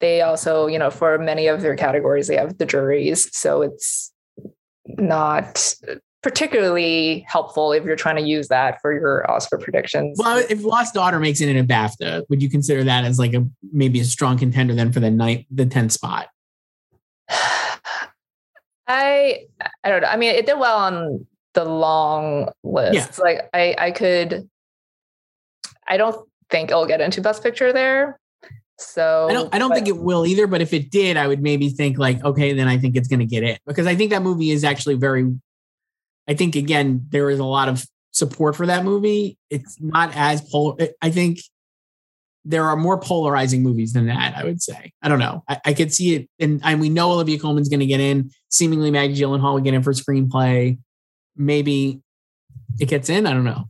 they 0.00 0.22
also, 0.22 0.66
you 0.66 0.78
know, 0.78 0.90
for 0.90 1.18
many 1.18 1.48
of 1.48 1.60
their 1.60 1.76
categories, 1.76 2.28
they 2.28 2.36
have 2.36 2.58
the 2.58 2.66
juries, 2.66 3.36
so 3.36 3.62
it's 3.62 4.12
not 4.86 5.74
particularly 6.22 7.24
helpful 7.28 7.72
if 7.72 7.84
you're 7.84 7.96
trying 7.96 8.16
to 8.16 8.22
use 8.22 8.48
that 8.48 8.80
for 8.80 8.92
your 8.92 9.30
Oscar 9.30 9.56
predictions. 9.58 10.18
Well, 10.18 10.44
if 10.48 10.64
Lost 10.64 10.94
Daughter 10.94 11.20
makes 11.20 11.40
it 11.40 11.48
in 11.48 11.56
a 11.56 11.64
BAFTA, 11.64 12.24
would 12.28 12.42
you 12.42 12.50
consider 12.50 12.82
that 12.84 13.04
as 13.04 13.18
like 13.18 13.34
a 13.34 13.46
maybe 13.72 14.00
a 14.00 14.04
strong 14.04 14.36
contender 14.38 14.74
then 14.74 14.92
for 14.92 15.00
the 15.00 15.10
ninth, 15.10 15.46
the 15.50 15.66
10th 15.66 15.92
spot? 15.92 16.28
I 18.88 19.44
I 19.84 19.88
don't 19.90 20.00
know. 20.02 20.08
I 20.08 20.16
mean, 20.16 20.34
it 20.34 20.46
did 20.46 20.58
well 20.58 20.78
on 20.78 21.26
the 21.54 21.64
long 21.64 22.50
list. 22.64 22.94
Yeah. 22.94 23.24
Like 23.24 23.50
I 23.52 23.74
I 23.78 23.90
could 23.90 24.48
I 25.86 25.96
don't 25.98 26.26
think 26.50 26.70
it'll 26.70 26.86
get 26.86 27.00
into 27.00 27.20
best 27.20 27.42
picture 27.42 27.72
there. 27.72 28.18
So 28.78 29.26
I 29.28 29.34
don't 29.34 29.54
I 29.54 29.58
don't 29.58 29.68
but- 29.70 29.74
think 29.74 29.88
it 29.88 29.98
will 29.98 30.24
either, 30.26 30.46
but 30.46 30.62
if 30.62 30.72
it 30.72 30.90
did, 30.90 31.16
I 31.16 31.26
would 31.26 31.42
maybe 31.42 31.68
think 31.68 31.98
like, 31.98 32.24
okay, 32.24 32.52
then 32.54 32.66
I 32.66 32.78
think 32.78 32.96
it's 32.96 33.08
gonna 33.08 33.26
get 33.26 33.42
it. 33.42 33.60
Because 33.66 33.86
I 33.86 33.94
think 33.94 34.10
that 34.10 34.22
movie 34.22 34.50
is 34.50 34.64
actually 34.64 34.94
very 34.94 35.30
I 36.28 36.34
think 36.34 36.56
again, 36.56 37.06
there 37.08 37.30
is 37.30 37.38
a 37.38 37.44
lot 37.44 37.68
of 37.68 37.84
support 38.12 38.54
for 38.56 38.66
that 38.66 38.84
movie. 38.84 39.38
It's 39.50 39.80
not 39.80 40.14
as 40.14 40.42
polar. 40.42 40.88
I 41.00 41.10
think 41.10 41.40
there 42.44 42.64
are 42.64 42.76
more 42.76 42.98
polarizing 42.98 43.62
movies 43.62 43.92
than 43.92 44.06
that, 44.06 44.36
I 44.36 44.44
would 44.44 44.62
say. 44.62 44.92
I 45.02 45.08
don't 45.08 45.18
know. 45.18 45.42
I, 45.48 45.60
I 45.66 45.72
could 45.74 45.92
see 45.92 46.14
it, 46.14 46.28
and, 46.38 46.60
and 46.64 46.80
we 46.80 46.88
know 46.88 47.12
Olivia 47.12 47.38
Colman's 47.38 47.68
going 47.68 47.80
to 47.80 47.86
get 47.86 48.00
in. 48.00 48.30
Seemingly, 48.48 48.90
Maggie 48.90 49.20
Gyllenhaal 49.20 49.54
will 49.54 49.60
get 49.60 49.74
in 49.74 49.82
for 49.82 49.92
screenplay. 49.92 50.78
Maybe 51.36 52.00
it 52.78 52.86
gets 52.86 53.08
in. 53.08 53.26
I 53.26 53.32
don't 53.32 53.44
know. 53.44 53.68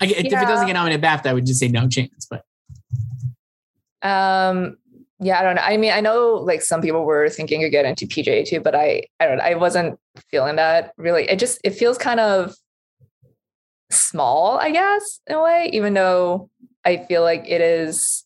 I, 0.00 0.06
if 0.06 0.26
it 0.26 0.30
doesn't 0.30 0.66
get 0.66 0.74
nominated 0.74 1.02
BAFTA, 1.02 1.26
I 1.26 1.32
would 1.34 1.46
just 1.46 1.60
say 1.60 1.68
no 1.68 1.88
chance. 1.88 2.28
But 2.28 2.44
Um, 4.02 4.76
yeah, 5.20 5.38
I 5.40 5.42
don't 5.42 5.56
know. 5.56 5.62
I 5.62 5.76
mean, 5.76 5.92
I 5.92 6.00
know 6.00 6.34
like 6.34 6.62
some 6.62 6.82
people 6.82 7.04
were 7.04 7.28
thinking 7.28 7.60
to 7.62 7.70
get 7.70 7.84
into 7.84 8.06
PGA 8.06 8.46
too, 8.46 8.60
but 8.60 8.74
I, 8.74 9.04
I 9.20 9.26
don't 9.26 9.38
know. 9.38 9.44
I 9.44 9.54
wasn't 9.54 9.98
feeling 10.30 10.56
that 10.56 10.92
really. 10.96 11.28
It 11.28 11.38
just, 11.38 11.58
it 11.64 11.70
feels 11.70 11.96
kind 11.98 12.20
of 12.20 12.54
small, 13.90 14.58
I 14.58 14.70
guess, 14.70 15.20
in 15.26 15.36
a 15.36 15.42
way, 15.42 15.70
even 15.72 15.94
though 15.94 16.50
I 16.84 16.98
feel 16.98 17.22
like 17.22 17.44
it 17.48 17.60
is 17.60 18.24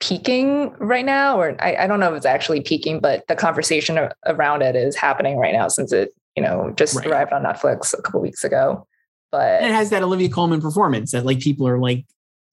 peaking 0.00 0.74
right 0.78 1.04
now, 1.04 1.38
or 1.40 1.56
I, 1.62 1.76
I 1.76 1.86
don't 1.86 2.00
know 2.00 2.10
if 2.10 2.16
it's 2.16 2.26
actually 2.26 2.60
peaking, 2.62 3.00
but 3.00 3.26
the 3.28 3.36
conversation 3.36 3.98
around 4.26 4.62
it 4.62 4.76
is 4.76 4.96
happening 4.96 5.36
right 5.36 5.52
now 5.52 5.68
since 5.68 5.92
it, 5.92 6.10
you 6.36 6.42
know, 6.42 6.72
just 6.76 6.96
Right. 6.96 7.06
arrived 7.06 7.32
on 7.32 7.42
Netflix 7.42 7.92
a 7.98 8.02
couple 8.02 8.20
weeks 8.20 8.44
ago. 8.44 8.86
But 9.30 9.62
and 9.62 9.66
it 9.70 9.74
has 9.74 9.90
that 9.90 10.02
Olivia 10.02 10.28
Colman 10.28 10.60
performance 10.60 11.12
that 11.12 11.24
like 11.24 11.38
people 11.40 11.68
are 11.68 11.78
like 11.78 12.04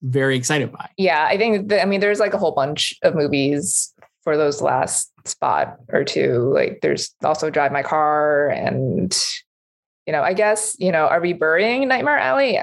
very 0.01 0.37
excited 0.37 0.71
by. 0.71 0.89
yeah 0.97 1.27
i 1.29 1.37
think 1.37 1.69
that, 1.69 1.81
i 1.81 1.85
mean 1.85 1.99
there's 1.99 2.19
like 2.19 2.33
a 2.33 2.37
whole 2.37 2.51
bunch 2.51 2.95
of 3.03 3.15
movies 3.15 3.93
for 4.23 4.37
those 4.37 4.61
last 4.61 5.11
spot 5.25 5.77
or 5.89 6.03
two 6.03 6.51
like 6.53 6.79
there's 6.81 7.15
also 7.23 7.49
drive 7.49 7.71
my 7.71 7.83
car 7.83 8.49
and 8.49 9.17
you 10.05 10.13
know 10.13 10.21
i 10.21 10.33
guess 10.33 10.75
you 10.79 10.91
know 10.91 11.05
are 11.07 11.21
we 11.21 11.33
burying 11.33 11.87
nightmare 11.87 12.17
alley 12.17 12.59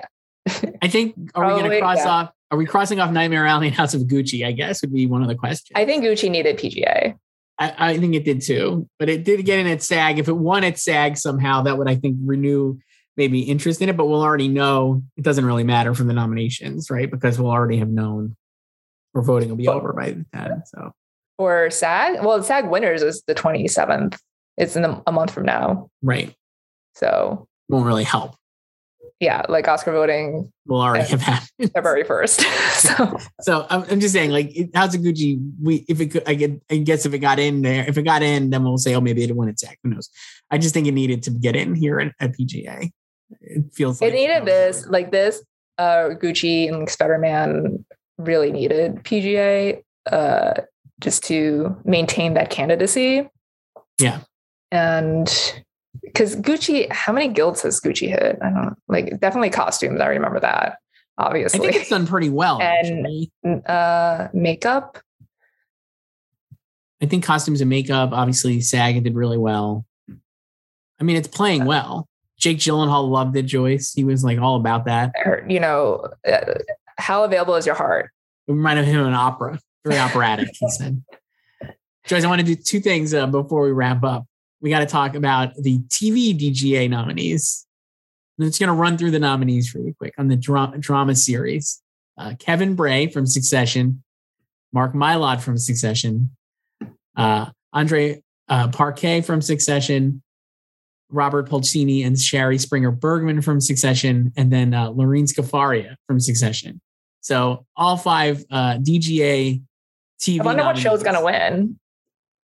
I 0.82 0.88
think 0.88 1.14
are 1.34 1.46
we 1.46 1.60
going 1.60 1.70
to 1.70 1.80
cross 1.80 1.98
yeah. 1.98 2.08
off? 2.08 2.30
Are 2.50 2.58
we 2.58 2.66
crossing 2.66 3.00
off 3.00 3.10
Nightmare 3.10 3.46
Alley 3.46 3.68
and 3.68 3.74
House 3.74 3.94
of 3.94 4.02
Gucci? 4.02 4.46
I 4.46 4.52
guess 4.52 4.82
would 4.82 4.92
be 4.92 5.06
one 5.06 5.22
of 5.22 5.28
the 5.28 5.34
questions. 5.34 5.72
i 5.74 5.86
think 5.86 6.04
gucci 6.04 6.30
needed 6.30 6.58
pga 6.58 7.14
I, 7.58 7.92
I 7.92 7.98
think 7.98 8.14
it 8.14 8.24
did 8.24 8.42
too, 8.42 8.88
but 8.98 9.08
it 9.08 9.24
did 9.24 9.44
get 9.44 9.60
in 9.60 9.68
at 9.68 9.80
SAG. 9.80 10.18
If 10.18 10.26
it 10.26 10.36
won 10.36 10.64
at 10.64 10.76
SAG 10.76 11.16
somehow, 11.16 11.62
that 11.62 11.78
would 11.78 11.88
I 11.88 11.94
think 11.94 12.16
renew 12.24 12.78
maybe 13.16 13.40
interest 13.42 13.80
in 13.82 13.88
it, 13.88 13.96
but 13.96 14.06
we'll 14.06 14.22
already 14.22 14.48
know 14.48 15.02
it 15.16 15.22
doesn't 15.24 15.44
really 15.46 15.64
matter 15.64 15.94
from 15.94 16.06
the 16.08 16.14
nominations, 16.14 16.90
right? 16.90 17.10
Because 17.10 17.38
we'll 17.38 17.50
already 17.52 17.78
have 17.78 17.88
known 17.88 18.36
or 19.14 19.22
voting 19.22 19.48
will 19.48 19.56
be 19.56 19.68
over 19.68 19.92
by 19.92 20.10
the 20.10 20.24
time. 20.32 20.62
So 20.66 20.90
For 21.38 21.70
SAG, 21.70 22.24
well, 22.24 22.42
SAG 22.42 22.68
winners 22.68 23.02
is 23.02 23.22
the 23.26 23.34
27th. 23.34 24.18
It's 24.56 24.74
in 24.76 24.82
the, 24.82 25.02
a 25.06 25.12
month 25.12 25.32
from 25.32 25.44
now. 25.46 25.88
right. 26.02 26.34
So 26.96 27.46
Won't 27.68 27.86
really 27.86 28.04
help. 28.04 28.34
yeah, 29.20 29.42
like 29.48 29.66
Oscar 29.68 29.92
voting 29.92 30.52
We'll 30.66 30.80
already 30.80 31.08
have 31.08 31.20
happened. 31.20 31.72
February 31.74 32.04
1st. 32.04 32.40
so 32.72 33.16
So 33.40 33.66
I'm, 33.70 33.82
I'm 33.90 34.00
just 34.00 34.12
saying, 34.14 34.30
like 34.30 34.56
it- 34.56 34.74
House 34.74 34.96
Gucci, 34.96 35.38
we 35.62 35.84
if 35.88 36.00
it 36.00 36.06
could, 36.12 36.22
I 36.28 36.34
get, 36.34 36.60
I 36.70 36.76
guess 36.78 37.04
if 37.06 37.12
it 37.14 37.18
got 37.18 37.38
in 37.38 37.62
there, 37.62 37.84
if 37.88 37.98
it 37.98 38.02
got 38.02 38.22
in, 38.22 38.50
then 38.50 38.62
we'll 38.64 38.78
say, 38.78 38.94
oh, 38.94 39.00
maybe 39.00 39.22
it 39.24 39.34
won 39.34 39.48
its 39.48 39.62
SAG. 39.62 39.76
Who 39.82 39.90
knows? 39.90 40.08
I 40.50 40.58
just 40.58 40.72
think 40.74 40.86
it 40.86 40.92
needed 40.92 41.22
to 41.24 41.30
get 41.30 41.54
in 41.56 41.74
here 41.74 41.98
at, 42.00 42.12
at 42.20 42.32
PGA. 42.36 42.90
It 43.40 43.72
feels 43.72 44.00
it 44.00 44.12
needed 44.12 44.44
this, 44.44 44.86
like 44.86 45.10
this, 45.10 45.42
uh, 45.78 46.10
Gucci 46.10 46.72
and 46.72 46.88
Spider-Man 46.88 47.84
really 48.18 48.52
needed 48.52 48.96
PGA 49.04 49.82
uh, 50.10 50.54
just 51.00 51.24
to 51.24 51.76
maintain 51.84 52.34
that 52.34 52.50
candidacy. 52.50 53.28
Yeah. 54.00 54.20
And 54.70 55.26
because 56.02 56.36
Gucci, 56.36 56.90
how 56.90 57.12
many 57.12 57.28
guilds 57.28 57.62
has 57.62 57.80
Gucci 57.80 58.08
hit? 58.08 58.38
I 58.42 58.50
don't 58.50 58.62
know. 58.62 58.74
Like 58.88 59.20
definitely 59.20 59.50
costumes. 59.50 60.00
I 60.00 60.06
remember 60.06 60.40
that, 60.40 60.78
Obviously, 61.16 61.60
I 61.60 61.62
think 61.62 61.76
it's 61.76 61.90
done 61.90 62.06
pretty 62.06 62.30
well. 62.30 62.60
And- 62.62 63.66
uh, 63.66 64.28
makeup. 64.32 64.98
I 67.00 67.06
think 67.06 67.24
costumes 67.24 67.60
and 67.60 67.68
makeup, 67.68 68.10
obviously, 68.12 68.60
SAG 68.60 69.02
did 69.04 69.14
really 69.14 69.36
well. 69.36 69.84
I 70.98 71.04
mean, 71.04 71.16
it's 71.16 71.28
playing 71.28 71.66
well. 71.66 72.08
Jake 72.38 72.58
Gyllenhaal 72.58 73.08
loved 73.08 73.36
it, 73.36 73.44
Joyce. 73.44 73.92
He 73.92 74.04
was 74.04 74.24
like 74.24 74.38
all 74.38 74.56
about 74.56 74.86
that. 74.86 75.12
You 75.48 75.60
know, 75.60 76.08
uh, 76.26 76.54
how 76.98 77.24
available 77.24 77.54
is 77.54 77.66
your 77.66 77.74
heart? 77.74 78.10
It 78.46 78.52
reminded 78.52 78.84
him 78.86 79.00
of 79.00 79.06
an 79.06 79.14
opera, 79.14 79.58
very 79.84 79.98
operatic, 79.98 80.48
he 80.52 80.68
said. 80.70 81.02
Joyce, 82.06 82.24
I 82.24 82.28
want 82.28 82.40
to 82.40 82.46
do 82.46 82.54
two 82.54 82.80
things 82.80 83.14
uh, 83.14 83.26
before 83.26 83.64
we 83.64 83.72
wrap 83.72 84.04
up. 84.04 84.26
We 84.60 84.70
got 84.70 84.80
to 84.80 84.86
talk 84.86 85.14
about 85.14 85.54
the 85.56 85.78
TV 85.88 86.38
DGA 86.38 86.90
nominees. 86.90 87.66
I'm 88.38 88.46
just 88.46 88.58
going 88.58 88.68
to 88.68 88.74
run 88.74 88.98
through 88.98 89.12
the 89.12 89.18
nominees 89.18 89.74
really 89.74 89.92
quick 89.92 90.14
on 90.18 90.28
the 90.28 90.36
dra- 90.36 90.74
drama 90.78 91.14
series. 91.14 91.80
Uh, 92.18 92.34
Kevin 92.38 92.74
Bray 92.74 93.06
from 93.06 93.26
Succession, 93.26 94.02
Mark 94.72 94.92
Mylod 94.92 95.40
from 95.40 95.56
Succession, 95.56 96.30
uh, 97.16 97.46
Andre 97.72 98.22
uh, 98.48 98.68
Parekh 98.68 99.24
from 99.24 99.40
Succession, 99.40 100.22
Robert 101.10 101.48
Pulcini 101.48 102.04
and 102.04 102.18
Shari 102.18 102.58
Springer 102.58 102.90
Berman 102.90 103.42
from 103.42 103.60
Succession, 103.60 104.32
and 104.36 104.52
then 104.52 104.74
uh, 104.74 104.90
Lorene 104.90 105.26
Scafaria 105.26 105.96
from 106.06 106.20
Succession. 106.20 106.80
So 107.20 107.66
all 107.76 107.96
five 107.96 108.44
uh, 108.50 108.74
DGA 108.74 109.62
TV. 110.20 110.40
I 110.40 110.44
wonder 110.44 110.64
what 110.64 110.78
show's 110.78 111.02
going 111.02 111.16
to 111.16 111.24
win. 111.24 111.78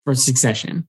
for 0.04 0.14
Succession. 0.14 0.88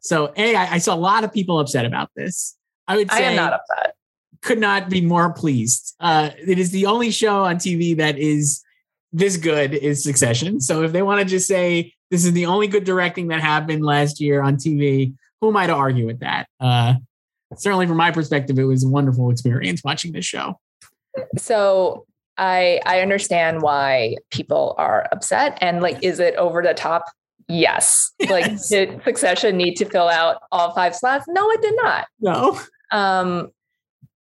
so 0.00 0.32
a, 0.36 0.54
I, 0.54 0.74
I 0.74 0.78
saw 0.78 0.94
a 0.94 0.96
lot 0.96 1.24
of 1.24 1.32
people 1.32 1.58
upset 1.58 1.84
about 1.84 2.10
this. 2.16 2.56
I 2.86 2.96
would 2.96 3.10
say 3.10 3.26
I 3.26 3.30
am 3.30 3.36
not 3.36 3.52
upset. 3.54 3.94
could 4.42 4.58
not 4.58 4.88
be 4.88 5.00
more 5.00 5.32
pleased. 5.32 5.94
Uh, 6.00 6.30
it 6.46 6.58
is 6.58 6.70
the 6.70 6.86
only 6.86 7.10
show 7.10 7.44
on 7.44 7.56
TV 7.56 7.96
that 7.96 8.18
is 8.18 8.62
this 9.12 9.36
good 9.36 9.74
is 9.74 10.02
Succession. 10.02 10.60
So 10.60 10.82
if 10.82 10.92
they 10.92 11.02
want 11.02 11.20
to 11.20 11.26
just 11.26 11.46
say 11.46 11.92
this 12.10 12.24
is 12.24 12.32
the 12.32 12.46
only 12.46 12.68
good 12.68 12.84
directing 12.84 13.28
that 13.28 13.40
happened 13.40 13.84
last 13.84 14.20
year 14.20 14.42
on 14.42 14.56
TV, 14.56 15.14
who 15.44 15.50
am 15.50 15.58
I 15.58 15.66
to 15.66 15.74
argue 15.74 16.06
with 16.06 16.20
that? 16.20 16.48
Uh, 16.58 16.94
certainly, 17.54 17.86
from 17.86 17.98
my 17.98 18.10
perspective, 18.10 18.58
it 18.58 18.64
was 18.64 18.82
a 18.82 18.88
wonderful 18.88 19.30
experience 19.30 19.82
watching 19.84 20.12
this 20.12 20.24
show. 20.24 20.58
So 21.36 22.06
I 22.38 22.80
I 22.86 23.00
understand 23.00 23.60
why 23.60 24.16
people 24.30 24.74
are 24.78 25.06
upset 25.12 25.58
and 25.60 25.82
like 25.82 26.02
is 26.02 26.18
it 26.18 26.34
over 26.36 26.62
the 26.62 26.72
top? 26.72 27.04
Yes. 27.46 28.10
Like 28.30 28.46
Yes. 28.46 28.68
did 28.70 29.02
Succession 29.04 29.58
need 29.58 29.74
to 29.74 29.84
fill 29.84 30.08
out 30.08 30.38
all 30.50 30.72
five 30.72 30.96
slots? 30.96 31.26
No, 31.28 31.50
it 31.50 31.60
did 31.60 31.74
not. 31.76 32.06
No, 32.20 32.58
Um 32.90 33.50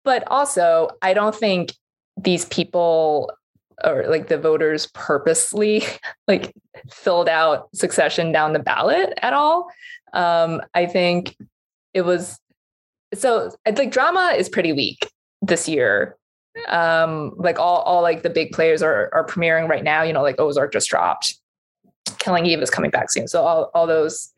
but 0.04 0.26
also 0.28 0.90
I 1.02 1.14
don't 1.14 1.34
think 1.34 1.72
these 2.18 2.44
people 2.46 3.32
or 3.86 4.04
like 4.10 4.28
the 4.28 4.38
voters 4.38 4.88
purposely 4.94 5.84
like 6.28 6.54
filled 6.92 7.30
out 7.30 7.70
Succession 7.74 8.34
down 8.34 8.52
the 8.52 8.60
ballot 8.60 9.14
at 9.22 9.32
all. 9.32 9.70
Um 10.14 10.62
I 10.74 10.86
think 10.86 11.36
it 11.94 12.02
was 12.02 12.40
so 13.14 13.52
like 13.66 13.92
drama 13.92 14.34
is 14.38 14.50
pretty 14.50 14.74
weak 14.74 15.10
this 15.42 15.68
year. 15.68 16.18
Um 16.68 17.34
like 17.38 17.60
all 17.60 17.82
all 17.82 18.02
like 18.02 18.24
the 18.24 18.30
big 18.30 18.52
players 18.52 18.82
are 18.82 19.10
are 19.14 19.26
premiering 19.26 19.68
right 19.68 19.84
now 19.84 20.04
you 20.04 20.14
know 20.14 20.22
like 20.22 20.40
ozark 20.40 20.74
just 20.74 20.90
dropped. 20.90 21.36
Killing 22.20 22.46
eve 22.46 22.62
is 22.62 22.70
coming 22.70 22.92
back 22.92 23.12
soon. 23.12 23.28
So 23.28 23.44
all, 23.44 23.72
all 23.74 23.88
those 23.88 24.32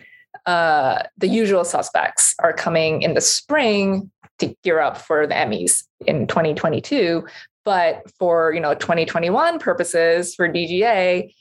uh 0.46 1.04
the 1.18 1.28
usual 1.28 1.64
suspects 1.64 2.36
are 2.40 2.54
coming 2.54 3.02
in 3.02 3.14
the 3.14 3.22
spring 3.22 4.12
to 4.40 4.56
gear 4.64 4.80
up 4.80 4.98
for 4.98 5.26
the 5.26 5.34
emmys 5.34 5.84
in 6.06 6.28
2022 6.28 7.26
but 7.64 8.04
for 8.20 8.54
you 8.54 8.60
know 8.60 8.74
2021 8.76 9.60
purposes 9.60 10.36
for 10.36 10.48
dga 10.48 11.32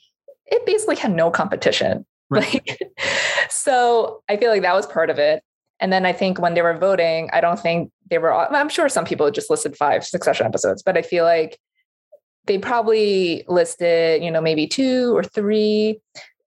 it 0.46 0.66
basically 0.66 0.96
had 0.96 1.14
no 1.14 1.30
competition 1.30 2.04
Right. 2.30 2.54
like 2.54 2.78
so 3.50 4.22
i 4.28 4.36
feel 4.36 4.50
like 4.50 4.62
that 4.62 4.74
was 4.74 4.86
part 4.86 5.10
of 5.10 5.18
it 5.18 5.42
and 5.80 5.92
then 5.92 6.06
I 6.06 6.12
think 6.12 6.40
when 6.40 6.54
they 6.54 6.62
were 6.62 6.76
voting, 6.78 7.28
I 7.32 7.40
don't 7.40 7.58
think 7.58 7.90
they 8.08 8.18
were, 8.18 8.32
I'm 8.32 8.68
sure 8.68 8.88
some 8.88 9.04
people 9.04 9.30
just 9.30 9.50
listed 9.50 9.76
five 9.76 10.04
succession 10.04 10.46
episodes, 10.46 10.82
but 10.82 10.96
I 10.96 11.02
feel 11.02 11.24
like 11.24 11.58
they 12.46 12.58
probably 12.58 13.44
listed, 13.48 14.22
you 14.22 14.30
know, 14.30 14.40
maybe 14.40 14.66
two 14.66 15.16
or 15.16 15.22
three. 15.22 16.00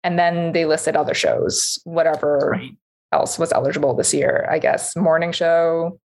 And 0.04 0.18
then 0.18 0.54
they 0.54 0.66
listed 0.66 0.96
other 0.96 1.14
shows, 1.14 1.80
whatever 1.84 2.50
right. 2.54 2.72
else 3.12 3.38
was 3.38 3.52
eligible 3.52 3.94
this 3.94 4.14
year, 4.14 4.48
I 4.50 4.60
guess. 4.60 4.96
Morning 4.96 5.32
show, 5.32 6.00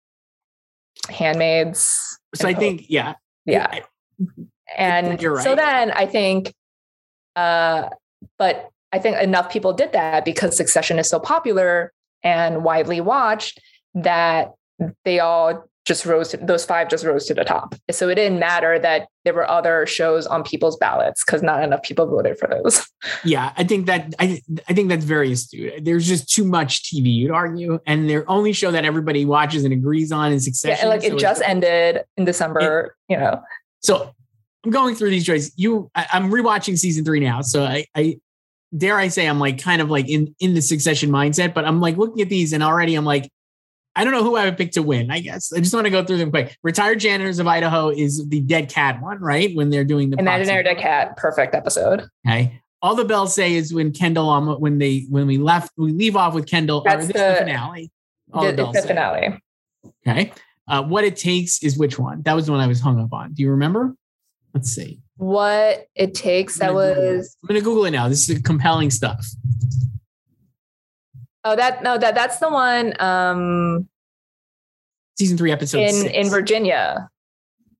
Handmaids. 1.09 2.18
So 2.35 2.49
I 2.49 2.51
and 2.51 2.59
think, 2.59 2.87
yeah, 2.89 3.14
yeah. 3.47 3.81
And 4.77 5.23
you're 5.23 5.35
right. 5.35 5.45
so 5.45 5.55
then 5.55 5.93
I 5.93 6.07
think, 6.07 6.53
uh, 7.37 7.91
but 8.39 8.72
I 8.93 8.99
think 8.99 9.16
enough 9.18 9.51
people 9.51 9.72
did 9.72 9.93
that 9.93 10.24
because 10.24 10.57
Succession 10.57 10.99
is 10.99 11.09
so 11.09 11.18
popular 11.18 11.93
and 12.22 12.62
widely 12.64 13.01
watched 13.01 13.61
that 13.95 14.53
they 15.05 15.18
all 15.20 15.64
just 15.84 16.07
rose 16.07 16.28
to 16.28 16.36
those 16.36 16.64
five 16.64 16.88
just 16.88 17.05
rose 17.05 17.26
to 17.26 17.34
the 17.34 17.43
top. 17.43 17.74
So 17.90 18.09
it 18.09 18.14
didn't 18.14 18.38
matter 18.38 18.78
that 18.78 19.09
there 19.24 19.34
were 19.34 19.49
other 19.51 19.84
shows 19.84 20.28
on 20.28 20.45
people's 20.45 20.76
ballots 20.76 21.24
because 21.24 21.43
not 21.43 21.62
enough 21.64 21.82
people 21.82 22.07
voted 22.07 22.38
for 22.38 22.49
those. 22.49 22.86
Yeah, 23.24 23.53
I 23.57 23.64
think 23.64 23.86
that 23.86 24.14
I 24.20 24.40
I 24.68 24.74
think 24.74 24.88
that's 24.88 25.05
very 25.05 25.32
astute. 25.32 25.84
There's 25.84 26.07
just 26.07 26.32
too 26.32 26.45
much 26.45 26.84
TV, 26.84 27.12
you'd 27.12 27.32
argue, 27.32 27.80
and 27.84 28.09
their 28.09 28.28
only 28.30 28.53
show 28.53 28.70
that 28.70 28.84
everybody 28.84 29.24
watches 29.24 29.64
and 29.64 29.72
agrees 29.72 30.12
on 30.12 30.32
is 30.32 30.47
Yeah, 30.47 30.53
Succession. 30.53 30.78
and 30.82 30.88
like 30.88 31.03
so 31.03 31.16
it 31.16 31.18
just 31.18 31.43
ended 31.43 32.05
in 32.16 32.24
December, 32.24 32.97
you 33.09 33.16
know. 33.16 33.43
So 33.80 34.12
I'm 34.64 34.70
going 34.70 34.95
through 34.95 35.11
these 35.11 35.26
choices. 35.26 35.53
You, 35.57 35.90
I, 35.97 36.07
I'm 36.12 36.30
rewatching 36.30 36.78
season 36.78 37.05
three 37.05 37.18
now, 37.18 37.40
so 37.40 37.64
I, 37.64 37.86
I 37.97 38.18
dare 38.77 38.99
I 38.99 39.09
say 39.09 39.27
I'm 39.29 39.39
like 39.39 39.61
kind 39.62 39.81
of 39.83 39.91
like 39.91 40.09
in 40.09 40.35
in 40.41 40.55
the 40.55 40.62
Succession 40.62 41.11
mindset, 41.11 41.55
but 41.55 41.64
I'm 41.64 41.81
like 41.81 41.97
looking 41.97 42.20
at 42.23 42.29
these 42.29 42.53
and 42.53 42.62
already 42.62 42.95
I'm 42.95 43.05
like. 43.05 43.31
I 43.95 44.05
don't 44.05 44.14
know 44.14 44.23
who 44.25 44.37
I 44.37 44.47
would 44.47 44.57
pick 44.57 44.73
to 44.73 44.83
win. 44.83 45.11
I 45.11 45.20
guess 45.20 45.53
I 45.53 45.59
just 45.59 45.75
want 45.75 45.85
to 45.85 45.91
go 45.91 46.03
through 46.03 46.16
them 46.16 46.31
quick. 46.31 46.57
Retired 46.62 46.99
janitors 46.99 47.39
of 47.39 47.47
Idaho 47.47 47.91
is 47.91 48.27
the 48.27 48.41
dead 48.41 48.70
cat 48.70 49.03
one, 49.03 49.20
right? 49.20 49.55
When 49.55 49.68
they're 49.68 49.85
doing 49.85 50.09
the 50.09 50.16
Imaginary. 50.18 50.62
Dead 50.62 50.79
Cat, 50.79 51.14
perfect 51.18 51.55
episode. 51.55 52.05
Okay. 52.27 52.59
All 52.81 52.95
the 52.95 53.05
bells 53.05 53.35
say 53.35 53.53
is 53.53 53.75
when 53.75 53.93
Kendall 53.93 54.31
um 54.31 54.49
when 54.62 54.79
they 54.79 55.05
when 55.11 55.27
we 55.27 55.37
left 55.37 55.73
we 55.77 55.93
leave 55.93 56.16
off 56.16 56.33
with 56.33 56.47
Kendall. 56.47 56.79
Or 56.79 56.85
That's 56.85 57.07
this 57.07 57.12
the 57.12 57.18
the- 57.35 57.37
finale. 57.41 57.91
All 58.33 58.45
The, 58.45 58.53
the 58.53 58.57
bells 58.57 58.77
the 58.77 58.81
finale. 58.81 59.39
Okay. 60.09 60.33
Uh, 60.66 60.83
what 60.83 61.05
it 61.05 61.18
takes 61.18 61.62
is 61.62 61.77
which 61.77 61.99
one? 61.99 62.23
That 62.23 62.33
was 62.35 62.47
the 62.47 62.53
one 62.53 62.62
I 62.62 62.68
was 62.68 62.81
hung 62.81 62.99
up 62.99 63.12
on. 63.12 63.35
Do 63.35 63.43
you 63.43 63.51
remember? 63.51 63.95
Let's 64.55 64.70
see. 64.70 65.01
What 65.23 65.87
it 65.95 66.14
takes, 66.14 66.59
that 66.59 66.70
I'm 66.70 66.75
gonna 66.75 66.95
Google 66.95 67.05
it. 67.05 67.16
was 67.16 67.37
I'm 67.45 67.47
gonna 67.47 67.61
Google 67.61 67.85
it 67.85 67.91
now. 67.93 68.09
This 68.09 68.29
is 68.29 68.43
compelling 68.43 68.91
stuff. 68.91 69.25
Oh, 71.45 71.55
that 71.55 71.85
no, 71.85 71.97
that 71.97 72.16
that's 72.16 72.39
the 72.39 72.51
one 72.51 73.01
um 73.01 73.89
Season 75.16 75.39
three, 75.39 75.53
episode 75.53 75.79
in 75.79 75.95
six. 75.95 76.12
in 76.12 76.29
Virginia. 76.29 77.09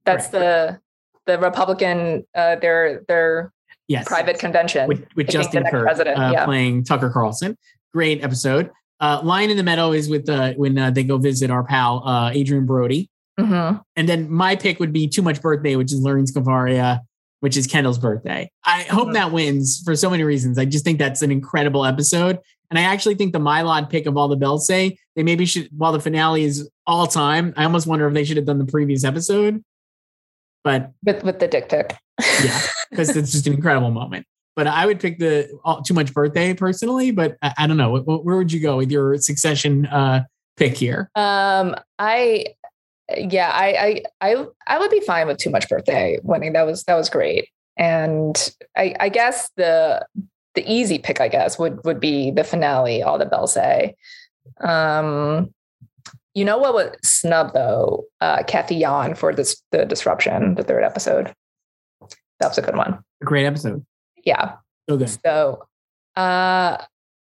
That's 0.05 0.29
the 0.29 0.79
the 1.27 1.37
Republican 1.41 2.25
uh 2.33 2.57
their 2.57 3.03
their 3.09 3.53
yes, 3.89 4.07
private 4.07 4.39
convention. 4.39 4.87
with, 4.87 5.05
with 5.17 5.27
Justin 5.27 5.65
Kirk 5.65 5.83
president, 5.83 6.21
uh, 6.21 6.31
yeah. 6.33 6.45
playing 6.45 6.85
Tucker 6.85 7.11
Carlson. 7.11 7.59
Great 7.93 8.23
episode. 8.23 8.71
Uh, 9.01 9.21
Lion 9.25 9.51
in 9.51 9.57
the 9.57 9.65
Meadow 9.65 9.91
is 9.91 10.09
with 10.09 10.29
uh, 10.29 10.53
when 10.53 10.79
uh, 10.79 10.93
they 10.93 11.03
go 11.03 11.19
visit 11.19 11.51
our 11.51 11.65
pal 11.65 12.07
uh, 12.07 12.31
Adrien 12.31 12.67
Brody. 12.67 13.11
Mhm. 13.41 13.83
And 13.97 14.09
then 14.09 14.31
my 14.31 14.55
pick 14.55 14.79
would 14.79 14.93
be 14.93 15.09
Too 15.09 15.23
Much 15.23 15.43
Birthday, 15.43 15.75
which 15.75 15.93
is 15.93 15.99
Lorene 15.99 16.27
Scafaria, 16.27 17.01
which 17.43 17.57
is 17.57 17.67
Kendall's 17.67 17.99
birthday. 17.99 18.49
I 18.65 18.83
hope 18.83 19.09
Mhm. 19.09 19.15
that 19.15 19.33
wins 19.33 19.83
for 19.85 19.97
so 19.97 20.09
many 20.09 20.23
reasons. 20.23 20.59
I 20.59 20.65
just 20.65 20.85
think 20.85 21.01
that's 21.01 21.23
an 21.23 21.33
incredible 21.33 21.85
episode. 21.85 22.39
And 22.71 22.79
I 22.79 22.83
actually 22.83 23.17
think 23.17 23.33
the 23.33 23.41
Mylod 23.41 23.91
pick 23.91 24.07
of 24.07 24.17
all 24.17 24.29
the 24.29 24.37
bells 24.37 24.65
say 24.65 24.97
they 25.17 25.25
maybe 25.25 25.45
should, 25.45 25.69
while 25.77 25.91
the 25.93 25.99
finale 25.99 26.45
is 26.45 26.71
all 26.87 27.09
time. 27.09 27.53
I 27.57 27.65
almost 27.65 27.89
wonder 27.89 28.07
if 28.07 28.15
they 28.15 28.25
should 28.25 28.37
have 28.37 28.47
done 28.47 28.59
the 28.59 28.65
previous 28.65 29.03
episode, 29.03 29.61
but 30.63 30.93
with 31.05 31.25
with 31.25 31.41
the 31.41 31.49
dick 31.49 31.69
pic. 31.69 31.97
yeah, 32.45 32.61
because 32.91 33.17
it's 33.17 33.33
just 33.33 33.47
an 33.49 33.55
incredible 33.55 33.91
moment. 33.91 34.25
But 34.55 34.69
I 34.69 34.87
would 34.87 35.01
pick 35.01 35.19
the 35.19 35.49
all, 35.65 35.83
too 35.83 35.95
much 35.95 36.15
birthday 36.15 36.55
personally. 36.55 37.11
But 37.11 37.37
I, 37.43 37.53
I 37.59 37.67
don't 37.67 37.77
know. 37.77 37.91
Where, 37.91 38.19
where 38.19 38.37
would 38.37 38.53
you 38.53 38.61
go 38.61 38.77
with 38.77 38.93
your 38.93 39.19
succession 39.19 39.87
uh, 39.87 40.25
pick 40.57 40.77
here? 40.77 41.11
Um, 41.17 41.75
I 41.99 42.47
yeah, 43.17 43.51
I 43.53 44.03
I 44.21 44.33
I 44.33 44.47
I 44.67 44.79
would 44.79 44.91
be 44.91 45.01
fine 45.01 45.27
with 45.27 45.39
too 45.39 45.51
much 45.51 45.69
birthday 45.69 46.19
winning. 46.23 46.53
That 46.53 46.67
was 46.67 46.85
that 46.85 46.97
was 46.97 47.11
great. 47.11 47.49
And 47.77 48.51
I 48.77 48.95
I 49.01 49.09
guess 49.09 49.51
the 49.57 50.07
the 50.55 50.71
easy 50.71 50.99
pick, 50.99 51.21
I 51.21 51.29
guess, 51.29 51.59
would 51.59 51.85
would 51.85 52.01
be 52.01 52.31
the 52.31 52.45
finale, 52.45 53.03
all 53.03 53.19
the 53.19 53.27
bells 53.27 53.53
say. 53.53 53.97
Um 54.61 55.53
you 56.35 56.45
know 56.45 56.59
what 56.59 56.75
was 56.75 56.91
snub 57.03 57.53
though? 57.55 58.05
Uh 58.21 58.43
Cathy 58.45 58.77
Yan 58.77 59.15
for 59.15 59.35
this 59.35 59.63
the 59.71 59.85
disruption, 59.85 60.55
the 60.55 60.65
third 60.65 60.85
episode. 60.85 61.33
That 62.41 62.49
was 62.49 62.59
a 62.59 62.63
good 62.63 62.77
one. 62.77 63.03
A 63.23 63.25
great 63.25 63.47
episode. 63.47 63.85
Yeah. 64.25 64.57
So 64.89 64.97
good. 64.97 65.11
So 65.25 65.67
uh 66.17 66.79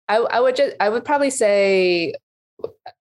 I 0.08 0.16
I 0.16 0.40
would 0.40 0.56
just 0.56 0.76
I 0.80 0.88
would 0.88 1.04
probably 1.04 1.30
say 1.30 2.14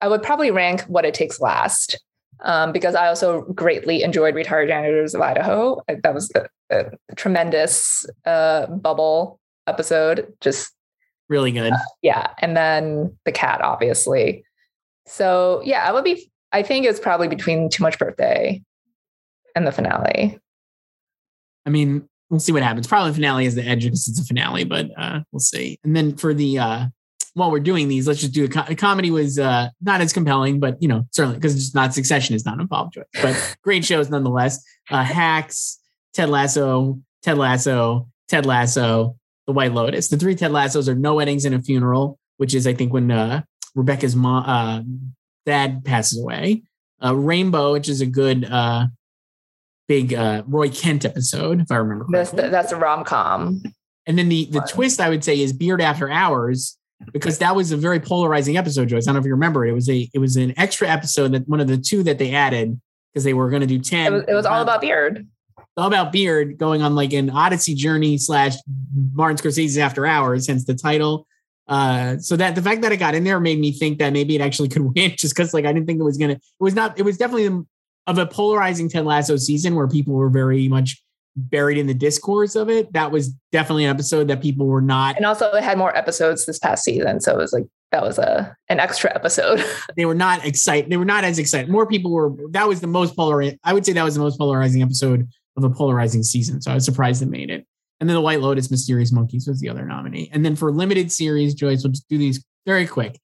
I 0.02 0.08
would 0.08 0.24
probably 0.24 0.52
rank 0.52 0.82
what 0.82 1.06
it 1.06 1.14
takes 1.14 1.40
last 1.40 2.00
um, 2.42 2.72
because 2.72 2.96
I 2.96 3.08
also 3.08 3.42
greatly 3.42 4.04
enjoyed 4.04 4.36
Retired 4.36 4.68
Janitors 4.68 5.14
of 5.14 5.22
Idaho. 5.22 5.82
That 5.88 6.14
was 6.14 6.32
a, 6.36 6.48
a 6.70 7.16
tremendous 7.16 8.06
uh, 8.26 8.68
bubble 8.68 9.40
episode. 9.68 10.34
Just 10.42 10.74
really 11.28 11.52
good. 11.52 11.74
Uh, 11.74 11.78
yeah. 12.02 12.32
And 12.40 12.56
then 12.56 13.18
the 13.26 13.32
cat, 13.32 13.62
obviously. 13.62 14.44
So, 15.06 15.62
yeah, 15.64 15.84
I 15.84 15.92
would 15.92 16.04
be, 16.04 16.32
I 16.52 16.64
think 16.64 16.86
it's 16.86 17.00
probably 17.00 17.28
between 17.28 17.70
Too 17.70 17.84
Much 17.84 17.98
Birthday 18.00 18.62
and 19.56 19.66
the 19.66 19.72
finale. 19.72 20.40
I 21.66 21.70
mean, 21.70 22.08
we'll 22.30 22.40
see 22.40 22.52
what 22.52 22.64
happens. 22.64 22.88
Probably 22.88 23.14
finale 23.14 23.46
is 23.46 23.56
the 23.56 23.64
edge 23.64 23.84
because 23.84 24.08
it's 24.08 24.20
a 24.20 24.26
finale, 24.26 24.64
but 24.64 24.88
uh, 24.98 25.22
we'll 25.32 25.40
see. 25.40 25.80
And 25.84 25.96
then 25.96 26.16
for 26.16 26.34
the 26.34 26.60
uh, 26.60 26.86
while 27.34 27.52
we're 27.52 27.60
doing 27.60 27.88
these, 27.88 28.08
let's 28.08 28.22
just 28.22 28.34
do 28.34 28.46
a, 28.46 28.72
a 28.72 28.76
comedy 28.76 29.12
was 29.12 29.40
uh, 29.40 29.70
not 29.82 30.02
as 30.02 30.14
compelling, 30.14 30.60
but 30.60 30.82
you 30.82 30.88
know, 30.88 31.06
certainly 31.12 31.38
because 31.38 31.56
it's 31.56 31.76
not 31.76 31.94
Succession 31.94 32.36
is 32.36 32.46
not 32.46 32.60
involved 32.60 32.96
with, 32.96 33.08
but 33.22 33.58
great 33.64 33.86
shows 33.86 34.10
nonetheless. 34.10 34.64
Uh, 34.90 35.04
Hacks, 35.04 35.80
Ted 36.14 36.30
Lasso, 36.30 37.00
Ted 37.22 37.38
Lasso, 37.38 38.08
Ted 38.28 38.46
Lasso, 38.46 39.16
The 39.48 39.54
White 39.54 39.74
Lotus. 39.74 40.08
The 40.08 40.18
three 40.18 40.36
Ted 40.36 40.52
Lassos 40.52 40.90
are 40.90 40.96
No 40.96 41.16
Weddings 41.16 41.46
and 41.46 41.56
a 41.56 41.62
Funeral, 41.62 42.20
which 42.38 42.54
is 42.54 42.66
I 42.68 42.74
think 42.74 42.94
when 42.94 43.12
uh, 43.12 43.44
Rebecca's 43.76 44.16
mom, 44.16 44.44
uh, 44.46 44.82
dad 45.46 45.84
passes 45.86 46.22
away. 46.22 46.64
Uh, 47.04 47.16
Rainbow, 47.16 47.74
which 47.74 47.88
is 47.88 48.02
a 48.02 48.06
good 48.06 48.46
uh, 48.46 48.88
big 49.88 50.14
uh, 50.14 50.44
Roy 50.48 50.70
Kent 50.70 51.06
episode, 51.06 51.62
if 51.62 51.72
I 51.72 51.78
remember. 51.78 52.06
Correctly. 52.06 52.38
That's 52.38 52.50
the, 52.50 52.50
that's 52.50 52.72
a 52.74 52.78
rom 52.78 53.06
com. 53.06 53.64
And 54.06 54.18
then 54.18 54.30
the 54.30 54.46
the 54.46 54.62
twist 54.62 55.00
I 55.00 55.10
would 55.10 55.24
say 55.24 55.40
is 55.40 55.54
Beard 55.54 55.82
After 55.82 56.10
Hours, 56.10 56.78
because 57.14 57.38
that 57.40 57.56
was 57.56 57.72
a 57.72 57.78
very 57.78 58.00
polarizing 58.00 58.58
episode, 58.58 58.90
Joyce. 58.90 59.08
I 59.08 59.10
don't 59.10 59.16
know 59.16 59.20
if 59.20 59.26
you 59.26 59.32
remember 59.32 59.66
it. 59.66 59.72
It 59.72 59.74
was 59.74 59.90
a 59.90 60.10
it 60.14 60.20
was 60.20 60.36
an 60.36 60.54
extra 60.58 60.88
episode 60.88 61.34
that 61.34 61.48
one 61.48 61.60
of 61.60 61.68
the 61.68 61.78
two 61.78 62.04
that 62.04 62.18
they 62.18 62.34
added 62.34 62.80
because 63.14 63.24
they 63.24 63.34
were 63.34 63.50
going 63.50 63.62
to 63.62 63.68
do 63.68 63.80
ten. 63.80 64.08
It 64.08 64.16
was, 64.16 64.24
it 64.28 64.34
was 64.34 64.46
all 64.46 64.62
about 64.62 64.82
Beard. 64.82 65.28
All 65.78 65.88
about 65.88 66.12
Beard 66.12 66.58
going 66.58 66.82
on 66.82 66.96
like 66.96 67.14
an 67.14 67.30
Odyssey 67.30 67.74
journey 67.74 68.18
slash 68.18 68.56
Martin 69.14 69.38
Scorsese's 69.38 69.78
After 69.78 70.06
Hours, 70.06 70.48
hence 70.48 70.66
the 70.66 70.76
title. 70.76 71.26
Uh, 71.68 72.18
so 72.18 72.36
that 72.36 72.56
the 72.56 72.62
fact 72.62 72.82
that 72.82 72.92
it 72.92 72.98
got 72.98 73.14
in 73.16 73.24
there 73.24 73.40
made 73.40 73.60
me 73.60 73.72
think 73.72 74.00
that 74.00 74.12
maybe 74.12 74.36
it 74.36 74.42
actually 74.42 74.70
could 74.70 74.82
win, 74.82 75.12
just 75.16 75.36
because 75.36 75.54
like 75.54 75.66
I 75.66 75.74
didn't 75.74 75.88
think 75.88 76.00
it 76.00 76.04
was 76.04 76.18
gonna. 76.18 76.34
It 76.34 76.42
was 76.60 76.76
not. 76.76 77.00
It 77.00 77.04
was 77.04 77.18
definitely 77.18 77.66
of 78.08 78.18
a 78.18 78.26
polarizing 78.26 78.90
Ted 78.90 79.06
Lasso 79.06 79.38
season 79.38 79.76
where 79.76 79.88
people 79.88 80.16
were 80.16 80.30
very 80.30 80.68
much 80.68 81.02
buried 81.36 81.78
in 81.78 81.88
the 81.88 81.94
discourse 81.94 82.56
of 82.56 82.70
it. 82.70 82.92
That 82.94 83.12
was 83.12 83.30
definitely 83.52 83.86
an 83.86 83.92
episode 83.92 84.28
that 84.28 84.42
people 84.42 84.68
were 84.68 84.82
not. 84.82 85.16
And 85.18 85.26
also, 85.26 85.52
it 85.52 85.64
had 85.64 85.78
more 85.78 85.96
episodes 85.96 86.46
this 86.46 86.60
past 86.60 86.84
season, 86.84 87.20
so 87.22 87.34
it 87.34 87.38
was 87.38 87.54
like 87.54 87.66
that 87.92 88.04
was 88.04 88.18
a 88.18 88.56
an 88.70 88.80
extra 88.80 89.12
episode. 89.16 89.64
they 89.96 90.06
were 90.06 90.16
not 90.16 90.46
excited. 90.46 90.92
They 90.92 90.98
were 90.98 91.06
not 91.06 91.24
as 91.24 91.40
excited. 91.40 91.70
More 91.70 91.88
people 91.88 92.12
were. 92.12 92.34
That 92.52 92.68
was 92.68 92.82
the 92.82 92.88
most 92.88 93.16
polarizing. 93.16 93.60
I 93.64 93.74
would 93.74 93.86
say 93.86 93.94
that 93.94 94.04
was 94.04 94.16
the 94.16 94.22
most 94.22 94.38
polarizing 94.38 94.82
episode 94.82 95.28
of 95.58 95.64
a 95.64 95.70
polarizing 95.70 96.24
season. 96.24 96.62
So 96.62 96.72
I 96.72 96.76
was 96.76 96.86
surprised 96.86 97.22
it 97.22 97.28
made 97.28 97.50
it. 97.50 97.66
And 98.00 98.08
then 98.08 98.16
the 98.16 98.22
White 98.22 98.40
Lotus, 98.40 98.72
Mysterious 98.72 99.12
Monkeys 99.12 99.48
was 99.48 99.60
the 99.60 99.68
other 99.68 99.86
nominee. 99.86 100.30
And 100.32 100.46
then 100.46 100.56
for 100.56 100.72
limited 100.72 101.12
series, 101.12 101.54
Joyce, 101.54 101.84
we'll 101.84 101.92
just 101.92 102.08
do 102.08 102.18
these 102.18 102.44
very 102.66 102.88
quick. 102.88 103.20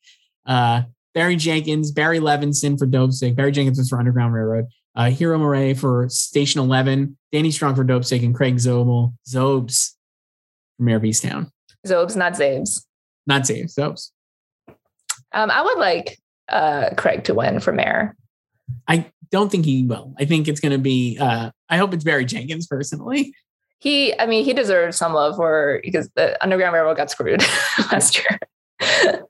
Uh, 0.45 0.83
Barry 1.13 1.37
Jenkins, 1.37 1.91
Barry 1.91 2.19
Levinson 2.19 2.77
for 2.77 2.85
Dopesick. 2.85 3.37
Barry 3.37 3.53
Jenkins 3.53 3.77
was 3.77 3.87
for 3.87 3.97
Underground 3.97 4.33
Railroad 4.33 4.65
uh, 4.95 5.09
Hiro 5.09 5.37
Murai 5.37 5.77
for 5.77 6.07
Station 6.09 6.61
11, 6.61 7.17
Danny 7.31 7.51
Strong 7.51 7.75
for 7.75 7.83
Dopesick, 7.83 8.23
and 8.23 8.33
Craig 8.33 8.55
Zobel, 8.55 9.13
Zobes 9.27 9.93
from 10.77 10.85
Mare 10.85 10.97
of 10.97 11.03
Easttown. 11.03 11.49
Zobes, 11.85 12.15
not 12.15 12.33
Zaves. 12.33 12.85
Not 13.27 13.43
Zaves, 13.43 13.75
Zobes. 13.77 14.11
Um, 15.31 15.51
I 15.51 15.61
would 15.61 15.77
like 15.77 16.17
uh, 16.49 16.91
Craig 16.97 17.25
to 17.25 17.33
win 17.33 17.59
for 17.59 17.73
Mare. 17.73 18.15
I 18.87 19.11
don't 19.31 19.51
think 19.51 19.65
he 19.65 19.83
will. 19.83 20.13
I 20.17 20.25
think 20.25 20.47
it's 20.47 20.59
going 20.59 20.71
to 20.71 20.77
be, 20.77 21.17
uh, 21.19 21.51
I 21.69 21.77
hope 21.77 21.93
it's 21.93 22.03
Barry 22.03 22.25
Jenkins 22.25 22.67
personally. 22.67 23.33
He, 23.79 24.17
I 24.17 24.25
mean, 24.25 24.45
he 24.45 24.53
deserves 24.53 24.97
some 24.97 25.13
love 25.13 25.35
for 25.35 25.81
because 25.83 26.09
the 26.15 26.41
Underground 26.41 26.73
Railroad 26.73 26.97
got 26.97 27.11
screwed 27.11 27.43
last 27.91 28.17
year. 28.17 28.39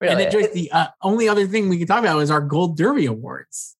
really. 0.00 0.12
And 0.12 0.20
then 0.20 0.30
just 0.32 0.52
the 0.52 0.70
uh, 0.72 0.86
only 1.02 1.28
other 1.28 1.46
thing 1.46 1.68
we 1.68 1.78
can 1.78 1.86
talk 1.86 2.00
about 2.00 2.20
is 2.20 2.30
our 2.30 2.40
Gold 2.40 2.76
Derby 2.76 3.06
Awards. 3.06 3.76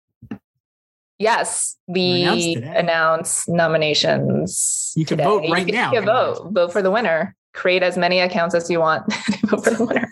Yes, 1.20 1.76
we 1.86 2.56
announce 2.56 3.46
nominations. 3.46 4.94
You 4.96 5.04
can 5.04 5.18
today. 5.18 5.28
vote 5.28 5.44
right 5.50 5.66
you 5.66 5.72
now. 5.74 5.92
You 5.92 5.98
can 5.98 6.06
vote. 6.06 6.50
Vote 6.50 6.72
for 6.72 6.80
the 6.80 6.90
winner. 6.90 7.36
Create 7.52 7.82
as 7.82 7.98
many 7.98 8.20
accounts 8.20 8.54
as 8.54 8.70
you 8.70 8.80
want 8.80 9.04
to 9.10 9.38
vote 9.46 9.64
for 9.64 9.70
the 9.70 9.84
winner. 9.84 10.08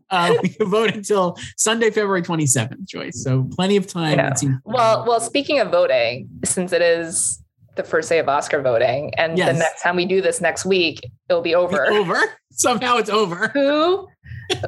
uh, 0.10 0.34
we 0.42 0.50
can 0.50 0.68
vote 0.68 0.94
until 0.94 1.38
Sunday, 1.56 1.90
February 1.90 2.20
27th, 2.20 2.84
Joyce. 2.84 3.24
So 3.24 3.48
plenty 3.50 3.78
of 3.78 3.86
time. 3.86 4.34
Well, 4.64 5.06
well, 5.06 5.20
speaking 5.20 5.58
of 5.58 5.70
voting, 5.70 6.28
since 6.44 6.74
it 6.74 6.82
is 6.82 7.42
the 7.76 7.82
first 7.82 8.10
day 8.10 8.18
of 8.18 8.28
Oscar 8.28 8.60
voting, 8.60 9.14
and 9.16 9.38
yes. 9.38 9.54
the 9.54 9.58
next 9.58 9.82
time 9.82 9.96
we 9.96 10.04
do 10.04 10.20
this 10.20 10.38
next 10.42 10.66
week, 10.66 11.00
it'll 11.30 11.40
be 11.40 11.54
over. 11.54 11.86
over. 11.86 12.20
Somehow 12.52 12.98
it's 12.98 13.10
over. 13.10 13.48
Who 13.48 14.06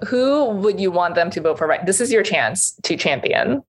who 0.07 0.47
would 0.47 0.80
you 0.80 0.91
want 0.91 1.14
them 1.14 1.30
to 1.30 1.43
vote 1.43 1.59
for 1.59 1.66
right? 1.66 1.84
This 1.84 2.01
is 2.01 2.11
your 2.11 2.22
chance 2.22 2.74
to 2.84 2.97
champion 2.97 3.62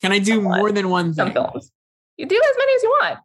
can 0.00 0.12
I 0.12 0.18
do 0.18 0.36
Somewhat. 0.36 0.58
more 0.58 0.72
than 0.72 0.88
one 0.88 1.06
thing? 1.06 1.14
Some 1.14 1.32
films. 1.32 1.70
You 2.16 2.26
do 2.26 2.36
as 2.36 2.56
many 2.58 2.72
as 2.74 2.82
you 2.82 2.88
want. 2.88 3.18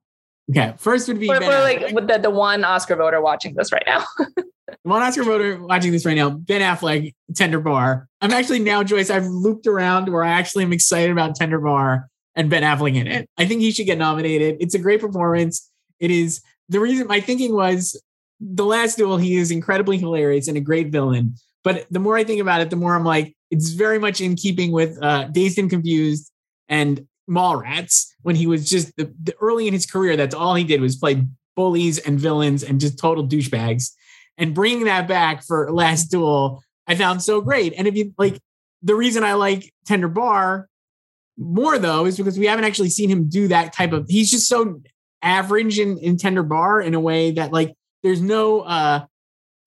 Okay. 0.49 0.73
First 0.77 1.07
would 1.07 1.19
be 1.19 1.27
for, 1.27 1.39
for 1.39 1.61
like 1.61 2.07
the, 2.07 2.19
the 2.21 2.29
one 2.29 2.63
Oscar 2.63 2.95
voter 2.95 3.21
watching 3.21 3.55
this 3.55 3.71
right 3.71 3.83
now. 3.85 4.03
one 4.83 5.01
Oscar 5.01 5.23
voter 5.23 5.63
watching 5.63 5.91
this 5.91 6.05
right 6.05 6.15
now, 6.15 6.29
Ben 6.29 6.61
Affleck, 6.61 7.13
Tender 7.35 7.59
Bar. 7.59 8.07
I'm 8.19 8.31
actually 8.31 8.59
now, 8.59 8.83
Joyce, 8.83 9.09
I've 9.09 9.27
looped 9.27 9.67
around 9.67 10.11
where 10.11 10.23
I 10.23 10.31
actually 10.31 10.63
am 10.63 10.73
excited 10.73 11.11
about 11.11 11.35
Tender 11.35 11.59
Bar 11.59 12.09
and 12.35 12.49
Ben 12.49 12.63
Affleck 12.63 12.95
in 12.95 13.07
it. 13.07 13.29
I 13.37 13.45
think 13.45 13.61
he 13.61 13.71
should 13.71 13.85
get 13.85 13.97
nominated. 13.97 14.57
It's 14.59 14.75
a 14.75 14.79
great 14.79 14.99
performance. 14.99 15.69
It 15.99 16.11
is 16.11 16.41
the 16.69 16.79
reason 16.79 17.07
my 17.07 17.19
thinking 17.19 17.53
was 17.53 18.01
the 18.39 18.65
last 18.65 18.97
duel, 18.97 19.17
he 19.17 19.35
is 19.35 19.51
incredibly 19.51 19.97
hilarious 19.97 20.47
and 20.47 20.57
a 20.57 20.61
great 20.61 20.87
villain. 20.87 21.35
But 21.63 21.85
the 21.91 21.99
more 21.99 22.17
I 22.17 22.23
think 22.23 22.41
about 22.41 22.61
it, 22.61 22.71
the 22.71 22.75
more 22.75 22.95
I'm 22.95 23.05
like, 23.05 23.35
it's 23.51 23.69
very 23.71 23.99
much 23.99 24.19
in 24.19 24.35
keeping 24.35 24.71
with 24.71 24.97
uh, 25.03 25.25
Dazed 25.25 25.59
and 25.59 25.69
Confused 25.69 26.30
and 26.71 27.05
Mallrats 27.29 28.07
when 28.23 28.35
he 28.35 28.47
was 28.47 28.67
just 28.67 28.95
the, 28.95 29.13
the, 29.21 29.35
early 29.39 29.67
in 29.67 29.73
his 29.73 29.85
career. 29.85 30.17
That's 30.17 30.33
all 30.33 30.55
he 30.55 30.63
did 30.63 30.81
was 30.81 30.95
play 30.95 31.23
bullies 31.55 31.99
and 31.99 32.19
villains 32.19 32.63
and 32.63 32.79
just 32.79 32.97
total 32.97 33.27
douchebags. 33.27 33.91
And 34.37 34.55
bringing 34.55 34.85
that 34.85 35.07
back 35.07 35.43
for 35.43 35.71
Last 35.71 36.05
Duel, 36.05 36.63
I 36.87 36.95
found 36.95 37.21
so 37.21 37.41
great. 37.41 37.73
And 37.77 37.87
if 37.87 37.95
you 37.95 38.13
like, 38.17 38.39
the 38.81 38.95
reason 38.95 39.23
I 39.23 39.33
like 39.33 39.71
Tender 39.85 40.07
Bar 40.07 40.67
more 41.37 41.77
though 41.77 42.05
is 42.05 42.17
because 42.17 42.39
we 42.39 42.47
haven't 42.47 42.65
actually 42.65 42.89
seen 42.89 43.09
him 43.09 43.29
do 43.29 43.47
that 43.49 43.73
type 43.73 43.91
of. 43.91 44.07
He's 44.09 44.31
just 44.31 44.47
so 44.47 44.81
average 45.21 45.77
in, 45.77 45.97
in 45.99 46.17
Tender 46.17 46.43
Bar 46.43 46.81
in 46.81 46.93
a 46.93 46.99
way 46.99 47.31
that 47.31 47.51
like 47.51 47.73
there's 48.01 48.21
no 48.21 48.61
uh 48.61 49.05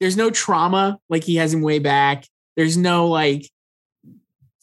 there's 0.01 0.17
no 0.17 0.31
trauma 0.31 0.99
like 1.09 1.25
he 1.25 1.37
has 1.37 1.55
him 1.55 1.63
way 1.63 1.79
back. 1.79 2.25
There's 2.57 2.77
no 2.77 3.09
like 3.09 3.49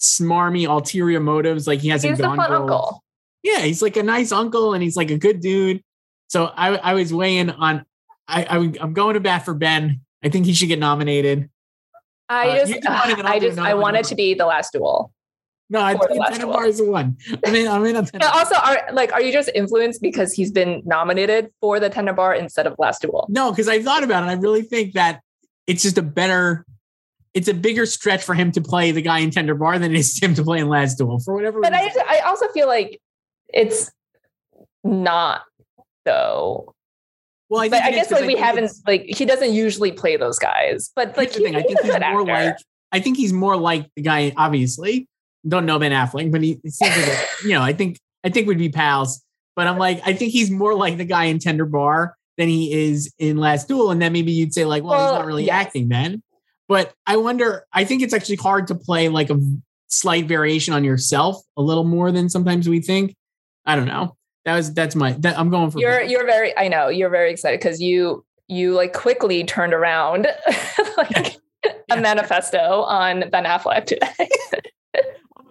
smarmy 0.02 0.68
ulterior 0.68 1.20
motives. 1.20 1.68
Like 1.68 1.80
he 1.80 1.90
hasn't 1.90 2.12
he's 2.12 2.22
gone. 2.22 2.38
fun 2.38 2.52
uncle. 2.52 3.04
Yeah, 3.44 3.60
he's 3.60 3.82
like 3.82 3.98
a 3.98 4.04
nice 4.04 4.32
uncle 4.32 4.74
and 4.74 4.84
he's 4.84 4.96
like 4.96 5.12
a 5.12 5.18
good 5.18 5.40
dude. 5.40 5.82
So 6.28 6.46
I, 6.46 6.76
I 6.76 6.94
was 6.94 7.14
weighing 7.14 7.50
on. 7.50 7.86
I, 8.28 8.44
I 8.44 8.58
am 8.58 8.94
going 8.94 9.16
to 9.16 9.20
bat 9.20 9.46
for 9.46 9.54
Ben. 9.54 10.02
I 10.24 10.30
think 10.30 10.46
he 10.46 10.54
should 10.54 10.68
get 10.68 10.80
nominated. 10.80 11.50
I 12.30 12.50
uh, 12.50 12.66
just, 12.66 12.86
I 12.88 13.40
just, 13.40 13.60
I 13.60 13.74
want 13.74 13.98
it 13.98 14.06
to 14.06 14.16
be 14.16 14.34
the 14.34 14.46
last 14.46 14.74
duel. 14.74 15.12
No, 15.70 15.82
I 15.82 15.96
think 15.96 16.26
ten 16.28 16.66
is 16.66 16.82
one. 16.82 17.18
I 17.46 17.52
mean, 17.52 17.66
I 17.66 17.80
mean, 17.80 17.96
also, 18.22 18.56
are 18.56 18.90
like, 18.92 19.14
are 19.14 19.22
you 19.22 19.32
just 19.32 19.50
influenced 19.56 20.02
because 20.02 20.34
he's 20.34 20.52
been 20.52 20.82
nominated 20.86 21.50
for 21.62 21.80
the 21.80 21.90
Tender 21.90 22.12
Bar 22.12 22.36
instead 22.36 22.68
of 22.68 22.76
Last 22.78 23.02
Duel? 23.02 23.26
No, 23.30 23.52
because 23.52 23.70
I 23.70 23.82
thought 23.82 24.04
about 24.04 24.24
it. 24.24 24.28
I 24.28 24.34
really 24.34 24.64
think 24.64 24.94
that 24.94 25.22
it's 25.68 25.82
just 25.82 25.98
a 25.98 26.02
better 26.02 26.66
it's 27.34 27.48
a 27.48 27.54
bigger 27.54 27.86
stretch 27.86 28.24
for 28.24 28.34
him 28.34 28.52
to 28.52 28.62
play 28.62 28.92
the 28.92 29.02
guy 29.02 29.20
in 29.20 29.32
Tender 29.32 29.56
Bar 29.56 29.80
than 29.80 29.92
it 29.92 29.98
is 29.98 30.20
him 30.22 30.34
to 30.36 30.44
play 30.44 30.60
in 30.60 30.68
Last 30.68 30.98
Duel 30.98 31.20
for 31.20 31.34
whatever. 31.34 31.62
But 31.62 31.72
reason. 31.74 32.02
I, 32.08 32.18
I 32.18 32.28
also 32.28 32.48
feel 32.50 32.68
like 32.68 33.00
it's 33.54 33.92
not 34.84 35.42
though. 36.06 36.74
well, 37.50 37.62
I, 37.62 37.70
But 37.70 37.84
I 37.84 37.92
guess 37.92 38.12
like 38.12 38.22
we 38.22 38.28
think 38.34 38.40
haven't 38.40 38.72
like 38.86 39.06
he 39.06 39.26
doesn't 39.26 39.54
usually 39.54 39.92
play 39.92 40.18
those 40.18 40.40
guys. 40.40 40.92
But 40.96 41.16
like 41.18 41.32
thing. 41.32 41.56
I 41.56 41.62
he's 41.62 41.80
think 41.80 41.80
a 41.82 42.06
he's 42.06 42.12
more 42.12 42.26
like. 42.26 42.58
I 42.92 43.00
think 43.00 43.18
he's 43.18 43.32
more 43.32 43.56
like 43.56 43.90
the 43.96 44.02
guy. 44.02 44.34
Obviously, 44.36 45.08
don't 45.48 45.66
know 45.66 45.80
Ben 45.80 45.92
Affleck, 45.92 46.32
but 46.32 46.42
he 46.42 46.60
seems 46.68 46.98
like 46.98 47.08
a, 47.08 47.26
you 47.44 47.54
know. 47.54 47.62
I 47.62 47.74
think 47.74 47.98
I 48.24 48.30
think 48.30 48.48
we'd 48.48 48.58
be 48.58 48.70
pals. 48.70 49.22
But 49.56 49.68
I'm 49.68 49.78
like, 49.78 50.02
I 50.06 50.14
think 50.14 50.32
he's 50.32 50.50
more 50.50 50.74
like 50.74 50.98
the 50.98 51.06
guy 51.06 51.26
in 51.26 51.40
Tender 51.40 51.66
Bar 51.66 52.16
than 52.38 52.48
he 52.48 52.72
is 52.90 53.14
in 53.20 53.38
Last 53.38 53.68
Duel, 53.68 53.92
and 53.92 54.02
then 54.02 54.14
maybe 54.14 54.32
you'd 54.32 54.54
say 54.54 54.66
like, 54.66 54.84
well, 54.84 54.94
Well, 54.94 55.14
he's 55.14 55.20
not 55.20 55.26
really 55.26 55.46
yes. 55.46 55.66
acting 55.66 55.90
then. 55.90 56.24
But 56.72 56.94
I 57.06 57.18
wonder. 57.18 57.66
I 57.74 57.84
think 57.84 58.02
it's 58.02 58.14
actually 58.14 58.38
hard 58.38 58.68
to 58.68 58.76
play 58.76 59.10
like 59.10 59.30
a 59.30 59.38
slight 59.88 60.26
variation 60.26 60.74
on 60.74 60.86
yourself 60.86 61.36
a 61.58 61.62
little 61.62 61.84
more 61.84 62.14
than 62.14 62.30
sometimes 62.30 62.70
we 62.70 62.80
think. 62.80 63.14
I 63.66 63.76
don't 63.76 63.88
know. 63.88 64.16
That 64.46 64.56
was 64.56 64.74
that's 64.74 64.96
my. 64.96 65.12
That, 65.20 65.38
I'm 65.38 65.50
going 65.50 65.70
for. 65.72 65.80
You're 65.80 66.02
you're 66.02 66.26
very 66.26 66.58
I 66.58 66.70
know 66.70 66.88
you're 66.88 67.10
very 67.10 67.30
excited 67.30 67.60
because 67.60 67.82
you 67.82 68.24
you 68.48 68.72
like 68.74 68.94
quickly 68.94 69.44
turned 69.44 69.74
around 69.74 70.28
like 70.98 71.42
Yeah. 71.66 71.72
a 71.90 72.00
manifesto 72.00 72.84
on 72.84 73.30
Ben 73.30 73.44
Affleck 73.44 73.84
today. 73.86 74.08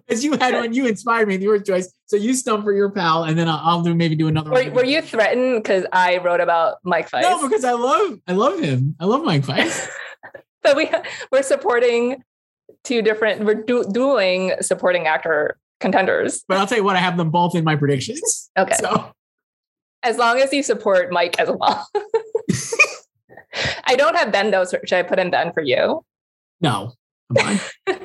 Because 0.08 0.24
you 0.24 0.32
had 0.38 0.54
one, 0.54 0.72
you 0.72 0.86
inspired 0.88 1.28
me 1.28 1.34
with 1.34 1.42
your 1.42 1.60
choice. 1.60 1.92
So 2.06 2.16
you 2.16 2.34
stump 2.34 2.64
for 2.64 2.72
your 2.72 2.90
pal, 2.90 3.22
and 3.22 3.38
then 3.38 3.48
I'll, 3.48 3.60
I'll 3.62 3.82
do 3.82 3.94
maybe 3.94 4.16
do 4.16 4.26
another. 4.26 4.50
were, 4.50 4.64
one. 4.64 4.72
were 4.72 4.84
you 4.84 5.02
threatened 5.02 5.62
because 5.62 5.86
I 5.92 6.16
wrote 6.16 6.40
about 6.40 6.78
Mike 6.82 7.08
Faist? 7.08 7.22
No, 7.28 7.46
because 7.46 7.64
I 7.64 7.74
love 7.74 8.18
I 8.26 8.32
love 8.32 8.58
him. 8.58 8.96
I 8.98 9.04
love 9.04 9.22
Mike 9.22 9.44
Faist. 9.44 9.88
but 10.62 10.76
we 10.76 10.90
we're 11.32 11.42
supporting 11.42 12.22
two 12.84 13.02
different 13.02 13.44
we're 13.44 13.54
du- 13.54 13.84
dueling 13.90 14.52
supporting 14.60 15.06
actor 15.06 15.58
contenders. 15.80 16.44
but 16.46 16.58
I'll 16.58 16.66
tell 16.66 16.78
you 16.78 16.84
what, 16.84 16.96
I 16.96 17.00
have 17.00 17.16
them 17.16 17.30
both 17.30 17.54
in 17.54 17.64
my 17.64 17.76
predictions. 17.76 18.50
Okay, 18.56 18.74
So 18.74 19.12
as 20.02 20.18
long 20.18 20.38
as 20.38 20.52
you 20.52 20.62
support 20.62 21.10
Mike 21.12 21.38
as 21.38 21.50
well. 21.50 21.88
I 23.84 23.96
don't 23.96 24.16
have 24.16 24.30
Ben 24.32 24.50
though. 24.50 24.64
So 24.64 24.78
should 24.84 24.98
I 24.98 25.02
put 25.02 25.18
in 25.18 25.30
Ben 25.30 25.52
for 25.52 25.62
you? 25.62 26.04
no, 26.60 26.92
come 27.36 27.46
on. 27.46 27.60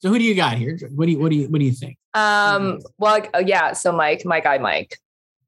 so 0.00 0.08
who 0.08 0.18
do 0.18 0.24
you 0.24 0.34
got 0.34 0.56
here? 0.58 0.78
What 0.94 1.06
do 1.06 1.12
you 1.12 1.18
what 1.18 1.30
do 1.30 1.36
you 1.36 1.48
what 1.48 1.58
do 1.60 1.64
you 1.64 1.72
think? 1.72 1.96
Um, 2.14 2.80
well, 2.98 3.20
uh, 3.34 3.42
yeah. 3.44 3.72
So 3.72 3.92
Mike, 3.92 4.22
my 4.24 4.40
guy, 4.40 4.58
Mike, 4.58 4.96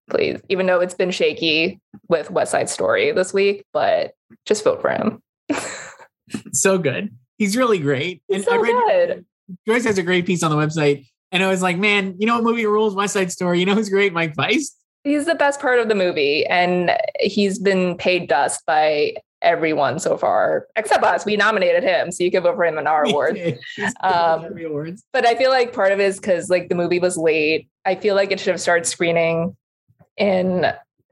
please. 0.09 0.41
Even 0.49 0.67
though 0.67 0.81
it's 0.81 0.95
been 0.95 1.11
shaky 1.11 1.81
with 2.09 2.31
West 2.31 2.53
Side 2.53 2.69
Story 2.69 3.13
this 3.13 3.33
week, 3.35 3.65
but 3.73 4.13
just 4.47 4.63
vote 4.63 4.81
for 4.81 4.91
him. 4.91 5.21
So 6.53 6.79
good. 6.79 7.17
He's 7.39 7.57
really 7.57 7.79
great. 7.79 8.23
He's 8.29 8.45
so 8.45 8.63
good. 8.63 9.25
Joyce 9.67 9.85
has 9.85 9.99
a 9.99 10.03
great 10.03 10.27
piece 10.27 10.45
on 10.45 10.51
the 10.51 10.57
website, 10.57 11.07
and 11.33 11.43
I 11.43 11.49
was 11.49 11.61
like, 11.61 11.77
man, 11.77 12.15
you 12.19 12.27
know 12.27 12.37
what 12.37 12.45
movie 12.45 12.67
rules? 12.67 12.95
West 12.95 13.15
Side 13.15 13.33
Story. 13.33 13.59
You 13.59 13.67
know 13.67 13.75
who's 13.75 13.89
great? 13.89 14.13
Mike 14.13 14.37
Faist. 14.37 14.77
He's 15.03 15.27
the 15.27 15.35
best 15.35 15.61
part 15.61 15.81
of 15.81 15.89
the 15.89 15.95
movie, 15.95 16.47
and 16.47 16.93
he's 17.19 17.59
been 17.59 17.97
paid 17.97 18.29
dust 18.29 18.65
by 18.67 19.15
everyone 19.43 19.99
so 19.99 20.17
far, 20.17 20.67
except 20.77 21.03
us. 21.03 21.25
We 21.25 21.37
nominated 21.37 21.83
him, 21.83 22.13
so 22.13 22.23
you 22.23 22.31
can 22.31 22.43
vote 22.43 22.57
for 22.57 22.65
him 22.65 22.79
in 22.79 22.87
our 22.87 23.05
award. 23.09 23.59
Um, 24.03 24.57
awards. 24.65 25.05
But 25.13 25.27
I 25.27 25.35
feel 25.35 25.51
like 25.51 25.73
part 25.73 25.93
of 25.93 26.01
it 26.01 26.05
is 26.05 26.21
because 26.21 26.51
like 26.51 26.69
the 26.69 26.75
movie 26.75 26.99
was 26.99 27.17
late. 27.17 27.69
I 27.85 27.95
feel 27.95 28.15
like 28.15 28.31
it 28.31 28.39
should 28.39 28.53
have 28.53 28.61
started 28.61 28.87
screening 28.87 29.57
in 30.17 30.67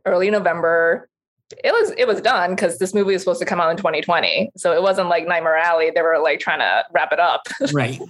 early 0.04 0.30
November. 0.30 1.08
It 1.64 1.72
was 1.72 1.92
it 1.96 2.06
was 2.06 2.20
done 2.20 2.50
because 2.54 2.78
this 2.78 2.92
movie 2.94 3.12
was 3.12 3.22
supposed 3.22 3.40
to 3.40 3.46
come 3.46 3.60
out 3.60 3.70
in 3.70 3.76
2020. 3.76 4.50
So 4.56 4.72
it 4.72 4.82
wasn't 4.82 5.08
like 5.08 5.26
Nightmare 5.26 5.56
Alley. 5.56 5.90
They 5.94 6.02
were 6.02 6.18
like 6.18 6.40
trying 6.40 6.58
to 6.58 6.84
wrap 6.92 7.12
it 7.12 7.20
up. 7.20 7.42
Right. 7.72 8.00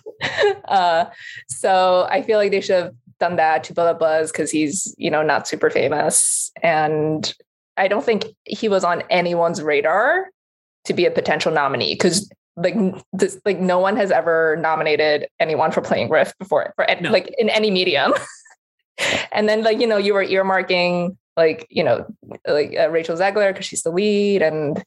uh, 0.66 1.06
so 1.48 2.06
I 2.10 2.22
feel 2.22 2.38
like 2.38 2.50
they 2.50 2.60
should 2.60 2.82
have 2.82 2.94
done 3.20 3.36
that 3.36 3.64
to 3.64 3.74
build 3.74 3.88
up 3.88 3.98
buzz 3.98 4.30
because 4.32 4.50
he's 4.50 4.94
you 4.98 5.10
know 5.10 5.22
not 5.22 5.46
super 5.48 5.70
famous, 5.70 6.50
and 6.62 7.32
I 7.76 7.88
don't 7.88 8.04
think 8.04 8.24
he 8.44 8.68
was 8.68 8.84
on 8.84 9.02
anyone's 9.10 9.62
radar 9.62 10.26
to 10.84 10.94
be 10.94 11.04
a 11.06 11.10
potential 11.10 11.52
nominee 11.52 11.94
because 11.94 12.30
like 12.56 12.74
this, 13.12 13.40
like 13.44 13.60
no 13.60 13.78
one 13.78 13.96
has 13.96 14.10
ever 14.10 14.56
nominated 14.60 15.28
anyone 15.38 15.70
for 15.70 15.80
playing 15.80 16.08
Riff 16.10 16.36
before 16.38 16.72
for 16.76 16.86
No. 17.00 17.10
like 17.10 17.32
in 17.38 17.48
any 17.50 17.70
medium. 17.70 18.14
and 19.32 19.48
then 19.48 19.62
like 19.62 19.80
you 19.80 19.86
know 19.86 19.96
you 19.96 20.12
were 20.14 20.24
earmarking 20.24 21.16
like 21.38 21.66
you 21.70 21.82
know 21.82 22.04
like 22.46 22.76
uh, 22.78 22.90
Rachel 22.90 23.16
Zegler 23.16 23.50
because 23.52 23.64
she's 23.64 23.82
the 23.82 23.90
lead 23.90 24.42
and 24.42 24.84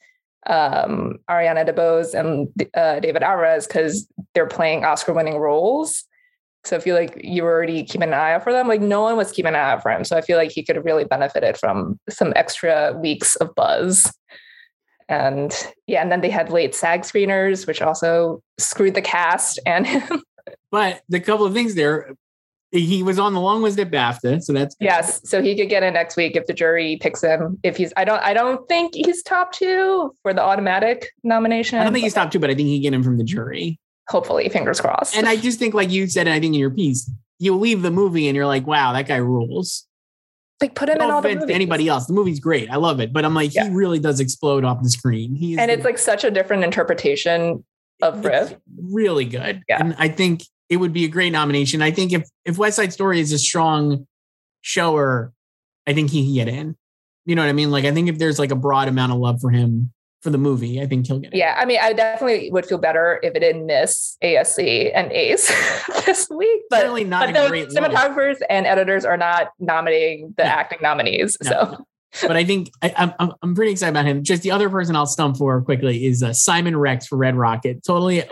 um 0.47 1.18
Ariana 1.30 1.68
DeBose 1.68 2.14
and 2.14 2.47
uh, 2.76 2.99
David 2.99 3.24
Alvarez 3.24 3.66
because 3.66 4.08
they're 4.36 4.47
playing 4.47 4.86
Oscar 4.86 5.14
winning 5.14 5.38
roles. 5.38 6.04
So 6.64 6.78
I 6.78 6.80
feel 6.80 6.95
like 6.95 7.20
you 7.24 7.43
were 7.43 7.52
already 7.52 7.84
keeping 7.84 8.10
an 8.10 8.14
eye 8.14 8.34
out 8.34 8.43
for 8.43 8.54
them. 8.54 8.68
Like 8.68 8.82
no 8.82 9.02
one 9.02 9.18
was 9.18 9.32
keeping 9.32 9.49
an 9.49 9.56
eye 9.56 9.72
out 9.72 9.82
for 9.82 9.91
him. 9.91 10.04
So 10.04 10.16
I 10.16 10.22
feel 10.22 10.38
like 10.38 10.52
he 10.52 10.64
could 10.64 10.76
have 10.76 10.86
really 10.86 11.06
benefited 11.06 11.58
from 11.58 11.99
some 12.08 12.34
extra 12.36 12.93
weeks 13.02 13.36
of 13.38 13.56
buzz. 13.56 14.12
And 15.10 15.54
yeah, 15.88 16.02
and 16.02 16.12
then 16.12 16.22
they 16.22 16.30
had 16.30 16.52
late 16.52 16.76
SAG 16.76 17.02
screeners, 17.02 17.66
which 17.66 17.82
also 17.82 18.43
screwed 18.60 18.93
the 18.93 19.02
cast 19.02 19.60
and 19.66 19.88
him. 19.88 20.22
But 20.72 21.02
the 21.10 21.20
couple 21.20 21.45
of 21.45 21.54
things 21.54 21.76
there, 21.76 22.16
he 22.72 23.04
was 23.04 23.20
on 23.20 23.34
the 23.34 23.40
long 23.42 23.62
list 23.62 23.78
at 23.80 23.92
BAFTA, 23.92 24.42
so 24.42 24.54
that's 24.54 24.76
good. 24.76 24.86
yes. 24.86 25.28
So 25.30 25.42
he 25.42 25.56
could 25.56 25.70
get 25.70 25.84
in 25.84 25.94
next 25.94 26.16
week 26.16 26.36
if 26.36 26.46
the 26.48 26.54
jury 26.54 26.98
picks 27.02 27.22
him. 27.22 27.60
If 27.64 27.76
he's 27.78 27.92
I 27.98 28.06
don't 28.06 28.22
I 28.24 28.34
don't 28.34 28.68
think 28.70 28.96
he's 28.96 29.22
top 29.24 29.52
two 29.52 30.16
for 30.22 30.34
the 30.34 30.42
automatic 30.42 31.12
nomination. 31.24 31.80
I 31.80 31.84
don't 31.84 31.94
think 31.94 32.04
he's 32.04 32.14
top 32.14 32.32
two, 32.32 32.40
but 32.40 32.50
I 32.50 32.56
think 32.56 32.68
he 32.70 32.80
get 32.80 32.94
him 32.94 33.04
from 33.04 33.18
the 33.18 33.24
jury. 33.24 33.80
hopefully, 34.10 34.48
fingers 34.50 34.80
crossed. 34.82 35.16
And 35.16 35.28
I 35.28 35.36
just 35.36 35.60
think, 35.60 35.74
like 35.74 35.90
you 35.92 36.08
said, 36.08 36.28
I 36.28 36.40
think 36.40 36.54
in 36.54 36.60
your 36.60 36.70
piece, 36.72 37.10
you 37.40 37.56
leave 37.58 37.82
the 37.82 37.92
movie 37.92 38.28
and 38.28 38.36
you're 38.36 38.46
like, 38.46 38.66
wow, 38.68 38.94
that 38.94 39.08
guy 39.08 39.18
rules. 39.18 39.86
like 40.62 40.76
put 40.76 40.90
him 40.90 41.02
in 41.02 41.08
No 41.08 41.16
all 41.16 41.22
the 41.22 41.30
offense 41.30 41.46
to 41.46 41.54
anybody 41.54 41.88
else. 41.88 42.06
The 42.06 42.14
movie's 42.14 42.40
great. 42.40 42.70
I 42.70 42.76
love 42.76 43.00
it. 43.00 43.12
But 43.12 43.26
I'm 43.26 43.34
like, 43.34 43.54
Yeah. 43.54 43.66
he 43.68 43.74
really 43.74 44.00
does 44.00 44.20
explode 44.20 44.64
off 44.64 44.82
the 44.84 44.90
screen. 44.90 45.34
He 45.36 45.58
And 45.58 45.72
it's 45.72 45.84
like 45.84 45.98
such 45.98 46.24
a 46.24 46.30
different 46.32 46.64
interpretation 46.64 47.64
of 48.02 48.24
Riff. 48.26 48.56
really 48.92 49.26
good. 49.26 49.64
Yeah. 49.68 49.80
And 49.80 49.96
I 49.98 50.08
think 50.08 50.44
it 50.72 50.78
would 50.78 50.94
be 50.94 51.04
a 51.06 51.10
great 51.10 51.32
nomination. 51.32 51.82
I 51.84 51.92
think 51.92 52.14
if 52.14 52.28
if 52.46 52.58
West 52.58 52.78
Side 52.78 52.94
Story 52.94 53.20
is 53.20 53.32
a 53.34 53.38
strong 53.38 54.08
shower, 54.62 55.34
I 55.86 55.94
think 55.94 56.10
he 56.10 56.24
can 56.26 56.34
get 56.34 56.48
in. 56.48 56.76
You 57.26 57.36
know 57.36 57.44
what 57.44 57.50
I 57.50 57.54
mean? 57.54 57.70
Like 57.70 57.86
I 57.86 57.92
think 57.92 58.08
if 58.10 58.18
there's 58.18 58.40
like 58.40 58.52
a 58.52 58.56
broad 58.56 58.88
amount 58.88 59.12
of 59.12 59.20
love 59.20 59.40
for 59.42 59.52
him 59.52 59.92
for 60.22 60.30
the 60.30 60.38
movie, 60.38 60.82
I 60.82 60.86
think 60.88 61.08
he'll 61.08 61.20
get 61.20 61.34
in. 61.34 61.40
Yeah, 61.40 61.56
I 61.58 61.66
mean, 61.66 61.80
I 61.82 61.94
definitely 61.94 62.50
would 62.52 62.66
feel 62.66 62.78
better 62.78 63.20
if 63.22 63.36
it 63.36 63.40
didn't 63.42 63.66
miss 63.66 64.18
ASC 64.24 64.92
and 64.96 65.12
ACE 65.12 65.48
this 66.06 66.30
week. 66.30 66.62
But, 66.70 66.80
Certainly 66.82 67.04
not 67.06 67.28
but 67.34 67.38
a 67.38 67.44
the 67.44 67.50
great 67.50 67.70
look. 67.72 67.84
cinematographers 67.84 68.38
and 68.50 68.66
editors 68.66 69.04
are 69.04 69.18
not 69.18 69.50
nominating 69.60 70.34
the 70.38 70.44
No. 70.44 70.50
acting 70.50 70.80
nominees. 70.82 71.38
No. 71.44 71.50
So 71.50 71.86
but 72.22 72.36
I 72.36 72.43
think 72.43 72.72
I, 72.82 72.89
I'm- 72.89 73.14
I'm 73.20 73.32
I'm 73.41 73.55
pretty 73.55 73.72
excited 73.72 73.91
about 73.91 74.05
him. 74.05 74.24
Just 74.24 74.43
the 74.43 74.51
other 74.51 74.70
person 74.70 74.95
I'll 74.95 75.05
stump 75.05 75.38
for 75.38 75.62
quickly 75.62 76.05
is 76.05 76.22
uh, 76.24 76.34
Simon 76.34 76.76
Rex 76.78 77.07
for 77.07 77.18
Red 77.18 77.36
Rocket. 77.36 77.84
Totally 77.86 78.24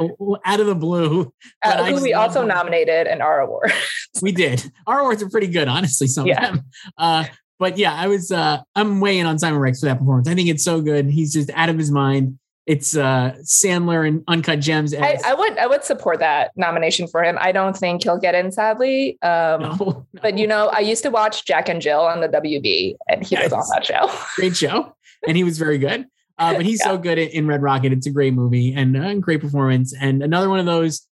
out 0.46 0.60
of 0.60 0.66
the 0.68 0.76
blue. 0.76 1.32
Uh, 1.64 1.84
who 1.86 2.02
we 2.02 2.14
also 2.14 2.42
him. 2.44 2.48
nominated 2.48 3.06
an 3.08 3.22
R 3.22 3.42
award. 3.42 3.72
We 4.22 4.32
did. 4.32 4.64
Our 4.88 5.00
awards 5.00 5.22
are 5.24 5.30
pretty 5.30 5.48
good, 5.48 5.68
honestly. 5.68 6.08
Some 6.08 6.26
Yeah. 6.26 6.48
of 6.50 6.56
them. 6.56 6.66
Uh, 6.98 7.26
but 7.60 7.78
yeah, 7.78 7.94
I 7.94 8.08
was. 8.08 8.32
Uh, 8.32 8.60
I'm 8.76 9.02
weighing 9.02 9.26
on 9.26 9.38
Simon 9.38 9.60
Rex 9.60 9.82
for 9.82 9.86
that 9.88 10.00
performance. 10.00 10.28
I 10.30 10.34
think 10.36 10.50
it's 10.50 10.64
so 10.64 10.82
good. 10.82 11.06
He's 11.10 11.34
just 11.34 11.50
out 11.54 11.70
of 11.70 11.78
his 11.78 11.92
mind. 11.92 12.39
It's 12.70 12.96
uh, 12.96 13.36
Sandler 13.42 14.08
and 14.08 14.24
Uncut 14.28 14.60
Gems. 14.60 14.94
I, 14.94 15.14
as- 15.14 15.24
I 15.24 15.34
would 15.34 15.58
I 15.58 15.66
would 15.66 15.84
support 15.84 16.20
that 16.20 16.52
nomination 16.56 17.08
for 17.08 17.24
him. 17.24 17.36
I 17.42 17.52
don't 17.52 17.76
think 17.76 18.04
he'll 18.04 18.20
get 18.20 18.36
in, 18.36 18.52
sadly. 18.52 19.18
Um, 19.24 19.62
no, 19.62 19.76
no. 19.80 20.08
But 20.22 20.38
you 20.38 20.46
know, 20.46 20.68
I 20.68 20.78
used 20.82 21.02
to 21.02 21.10
watch 21.10 21.46
Jack 21.46 21.68
and 21.68 21.82
Jill 21.82 22.02
on 22.02 22.22
the 22.22 22.30
WB, 22.30 22.96
and 23.08 23.26
he 23.26 23.36
was 23.38 23.52
on 23.52 23.64
that 23.74 23.88
show. 23.88 24.12
great 24.36 24.56
show, 24.56 24.96
and 25.28 25.36
he 25.36 25.44
was 25.44 25.58
very 25.58 25.80
good. 25.80 26.06
Uh, 26.38 26.54
but 26.54 26.64
he's 26.64 26.84
so 26.84 26.96
good 26.96 27.18
in, 27.18 27.30
in 27.30 27.48
Red 27.48 27.64
Rocket. 27.64 27.92
It's 27.92 28.06
a 28.06 28.12
great 28.12 28.36
movie 28.36 28.72
and 28.74 28.96
uh, 28.96 29.16
great 29.16 29.42
performance. 29.42 29.92
And 30.00 30.22
another 30.22 30.48
one 30.48 30.60
of 30.60 30.68
those. 30.68 31.08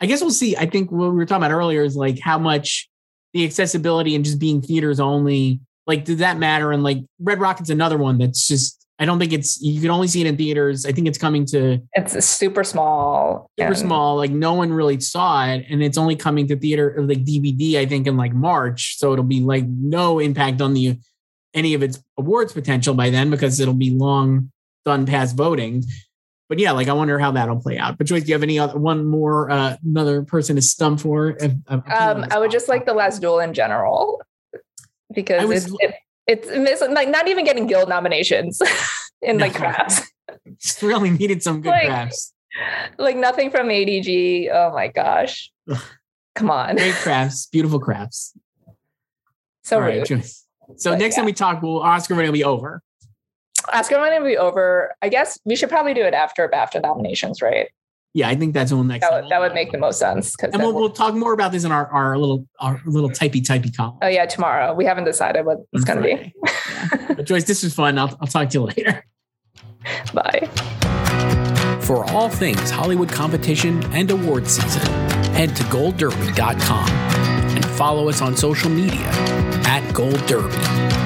I 0.00 0.06
guess 0.06 0.20
we'll 0.20 0.30
see. 0.32 0.56
I 0.56 0.66
think 0.66 0.90
what 0.90 1.10
we 1.10 1.16
were 1.16 1.24
talking 1.24 1.44
about 1.44 1.54
earlier 1.54 1.84
is 1.84 1.94
like 1.94 2.18
how 2.18 2.36
much 2.36 2.90
the 3.32 3.44
accessibility 3.44 4.16
and 4.16 4.24
just 4.24 4.40
being 4.40 4.60
theaters 4.60 4.98
only. 4.98 5.60
Like, 5.86 6.04
did 6.04 6.18
that 6.18 6.36
matter? 6.36 6.72
And 6.72 6.82
like 6.82 6.98
Red 7.20 7.38
Rocket's 7.38 7.70
another 7.70 7.96
one 7.96 8.18
that's 8.18 8.48
just. 8.48 8.75
I 8.98 9.04
don't 9.04 9.18
think 9.18 9.32
it's. 9.34 9.60
You 9.60 9.80
can 9.80 9.90
only 9.90 10.08
see 10.08 10.22
it 10.22 10.26
in 10.26 10.36
theaters. 10.38 10.86
I 10.86 10.92
think 10.92 11.06
it's 11.06 11.18
coming 11.18 11.44
to 11.46 11.78
It's 11.92 12.24
super 12.24 12.64
small. 12.64 13.50
super 13.58 13.68
and- 13.68 13.76
small. 13.78 14.16
Like 14.16 14.30
no 14.30 14.54
one 14.54 14.72
really 14.72 14.98
saw 15.00 15.46
it, 15.46 15.66
and 15.68 15.82
it's 15.82 15.98
only 15.98 16.16
coming 16.16 16.48
to 16.48 16.56
theater 16.56 16.94
like 16.98 17.24
DVD. 17.24 17.76
I 17.78 17.86
think 17.86 18.06
in 18.06 18.16
like 18.16 18.32
March, 18.32 18.96
so 18.98 19.12
it'll 19.12 19.24
be 19.24 19.40
like 19.40 19.64
no 19.66 20.18
impact 20.18 20.60
on 20.62 20.72
the 20.74 20.98
any 21.52 21.74
of 21.74 21.82
its 21.82 22.02
awards 22.18 22.52
potential 22.52 22.94
by 22.94 23.10
then 23.10 23.30
because 23.30 23.60
it'll 23.60 23.74
be 23.74 23.90
long 23.90 24.50
done 24.84 25.04
past 25.04 25.36
voting. 25.36 25.84
But 26.48 26.58
yeah, 26.58 26.70
like 26.72 26.88
I 26.88 26.92
wonder 26.92 27.18
how 27.18 27.32
that'll 27.32 27.60
play 27.60 27.76
out. 27.76 27.98
But 27.98 28.06
Joyce, 28.06 28.22
do 28.22 28.28
you 28.28 28.34
have 28.34 28.42
any 28.44 28.58
other 28.58 28.78
one 28.78 29.04
more 29.04 29.50
uh, 29.50 29.76
another 29.84 30.22
person 30.22 30.56
to 30.56 30.62
stump 30.62 31.00
for? 31.00 31.30
If- 31.30 31.52
if- 31.70 31.90
Um, 31.92 32.24
I 32.30 32.38
would 32.38 32.50
just 32.52 32.68
like 32.68 32.86
the 32.86 32.94
last 32.94 33.20
duel 33.20 33.40
in 33.40 33.52
general 33.52 34.22
because 35.12 35.46
was- 35.46 35.66
it's 35.66 35.74
it, 35.80 35.94
it's 36.26 36.48
it's 36.50 36.80
like 36.82 37.08
not 37.08 37.28
even 37.28 37.44
getting 37.44 37.66
guild 37.66 37.88
nominations 37.88 38.60
in 39.22 39.38
like 39.38 39.54
crafts. 39.54 40.02
just 40.60 40.82
really 40.82 41.10
needed 41.10 41.42
some 41.42 41.60
good 41.60 41.70
like- 41.70 41.86
crafts. 41.86 42.32
like 42.98 43.16
nothing 43.16 43.50
from 43.50 43.68
ADG. 43.68 44.48
Oh 44.52 44.72
my 44.72 44.88
gosh. 44.88 45.52
Come 46.34 46.50
on. 46.50 46.76
Great 46.76 46.94
crafts, 46.94 47.46
beautiful 47.46 47.80
crafts. 47.80 48.36
So 49.64 49.76
All 49.76 49.82
right, 49.82 49.98
rude. 49.98 50.06
Joyce. 50.06 50.46
So 50.76 50.90
But 50.92 50.98
next 50.98 51.16
time 51.16 51.24
we 51.24 51.32
talk, 51.32 51.62
we'll 51.62 51.80
Oscar 51.80 52.14
will 52.14 52.32
be 52.32 52.44
over. 52.44 52.82
Oscar 53.72 53.98
might 53.98 54.18
be 54.24 54.36
over. 54.36 54.94
I 55.02 55.08
guess 55.08 55.38
we 55.44 55.56
should 55.56 55.68
probably 55.68 55.94
do 55.94 56.02
it 56.04 56.14
after 56.14 56.48
BAFTA 56.48 56.82
nominations, 56.82 57.42
right? 57.42 57.68
Yeah, 58.16 58.30
I 58.30 58.34
think 58.34 58.54
that's 58.54 58.72
when 58.72 58.86
next. 58.86 59.02
That 59.02 59.10
time 59.10 59.22
would, 59.24 59.30
that 59.30 59.40
would 59.40 59.52
make 59.52 59.72
the 59.72 59.78
most 59.78 59.98
sense. 59.98 60.34
Because 60.34 60.54
And 60.54 60.62
we'll, 60.62 60.72
we'll 60.72 60.88
talk 60.88 61.12
more 61.12 61.34
about 61.34 61.52
this 61.52 61.64
in 61.64 61.70
our, 61.70 61.86
our 61.88 62.16
little 62.16 62.46
our 62.60 62.80
little 62.86 63.10
typey 63.10 63.44
typey 63.44 63.76
column. 63.76 63.98
oh 64.00 64.06
yeah, 64.08 64.24
tomorrow. 64.24 64.72
We 64.72 64.86
haven't 64.86 65.04
decided 65.04 65.44
what 65.44 65.58
it's 65.74 65.84
going 65.84 65.98
to 65.98 66.02
be. 66.02 66.34
Yeah. 66.42 67.12
But 67.14 67.26
Joyce, 67.26 67.44
this 67.44 67.62
was 67.62 67.74
fun. 67.74 67.98
I'll, 67.98 68.16
I'll 68.18 68.26
talk 68.26 68.48
to 68.48 68.58
you 68.58 68.64
later. 68.64 69.04
Bye. 70.14 70.48
For 71.82 72.10
all 72.10 72.30
things 72.30 72.70
Hollywood 72.70 73.10
competition 73.10 73.84
and 73.92 74.10
award 74.10 74.48
season, 74.48 74.86
head 75.34 75.54
to 75.54 75.62
goldderby.com 75.64 76.88
and 76.88 77.66
follow 77.66 78.08
us 78.08 78.22
on 78.22 78.34
social 78.34 78.70
media 78.70 79.10
at 79.66 79.92
Gold 79.92 80.24
Derby. 80.24 81.05